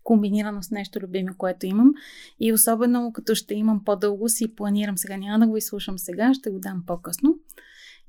комбинирано 0.03 0.63
с 0.63 0.71
нещо 0.71 0.99
любимо, 0.99 1.29
което 1.37 1.65
имам. 1.65 1.93
И 2.39 2.53
особено 2.53 3.11
като 3.13 3.35
ще 3.35 3.55
имам 3.55 3.83
по-дълго 3.85 4.29
си 4.29 4.55
планирам 4.55 4.97
сега, 4.97 5.17
няма 5.17 5.39
да 5.39 5.47
го 5.47 5.57
изслушам 5.57 5.97
сега, 5.97 6.33
ще 6.33 6.49
го 6.49 6.59
дам 6.59 6.83
по-късно. 6.87 7.35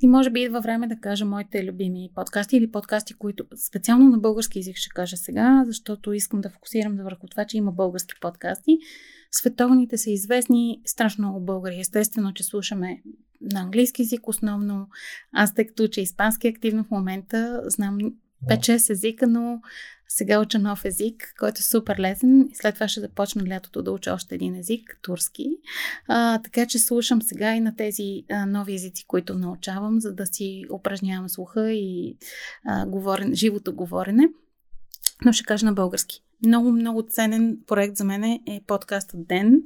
И 0.00 0.06
може 0.06 0.30
би 0.30 0.40
идва 0.40 0.60
време 0.60 0.86
да 0.86 0.96
кажа 0.96 1.24
моите 1.24 1.64
любими 1.64 2.10
подкасти 2.14 2.56
или 2.56 2.70
подкасти, 2.70 3.14
които 3.14 3.44
специално 3.68 4.08
на 4.08 4.18
български 4.18 4.58
език 4.58 4.76
ще 4.76 4.90
кажа 4.94 5.16
сега, 5.16 5.64
защото 5.66 6.12
искам 6.12 6.40
да 6.40 6.50
фокусирам 6.50 6.96
върху 6.96 7.26
това, 7.26 7.44
че 7.44 7.56
има 7.56 7.72
български 7.72 8.14
подкасти. 8.20 8.78
Световните 9.31 9.99
са 9.99 10.11
известни 10.11 10.81
страшно 10.87 11.24
много 11.24 11.45
българи. 11.45 11.81
Естествено, 11.81 12.35
че 12.35 12.45
слушаме 12.45 13.03
на 13.41 13.61
английски 13.61 14.03
език 14.03 14.29
основно. 14.29 14.89
Аз 15.33 15.55
тъй 15.55 15.66
като 15.66 15.85
уча 15.85 16.01
испански 16.01 16.49
активно 16.49 16.85
в 16.85 16.91
момента, 16.91 17.62
знам 17.64 17.99
5-6 18.51 18.91
езика, 18.91 19.26
но 19.26 19.61
сега 20.09 20.41
уча 20.41 20.59
нов 20.59 20.85
език, 20.85 21.35
който 21.39 21.59
е 21.59 21.62
супер 21.62 21.99
лесен. 21.99 22.49
След 22.55 22.74
това 22.74 22.89
ще 22.89 23.01
започна 23.01 23.49
лятото 23.49 23.83
да 23.83 23.93
уча 23.93 24.12
още 24.12 24.35
един 24.35 24.55
език, 24.55 24.99
турски. 25.03 25.49
А, 26.09 26.43
така 26.43 26.66
че 26.66 26.79
слушам 26.79 27.22
сега 27.22 27.55
и 27.55 27.61
на 27.61 27.76
тези 27.76 28.24
а, 28.31 28.47
нови 28.47 28.74
езици, 28.74 29.05
които 29.07 29.35
научавам, 29.35 30.01
за 30.01 30.14
да 30.14 30.26
си 30.26 30.64
упражнявам 30.72 31.29
слуха 31.29 31.72
и 31.72 32.16
а, 32.64 32.87
говорен, 32.87 33.35
живото 33.35 33.74
говорене. 33.74 34.29
Но 35.24 35.33
ще 35.33 35.45
кажа 35.45 35.66
на 35.66 35.72
български. 35.72 36.22
Много, 36.47 36.72
много 36.72 37.03
ценен 37.03 37.59
проект 37.66 37.97
за 37.97 38.05
мен 38.05 38.24
е 38.24 38.61
подкастът 38.66 39.26
Ден. 39.26 39.62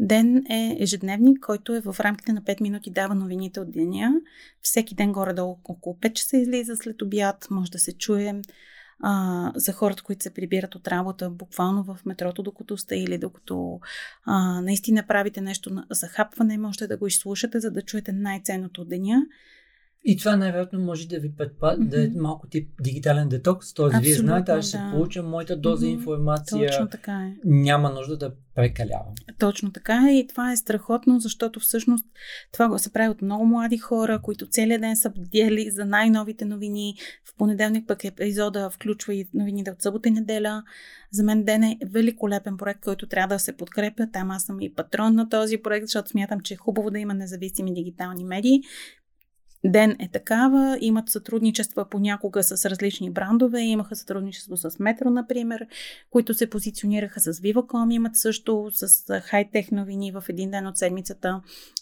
Ден 0.00 0.36
е 0.50 0.76
ежедневник, 0.80 1.40
който 1.40 1.74
е 1.74 1.80
в 1.80 1.96
рамките 2.00 2.32
на 2.32 2.42
5 2.42 2.60
минути 2.60 2.90
дава 2.90 3.14
новините 3.14 3.60
от 3.60 3.70
деня. 3.70 4.14
Всеки 4.62 4.94
ден 4.94 5.12
горе-долу 5.12 5.58
около 5.64 5.96
5 5.96 6.12
часа 6.12 6.36
излиза 6.36 6.76
след 6.76 7.02
обяд, 7.02 7.46
може 7.50 7.70
да 7.70 7.78
се 7.78 7.92
чуе 7.92 8.42
а, 9.00 9.52
за 9.56 9.72
хората, 9.72 10.02
които 10.02 10.22
се 10.22 10.34
прибират 10.34 10.74
от 10.74 10.88
работа 10.88 11.30
буквално 11.30 11.84
в 11.84 11.98
метрото, 12.06 12.42
докато 12.42 12.76
сте 12.76 12.96
или 12.96 13.18
докато 13.18 13.80
а, 14.24 14.60
наистина 14.60 15.06
правите 15.08 15.40
нещо 15.40 15.82
за 15.90 16.06
хапване, 16.06 16.58
можете 16.58 16.86
да 16.86 16.96
го 16.96 17.06
изслушате, 17.06 17.60
за 17.60 17.70
да 17.70 17.82
чуете 17.82 18.12
най-ценното 18.12 18.80
от 18.80 18.88
деня. 18.88 19.22
И 20.10 20.16
това 20.16 20.36
най-вероятно 20.36 20.80
може 20.80 21.08
да 21.08 21.20
ви 21.20 21.34
предпада, 21.36 21.82
mm-hmm. 21.82 21.88
да 21.88 22.04
е 22.04 22.08
малко 22.08 22.48
тип 22.48 22.70
дигитален 22.80 23.28
детокс, 23.28 23.74
т.е. 23.74 24.00
вие 24.00 24.14
знаете, 24.14 24.52
аз 24.52 24.68
ще 24.68 24.78
да. 24.78 24.90
получа 24.92 25.22
моята 25.22 25.56
доза 25.56 25.86
mm-hmm. 25.86 25.90
информация. 25.90 26.68
Точно 26.68 26.88
така 26.88 27.12
е. 27.12 27.36
Няма 27.44 27.90
нужда 27.90 28.18
да 28.18 28.32
прекалявам. 28.54 29.14
Точно 29.38 29.72
така 29.72 30.08
е 30.10 30.18
и 30.18 30.26
това 30.26 30.52
е 30.52 30.56
страхотно, 30.56 31.20
защото 31.20 31.60
всъщност 31.60 32.06
това 32.52 32.68
го 32.68 32.78
се 32.78 32.92
прави 32.92 33.08
от 33.08 33.22
много 33.22 33.46
млади 33.46 33.78
хора, 33.78 34.20
които 34.22 34.48
целият 34.48 34.80
ден 34.80 34.96
са 34.96 35.10
бдели 35.10 35.70
за 35.70 35.84
най-новите 35.84 36.44
новини. 36.44 36.94
В 37.24 37.36
понеделник 37.38 37.88
пък 37.88 38.04
епизода 38.04 38.70
включва 38.70 39.14
и 39.14 39.28
новините 39.34 39.70
от 39.70 39.82
събота 39.82 40.08
и 40.08 40.12
неделя. 40.12 40.62
За 41.12 41.22
мен 41.22 41.44
ден 41.44 41.62
е 41.62 41.78
великолепен 41.86 42.56
проект, 42.56 42.80
който 42.80 43.06
трябва 43.06 43.34
да 43.34 43.38
се 43.38 43.56
подкрепя. 43.56 44.06
Там 44.12 44.30
аз 44.30 44.44
съм 44.44 44.60
и 44.60 44.74
патрон 44.74 45.14
на 45.14 45.28
този 45.28 45.58
проект, 45.58 45.86
защото 45.86 46.10
смятам, 46.10 46.40
че 46.40 46.54
е 46.54 46.56
хубаво 46.56 46.90
да 46.90 46.98
има 46.98 47.14
независими 47.14 47.74
дигитални 47.74 48.24
медии. 48.24 48.60
Ден 49.64 49.96
е 49.98 50.08
такава, 50.08 50.78
имат 50.80 51.08
сътрудничества 51.08 51.88
понякога 51.90 52.42
с 52.42 52.70
различни 52.70 53.10
брандове, 53.10 53.60
имаха 53.60 53.96
сътрудничество 53.96 54.56
с 54.56 54.78
Метро, 54.78 55.10
например, 55.10 55.66
които 56.10 56.34
се 56.34 56.50
позиционираха 56.50 57.20
с 57.20 57.32
Viva.com, 57.32 57.94
имат 57.94 58.16
също 58.16 58.70
с 58.72 59.04
хай-тех 59.20 59.70
новини 59.70 60.12
в 60.12 60.24
един 60.28 60.50
ден 60.50 60.66
от 60.66 60.78
седмицата, 60.78 61.40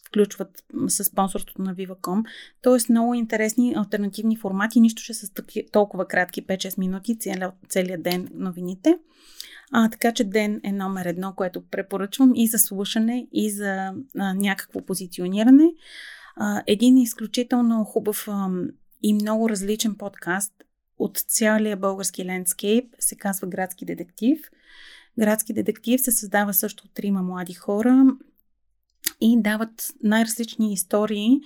включват 0.09 0.65
с 0.89 1.05
спонсорството 1.05 1.63
на 1.63 1.75
Viva.com. 1.75 2.25
Тоест 2.63 2.89
много 2.89 3.15
интересни 3.15 3.75
альтернативни 3.77 4.37
формати, 4.37 4.81
нищо 4.81 5.03
ще 5.03 5.15
с 5.15 5.33
толкова 5.73 6.09
кратки 6.09 6.47
5-6 6.47 6.79
минути, 6.79 7.19
целият, 7.19 7.55
целият 7.69 8.03
ден 8.03 8.29
новините. 8.35 8.99
А, 9.73 9.91
така 9.91 10.13
че 10.13 10.25
ден 10.25 10.61
е 10.65 10.73
номер 10.73 11.07
едно, 11.07 11.33
което 11.37 11.63
препоръчвам 11.71 12.33
и 12.35 12.47
за 12.47 12.59
слушане, 12.59 13.27
и 13.33 13.51
за 13.51 13.93
а, 14.19 14.35
някакво 14.35 14.81
позициониране. 14.81 15.65
Един 16.67 16.97
изключително 16.97 17.85
хубав 17.85 18.29
и 19.03 19.15
много 19.15 19.49
различен 19.49 19.95
подкаст 19.95 20.53
от 20.99 21.19
цялия 21.19 21.77
български 21.77 22.25
лендскейп 22.25 22.95
се 22.99 23.17
казва 23.17 23.47
Градски 23.47 23.85
детектив. 23.85 24.41
Градски 25.19 25.53
детектив 25.53 26.01
се 26.01 26.13
създава 26.13 26.55
също 26.55 26.85
от 26.85 26.95
трима 26.95 27.23
млади 27.23 27.55
хора 27.55 28.07
и 29.21 29.43
дават 29.43 29.93
най-различни 30.03 30.73
истории 30.73 31.41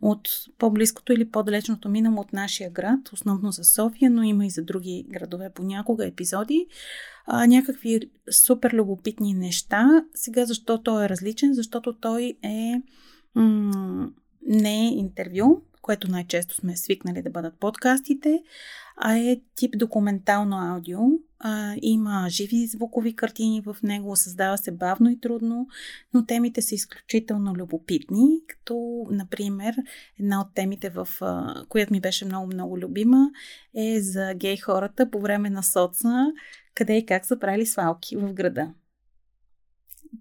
от 0.00 0.28
по-близкото 0.58 1.12
или 1.12 1.30
по-далечното 1.30 1.88
минало 1.88 2.20
от 2.20 2.32
нашия 2.32 2.70
град, 2.70 3.12
основно 3.12 3.50
за 3.50 3.64
София, 3.64 4.10
но 4.10 4.22
има 4.22 4.46
и 4.46 4.50
за 4.50 4.62
други 4.62 5.06
градове 5.08 5.50
понякога 5.54 6.06
епизоди. 6.06 6.66
А, 7.26 7.46
някакви 7.46 8.00
супер 8.30 8.72
любопитни 8.72 9.34
неща. 9.34 10.04
Сега 10.14 10.44
защо 10.44 10.82
той 10.82 11.04
е 11.04 11.08
различен? 11.08 11.54
Защото 11.54 11.92
той 11.92 12.38
е 12.42 12.82
м- 13.34 14.10
не 14.46 14.86
е 14.86 14.90
интервю, 14.90 15.62
което 15.82 16.10
най-често 16.10 16.54
сме 16.54 16.76
свикнали 16.76 17.22
да 17.22 17.30
бъдат 17.30 17.58
подкастите, 17.60 18.42
а 18.96 19.16
е 19.16 19.40
тип 19.54 19.78
документално 19.78 20.56
аудио. 20.56 20.98
А, 21.38 21.74
има 21.82 22.26
живи 22.28 22.66
звукови 22.66 23.16
картини 23.16 23.60
в 23.60 23.76
него, 23.82 24.16
създава 24.16 24.58
се 24.58 24.72
бавно 24.72 25.10
и 25.10 25.20
трудно, 25.20 25.66
но 26.14 26.26
темите 26.26 26.62
са 26.62 26.74
изключително 26.74 27.54
любопитни, 27.54 28.28
като, 28.48 29.06
например, 29.10 29.74
една 30.20 30.40
от 30.40 30.54
темите, 30.54 30.90
в, 30.90 31.08
а, 31.20 31.64
която 31.68 31.92
ми 31.92 32.00
беше 32.00 32.24
много-много 32.24 32.78
любима, 32.78 33.30
е 33.76 34.00
за 34.00 34.34
гей 34.36 34.56
хората 34.56 35.10
по 35.10 35.20
време 35.20 35.50
на 35.50 35.62
соца, 35.62 36.26
къде 36.74 36.96
и 36.96 37.06
как 37.06 37.26
са 37.26 37.38
правили 37.38 37.66
свалки 37.66 38.16
в 38.16 38.32
града. 38.32 38.74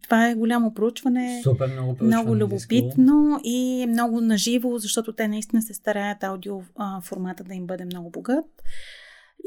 Това 0.03 0.29
е 0.29 0.35
голямо 0.35 0.73
проучване. 0.73 1.41
Супер 1.43 1.67
много 1.67 1.95
проучване. 1.95 2.15
Много 2.15 2.35
любопитно 2.35 3.39
и 3.43 3.85
много 3.89 4.21
наживо, 4.21 4.77
защото 4.77 5.13
те 5.13 5.27
наистина 5.27 5.61
се 5.61 5.73
стараят 5.73 6.23
аудио 6.23 6.61
а, 6.75 7.01
формата 7.01 7.43
да 7.43 7.53
им 7.53 7.67
бъде 7.67 7.85
много 7.85 8.09
богат. 8.09 8.45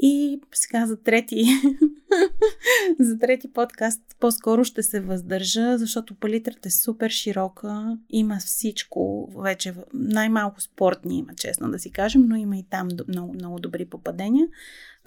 И 0.01 0.41
сега 0.53 0.85
за 0.85 0.97
трети, 0.97 1.43
за 2.99 3.19
трети 3.19 3.53
подкаст 3.53 4.01
по-скоро 4.19 4.63
ще 4.63 4.83
се 4.83 4.99
въздържа, 4.99 5.77
защото 5.77 6.15
палитрата 6.15 6.67
е 6.67 6.71
супер 6.71 7.09
широка. 7.09 7.97
Има 8.09 8.37
всичко, 8.39 9.31
вече 9.41 9.73
най-малко 9.93 10.61
спортни 10.61 11.17
има, 11.17 11.35
честно 11.35 11.71
да 11.71 11.79
си 11.79 11.91
кажем, 11.91 12.25
но 12.27 12.35
има 12.35 12.57
и 12.57 12.65
там 12.69 12.87
много, 13.07 13.33
много 13.33 13.59
добри 13.59 13.85
попадения. 13.85 14.47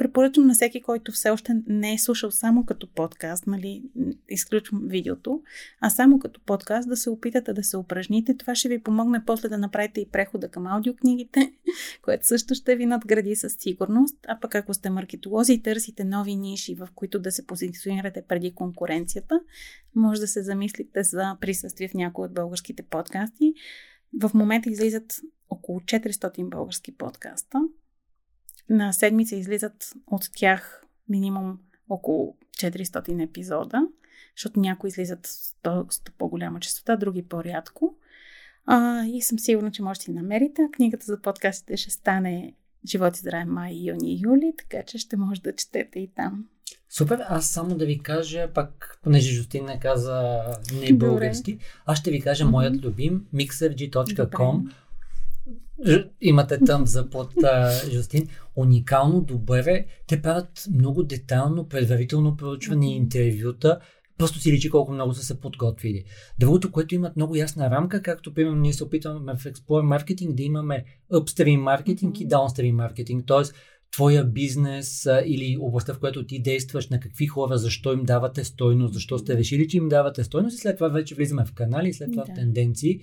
Препоръчвам 0.03 0.47
на 0.47 0.55
всеки, 0.55 0.83
който 0.83 1.13
все 1.13 1.31
още 1.31 1.53
не 1.67 1.93
е 1.93 1.99
слушал 1.99 2.31
само 2.31 2.67
като 2.67 2.87
подкаст, 2.87 3.47
нали, 3.47 3.83
изключвам 4.29 4.83
видеото, 4.85 5.43
а 5.81 5.91
само 5.91 6.19
като 6.19 6.41
подкаст 6.47 6.89
да 6.89 6.97
се 6.97 7.11
опитате 7.11 7.53
да 7.53 7.65
се 7.65 7.77
упражните. 7.77 8.37
Това 8.37 8.55
ще 8.55 8.69
ви 8.69 8.83
помогне 8.83 9.23
после 9.27 9.49
да 9.49 9.59
направите 9.59 10.01
и 10.01 10.09
прехода 10.09 10.49
към 10.49 10.67
аудиокнигите, 10.67 11.53
което 12.03 12.27
също 12.27 12.55
ще 12.55 12.77
ви 12.77 12.87
надгради 12.87 13.37
със 13.37 13.57
сигурност. 13.59 14.17
А 14.29 14.41
пък 14.41 14.55
ако 14.55 14.75
сте 14.75 14.91
маркетолози 14.91 15.53
и 15.53 15.63
търсите 15.63 16.05
нови 16.05 16.37
ниши, 16.37 16.75
в 16.75 16.89
които 16.95 17.19
да 17.19 17.33
се 17.33 17.47
позиционирате 17.47 18.23
преди 18.29 18.55
конкуренцията, 18.55 19.41
може 19.95 20.21
да 20.21 20.29
се 20.29 20.43
замислите 20.43 21.03
за 21.03 21.37
присъствие 21.41 21.89
в 21.89 21.95
някои 21.95 22.25
от 22.25 22.35
българските 22.35 22.83
подкасти. 22.83 23.55
В 24.21 24.31
момента 24.35 24.71
излизат 24.71 25.21
около 25.51 25.81
400 25.81 26.49
български 26.49 26.97
подкаста 26.97 27.61
на 28.73 28.93
седмица 28.93 29.37
излизат 29.37 29.93
от 30.07 30.23
тях 30.37 30.83
минимум 31.09 31.59
около 31.89 32.37
400 32.59 33.25
епизода, 33.25 33.89
защото 34.37 34.61
някои 34.61 34.89
излизат 34.89 35.27
с 35.27 35.57
доста 35.65 36.13
по-голяма 36.19 36.61
частота, 36.61 36.97
други 36.97 37.23
по-рядко. 37.23 37.97
А, 38.67 39.05
и 39.05 39.23
съм 39.23 39.39
сигурна, 39.39 39.71
че 39.71 39.83
можете 39.83 40.13
да 40.13 40.21
намерите. 40.21 40.69
Книгата 40.73 41.07
за 41.07 41.21
подкастите 41.21 41.77
ще 41.77 41.91
стане 41.91 42.55
Живот 42.87 43.17
и 43.17 43.21
здраве 43.21 43.45
май, 43.45 43.75
юни 43.75 44.15
и 44.15 44.21
юли, 44.25 44.53
така 44.59 44.83
че 44.87 44.99
ще 44.99 45.17
може 45.17 45.43
да 45.43 45.57
четете 45.57 46.01
и 46.01 46.11
там. 46.17 46.45
Супер, 46.91 47.25
аз 47.29 47.51
само 47.51 47.75
да 47.75 47.87
ви 47.87 47.99
кажа, 47.99 48.49
пак, 48.55 48.99
понеже 49.03 49.35
Жустин 49.35 49.65
не 49.65 49.81
каза 49.81 50.43
не 50.81 50.93
български, 50.93 51.59
аз 51.87 51.99
ще 51.99 52.11
ви 52.11 52.21
кажа 52.21 52.45
mm-hmm. 52.45 52.51
моят 52.51 52.85
любим 52.85 53.27
mixerg.com. 53.35 54.73
Имате 56.21 56.59
там 56.59 56.87
за 56.87 57.11
под 57.11 57.33
Жустин. 57.93 58.29
Уникално, 58.57 59.21
добре. 59.21 59.87
Те 60.07 60.23
правят 60.23 60.65
много 60.75 61.03
детайлно, 61.03 61.69
предварително 61.69 62.37
проучване 62.37 62.93
и 62.93 62.97
интервюта. 62.97 63.79
Просто 64.19 64.39
си 64.39 64.53
личи 64.53 64.71
колко 64.71 64.93
много 64.93 65.15
са 65.15 65.23
се 65.23 65.41
подготвили. 65.41 66.05
Другото, 66.39 66.73
което 66.73 66.95
имат 66.95 67.17
много 67.17 67.37
ясна 67.37 67.71
рамка, 67.71 68.03
както 68.03 68.35
примерно 68.35 68.57
ние 68.57 68.73
се 68.73 68.85
опитваме 68.85 69.35
в 69.37 69.45
Explore 69.45 69.99
Marketing 69.99 70.35
да 70.35 70.43
имаме 70.43 70.85
upstream 71.13 71.57
маркетинг 71.57 72.21
и 72.21 72.29
downstream 72.29 72.73
маркетинг. 72.73 73.25
Тоест, 73.27 73.55
твоя 73.93 74.25
бизнес 74.25 75.07
а, 75.07 75.23
или 75.27 75.57
областта, 75.61 75.95
в 75.95 75.99
която 75.99 76.27
ти 76.27 76.43
действаш, 76.43 76.89
на 76.89 77.01
какви 77.01 77.27
хора, 77.27 77.59
защо 77.59 77.93
им 77.93 78.05
давате 78.05 78.45
стойност, 78.45 78.95
защо 78.95 79.19
сте 79.19 79.37
решили, 79.37 79.69
че 79.69 79.77
им 79.77 79.89
давате 79.89 80.25
стойност 80.25 80.55
и 80.55 80.61
след 80.61 80.77
това 80.77 80.89
вече 80.89 81.15
влизаме 81.15 81.45
в 81.45 81.55
канали, 81.55 81.93
след 81.93 82.11
това 82.13 82.25
да. 82.25 82.33
в 82.33 82.35
тенденции. 82.35 83.01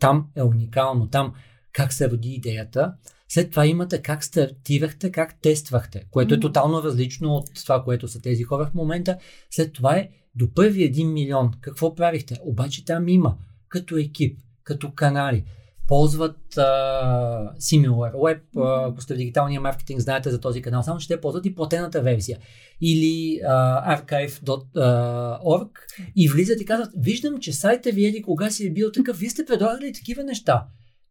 Там 0.00 0.26
е 0.36 0.42
уникално. 0.42 1.08
Там 1.08 1.32
как 1.72 1.92
се 1.92 2.10
роди 2.10 2.28
идеята. 2.28 2.94
След 3.28 3.50
това 3.50 3.66
имате 3.66 4.02
как 4.02 4.24
стартирахте, 4.24 5.12
как 5.12 5.40
тествахте, 5.40 6.04
което 6.10 6.34
е 6.34 6.40
тотално 6.40 6.82
различно 6.82 7.34
от 7.34 7.54
това, 7.54 7.84
което 7.84 8.08
са 8.08 8.20
тези 8.20 8.42
хора 8.42 8.66
в 8.66 8.74
момента. 8.74 9.18
След 9.50 9.72
това 9.72 9.96
е 9.96 10.08
до 10.34 10.54
първи 10.54 10.84
един 10.84 11.12
милион. 11.12 11.50
Какво 11.60 11.94
правихте? 11.94 12.36
Обаче 12.42 12.84
там 12.84 13.08
има 13.08 13.36
като 13.68 13.96
екип, 13.96 14.38
като 14.64 14.92
канали 14.94 15.44
ползват 15.88 16.38
uh, 16.50 17.56
SimilarWeb, 17.56 18.40
uh, 18.56 18.90
ако 18.90 19.00
сте 19.00 19.14
в 19.14 19.16
дигиталния 19.16 19.60
маркетинг, 19.60 20.00
знаете 20.00 20.30
за 20.30 20.40
този 20.40 20.62
канал, 20.62 20.82
само 20.82 21.00
ще 21.00 21.20
ползват 21.20 21.46
и 21.46 21.54
платената 21.54 22.02
версия. 22.02 22.38
Или 22.80 23.40
uh, 23.44 24.06
archive.org 24.06 25.70
и 26.16 26.28
влизат 26.28 26.60
и 26.60 26.64
казват, 26.64 26.90
виждам, 26.96 27.40
че 27.40 27.52
сайта 27.52 27.90
ви 27.90 28.06
еди 28.06 28.22
кога 28.22 28.50
си 28.50 28.66
е 28.66 28.70
бил 28.70 28.92
такъв, 28.92 29.18
вие 29.18 29.30
сте 29.30 29.44
предлагали 29.44 29.92
такива 29.92 30.24
неща. 30.24 30.66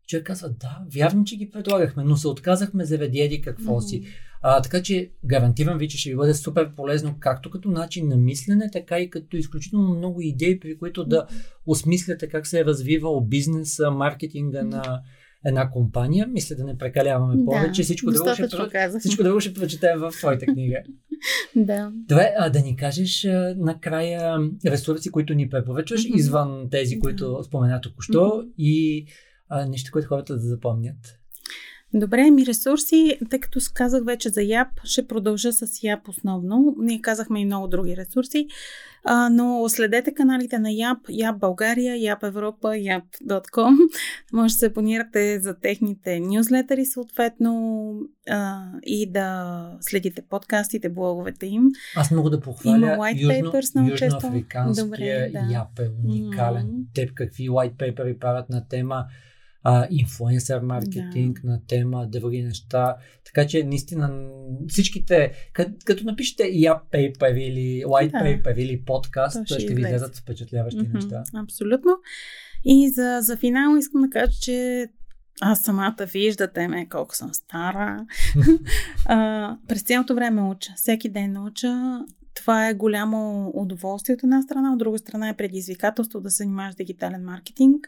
Човек 0.08 0.26
казва, 0.26 0.50
да, 0.50 0.80
вярно, 0.96 1.24
че 1.24 1.38
ги 1.38 1.50
предлагахме, 1.50 2.04
но 2.04 2.18
се 2.18 2.28
отказахме 2.28 2.86
заради 2.86 3.20
еди 3.20 3.42
какво 3.42 3.82
mm-hmm. 3.82 3.90
си. 3.90 4.04
А, 4.42 4.62
така 4.62 4.84
че 4.84 5.12
гарантирам 5.26 5.78
ви, 5.78 5.88
че 5.88 5.98
ще 5.98 6.10
ви 6.10 6.16
бъде 6.16 6.34
супер 6.34 6.76
полезно 6.76 7.16
както 7.20 7.50
като 7.50 7.70
начин 7.70 8.08
на 8.08 8.18
мислене, 8.18 8.70
така 8.72 9.00
и 9.00 9.10
като 9.10 9.38
изключително 9.38 9.96
много 9.96 10.22
идеи, 10.22 10.60
при 10.60 10.78
които 10.78 11.06
да 11.06 11.28
осмисляте 11.66 12.28
как 12.28 12.48
се 12.48 12.60
е 12.60 12.66
развивал 12.66 13.22
бизнеса, 13.22 13.92
маркетинга 13.92 14.64
на 14.64 15.02
една 15.46 15.72
компания. 15.72 16.28
Мисля 16.28 16.56
да 16.56 16.64
не 16.64 16.78
прекаляваме 16.78 17.46
повече. 17.46 17.82
Да, 17.82 17.84
всичко, 17.84 18.12
друго 18.12 18.34
ще, 18.34 19.00
всичко 19.00 19.24
друго 19.24 19.40
ще 19.40 19.54
прочетем 19.54 20.00
в 20.00 20.12
твоята 20.12 20.46
книга. 20.46 20.78
да. 21.56 21.92
Добре, 21.94 22.34
а 22.38 22.50
да 22.50 22.60
ни 22.60 22.76
кажеш 22.76 23.26
а, 23.26 23.56
накрая 23.58 24.40
ресурси, 24.66 25.12
които 25.12 25.34
ни 25.34 25.50
препоръчваш, 25.50 26.08
mm-hmm. 26.08 26.16
извън 26.16 26.68
тези, 26.72 27.00
които 27.00 27.44
спомена 27.44 27.82
току-що 27.82 28.20
mm-hmm. 28.20 28.54
и 28.58 29.06
а, 29.50 29.66
неща, 29.66 29.92
които 29.92 30.08
хората 30.08 30.34
да 30.34 30.40
запомнят. 30.40 31.18
Добре, 31.94 32.32
ми 32.32 32.46
ресурси, 32.46 33.18
тъй 33.30 33.40
като 33.40 33.60
казах 33.74 34.06
вече 34.06 34.30
за 34.30 34.42
Яб, 34.42 34.68
ще 34.84 35.08
продължа 35.08 35.54
с 35.54 35.84
Яб 35.84 36.08
основно. 36.08 36.76
Ние 36.80 37.02
казахме 37.02 37.42
и 37.42 37.46
много 37.46 37.68
други 37.68 37.98
ресурси, 37.98 38.48
а, 39.04 39.30
но 39.30 39.70
следете 39.70 40.14
каналите 40.14 40.60
на 40.60 40.72
Яб, 40.72 40.98
Яб 41.10 41.40
България, 41.40 41.96
Яб 41.96 42.24
Европа, 42.24 42.78
Яб.com. 42.78 43.78
Може 44.34 44.54
да 44.54 44.58
се 44.58 44.66
абонирате 44.66 45.40
за 45.40 45.60
техните 45.60 46.20
нюзлетери 46.20 46.86
съответно 46.86 47.92
а, 48.30 48.66
и 48.84 49.12
да 49.12 49.72
следите 49.82 50.22
подкастите, 50.30 50.90
блоговете 50.90 51.46
им. 51.46 51.64
Аз 51.96 52.12
мога 52.12 52.30
да 52.30 52.40
похваля 52.40 52.78
Има 52.78 52.88
white 52.88 53.22
южно, 53.22 53.52
papers 53.52 53.76
на 53.76 53.90
южноафриканския 53.90 55.32
да. 55.32 55.40
Яб 55.54 55.80
е 55.80 55.90
уникален. 56.06 56.68
Mm-hmm. 56.68 56.94
Теб 56.94 57.14
какви 57.14 57.50
white 57.50 57.76
papers 57.76 58.20
правят 58.20 58.50
на 58.50 58.68
тема 58.68 59.06
а, 59.70 59.88
инфлуенсър 59.92 60.62
маркетинг 60.62 61.42
да. 61.44 61.50
на 61.50 61.60
тема, 61.68 62.08
други 62.08 62.44
неща. 62.44 62.96
Така 63.26 63.48
че 63.48 63.64
наистина 63.64 64.30
всичките, 64.68 65.32
като, 65.54 65.72
като 65.86 66.04
напишете 66.04 66.44
я 66.44 66.82
paper 66.94 67.38
или 67.38 67.84
white 67.86 68.12
да. 68.12 68.18
paper 68.18 68.58
или 68.58 68.82
подкаст, 68.86 69.46
ще, 69.46 69.60
ще 69.60 69.74
ви 69.74 69.82
излезат 69.82 70.18
впечатляващи 70.18 70.80
mm-hmm, 70.80 70.94
неща. 70.94 71.24
Абсолютно. 71.36 71.92
И 72.66 72.90
за, 72.90 73.18
за 73.22 73.38
финал 73.38 73.78
искам 73.78 74.02
да 74.02 74.10
кажа, 74.10 74.32
че 74.42 74.88
аз 75.42 75.62
самата 75.62 76.06
виждате 76.14 76.68
ме 76.68 76.90
колко 76.90 77.16
съм 77.16 77.34
стара. 77.34 78.06
а, 79.06 79.58
през 79.68 79.82
цялото 79.82 80.16
време 80.16 80.42
уча. 80.42 80.72
Всеки 80.76 81.10
ден 81.10 81.38
уча. 81.38 82.00
Това 82.36 82.70
е 82.70 82.74
голямо 82.74 83.52
удоволствие 83.54 84.16
от 84.16 84.24
една 84.24 84.42
страна, 84.42 84.74
от 84.74 84.80
друга 84.80 84.98
страна 84.98 85.30
е 85.30 85.38
предизвикателство 85.38 86.22
да 86.22 86.30
се 86.30 86.44
занимаваш 86.44 86.74
с 86.74 86.78
дигитален 86.78 87.24
маркетинг. 87.24 87.88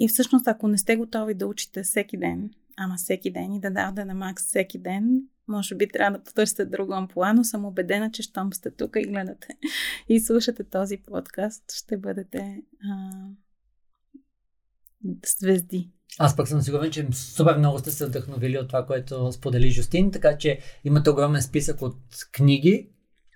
И 0.00 0.08
всъщност, 0.08 0.48
ако 0.48 0.68
не 0.68 0.78
сте 0.78 0.96
готови 0.96 1.34
да 1.34 1.46
учите 1.46 1.82
всеки 1.82 2.16
ден, 2.16 2.50
ама 2.76 2.94
всеки 2.96 3.32
ден 3.32 3.52
и 3.52 3.60
да 3.60 3.70
давате 3.70 4.04
на 4.04 4.14
макс 4.14 4.46
всеки 4.46 4.78
ден, 4.78 5.22
може 5.48 5.74
би 5.74 5.88
трябва 5.88 6.18
да 6.18 6.24
потърсите 6.24 6.64
друго 6.64 6.92
ампула, 6.92 7.34
но 7.34 7.44
съм 7.44 7.64
убедена, 7.64 8.10
че 8.10 8.22
щом 8.22 8.52
сте 8.52 8.70
тук 8.70 8.96
и 8.96 9.08
гледате 9.08 9.48
и 10.08 10.20
слушате 10.20 10.64
този 10.64 10.96
подкаст, 10.96 11.72
ще 11.72 11.96
бъдете 11.96 12.62
а, 12.90 13.10
звезди. 15.40 15.90
Аз 16.18 16.36
пък 16.36 16.48
съм 16.48 16.62
сигурен, 16.62 16.90
че 16.90 17.08
супер 17.12 17.56
много 17.58 17.78
сте 17.78 17.90
се 17.90 18.06
вдъхновили 18.06 18.58
от 18.58 18.68
това, 18.68 18.86
което 18.86 19.32
сподели 19.32 19.70
Жустин, 19.70 20.10
така 20.10 20.38
че 20.38 20.58
имате 20.84 21.10
огромен 21.10 21.42
списък 21.42 21.82
от 21.82 21.96
книги, 22.32 22.90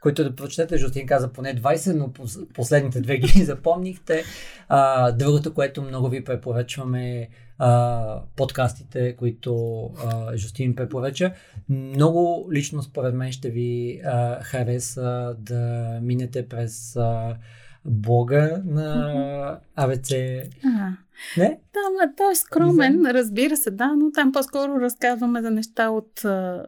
които 0.04 0.24
да 0.24 0.36
прочетете. 0.36 0.78
Жустин 0.78 1.06
каза 1.06 1.32
поне 1.32 1.56
20, 1.56 1.92
но 1.96 2.12
последните 2.54 3.00
две 3.00 3.18
ги 3.18 3.44
запомнихте. 3.44 4.24
А, 4.68 5.12
другото, 5.12 5.54
което 5.54 5.82
много 5.82 6.08
ви 6.08 6.24
препоръчваме 6.24 7.28
а, 7.58 8.20
подкастите, 8.36 9.16
които 9.16 9.82
а, 9.84 10.36
Жустин 10.36 10.74
препоръча. 10.74 11.32
Много 11.68 12.48
лично 12.52 12.82
според 12.82 13.14
мен 13.14 13.32
ще 13.32 13.50
ви 13.50 14.00
а, 14.04 14.42
хареса 14.42 15.36
да 15.38 15.98
минете 16.02 16.48
през 16.48 16.96
а, 16.96 17.36
блога 17.84 18.62
на 18.64 19.58
АВЦ. 19.76 20.12
Ага. 20.12 20.96
Не? 21.36 21.58
Да, 21.74 22.12
той 22.16 22.32
е 22.32 22.34
скромен, 22.34 22.92
Дизайн. 22.92 23.14
разбира 23.14 23.56
се, 23.56 23.70
да, 23.70 23.94
но 23.96 24.12
там 24.12 24.32
по-скоро 24.32 24.80
разказваме 24.80 25.42
за 25.42 25.50
неща 25.50 25.88
от, 25.88 26.24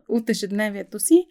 от 0.09 0.31
ежедневието 0.31 1.01
си. 1.01 1.27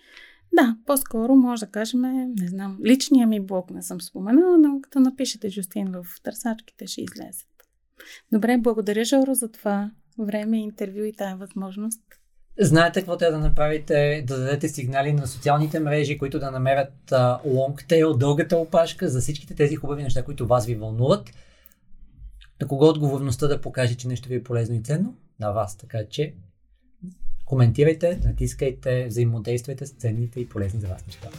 Да, 0.55 0.77
по-скоро 0.85 1.35
може 1.35 1.65
да 1.65 1.71
кажем, 1.71 2.01
не 2.39 2.47
знам, 2.47 2.77
личния 2.85 3.27
ми 3.27 3.39
блог 3.39 3.71
не 3.71 3.81
съм 3.81 4.01
споменала, 4.01 4.57
но 4.57 4.81
като 4.81 4.99
напишете 4.99 5.49
Жустин 5.49 5.91
в 5.91 6.05
търсачките 6.23 6.87
ще 6.87 7.01
излезат. 7.01 7.47
Добре, 8.31 8.57
благодаря, 8.57 9.05
Жоро, 9.05 9.33
за 9.33 9.51
това 9.51 9.91
време, 10.19 10.57
интервю 10.57 11.03
и 11.03 11.13
тая 11.13 11.35
възможност. 11.35 12.01
Знаете 12.59 12.99
какво 12.99 13.17
трябва 13.17 13.39
да 13.39 13.47
направите? 13.47 14.23
Да 14.27 14.39
дадете 14.39 14.69
сигнали 14.69 15.13
на 15.13 15.27
социалните 15.27 15.79
мрежи, 15.79 16.17
които 16.17 16.39
да 16.39 16.51
намерят 16.51 17.13
лонгтейл, 17.45 18.13
дългата 18.13 18.57
опашка 18.57 19.09
за 19.09 19.21
всичките 19.21 19.55
тези 19.55 19.75
хубави 19.75 20.03
неща, 20.03 20.23
които 20.23 20.47
вас 20.47 20.65
ви 20.65 20.75
вълнуват. 20.75 21.31
На 22.61 22.67
кого 22.67 22.85
отговорността 22.85 23.47
да 23.47 23.61
покаже, 23.61 23.95
че 23.95 24.07
нещо 24.07 24.29
ви 24.29 24.35
е 24.35 24.43
полезно 24.43 24.75
и 24.75 24.83
ценно? 24.83 25.15
На 25.39 25.51
вас. 25.51 25.77
Така 25.77 25.99
че 26.09 26.33
коментирайте, 27.45 28.19
натискайте, 28.23 29.05
взаимодействайте 29.07 29.85
с 29.85 29.91
ценните 29.91 30.39
и 30.39 30.49
полезни 30.49 30.79
за 30.79 30.87
вас 30.87 31.05
неща. 31.07 31.29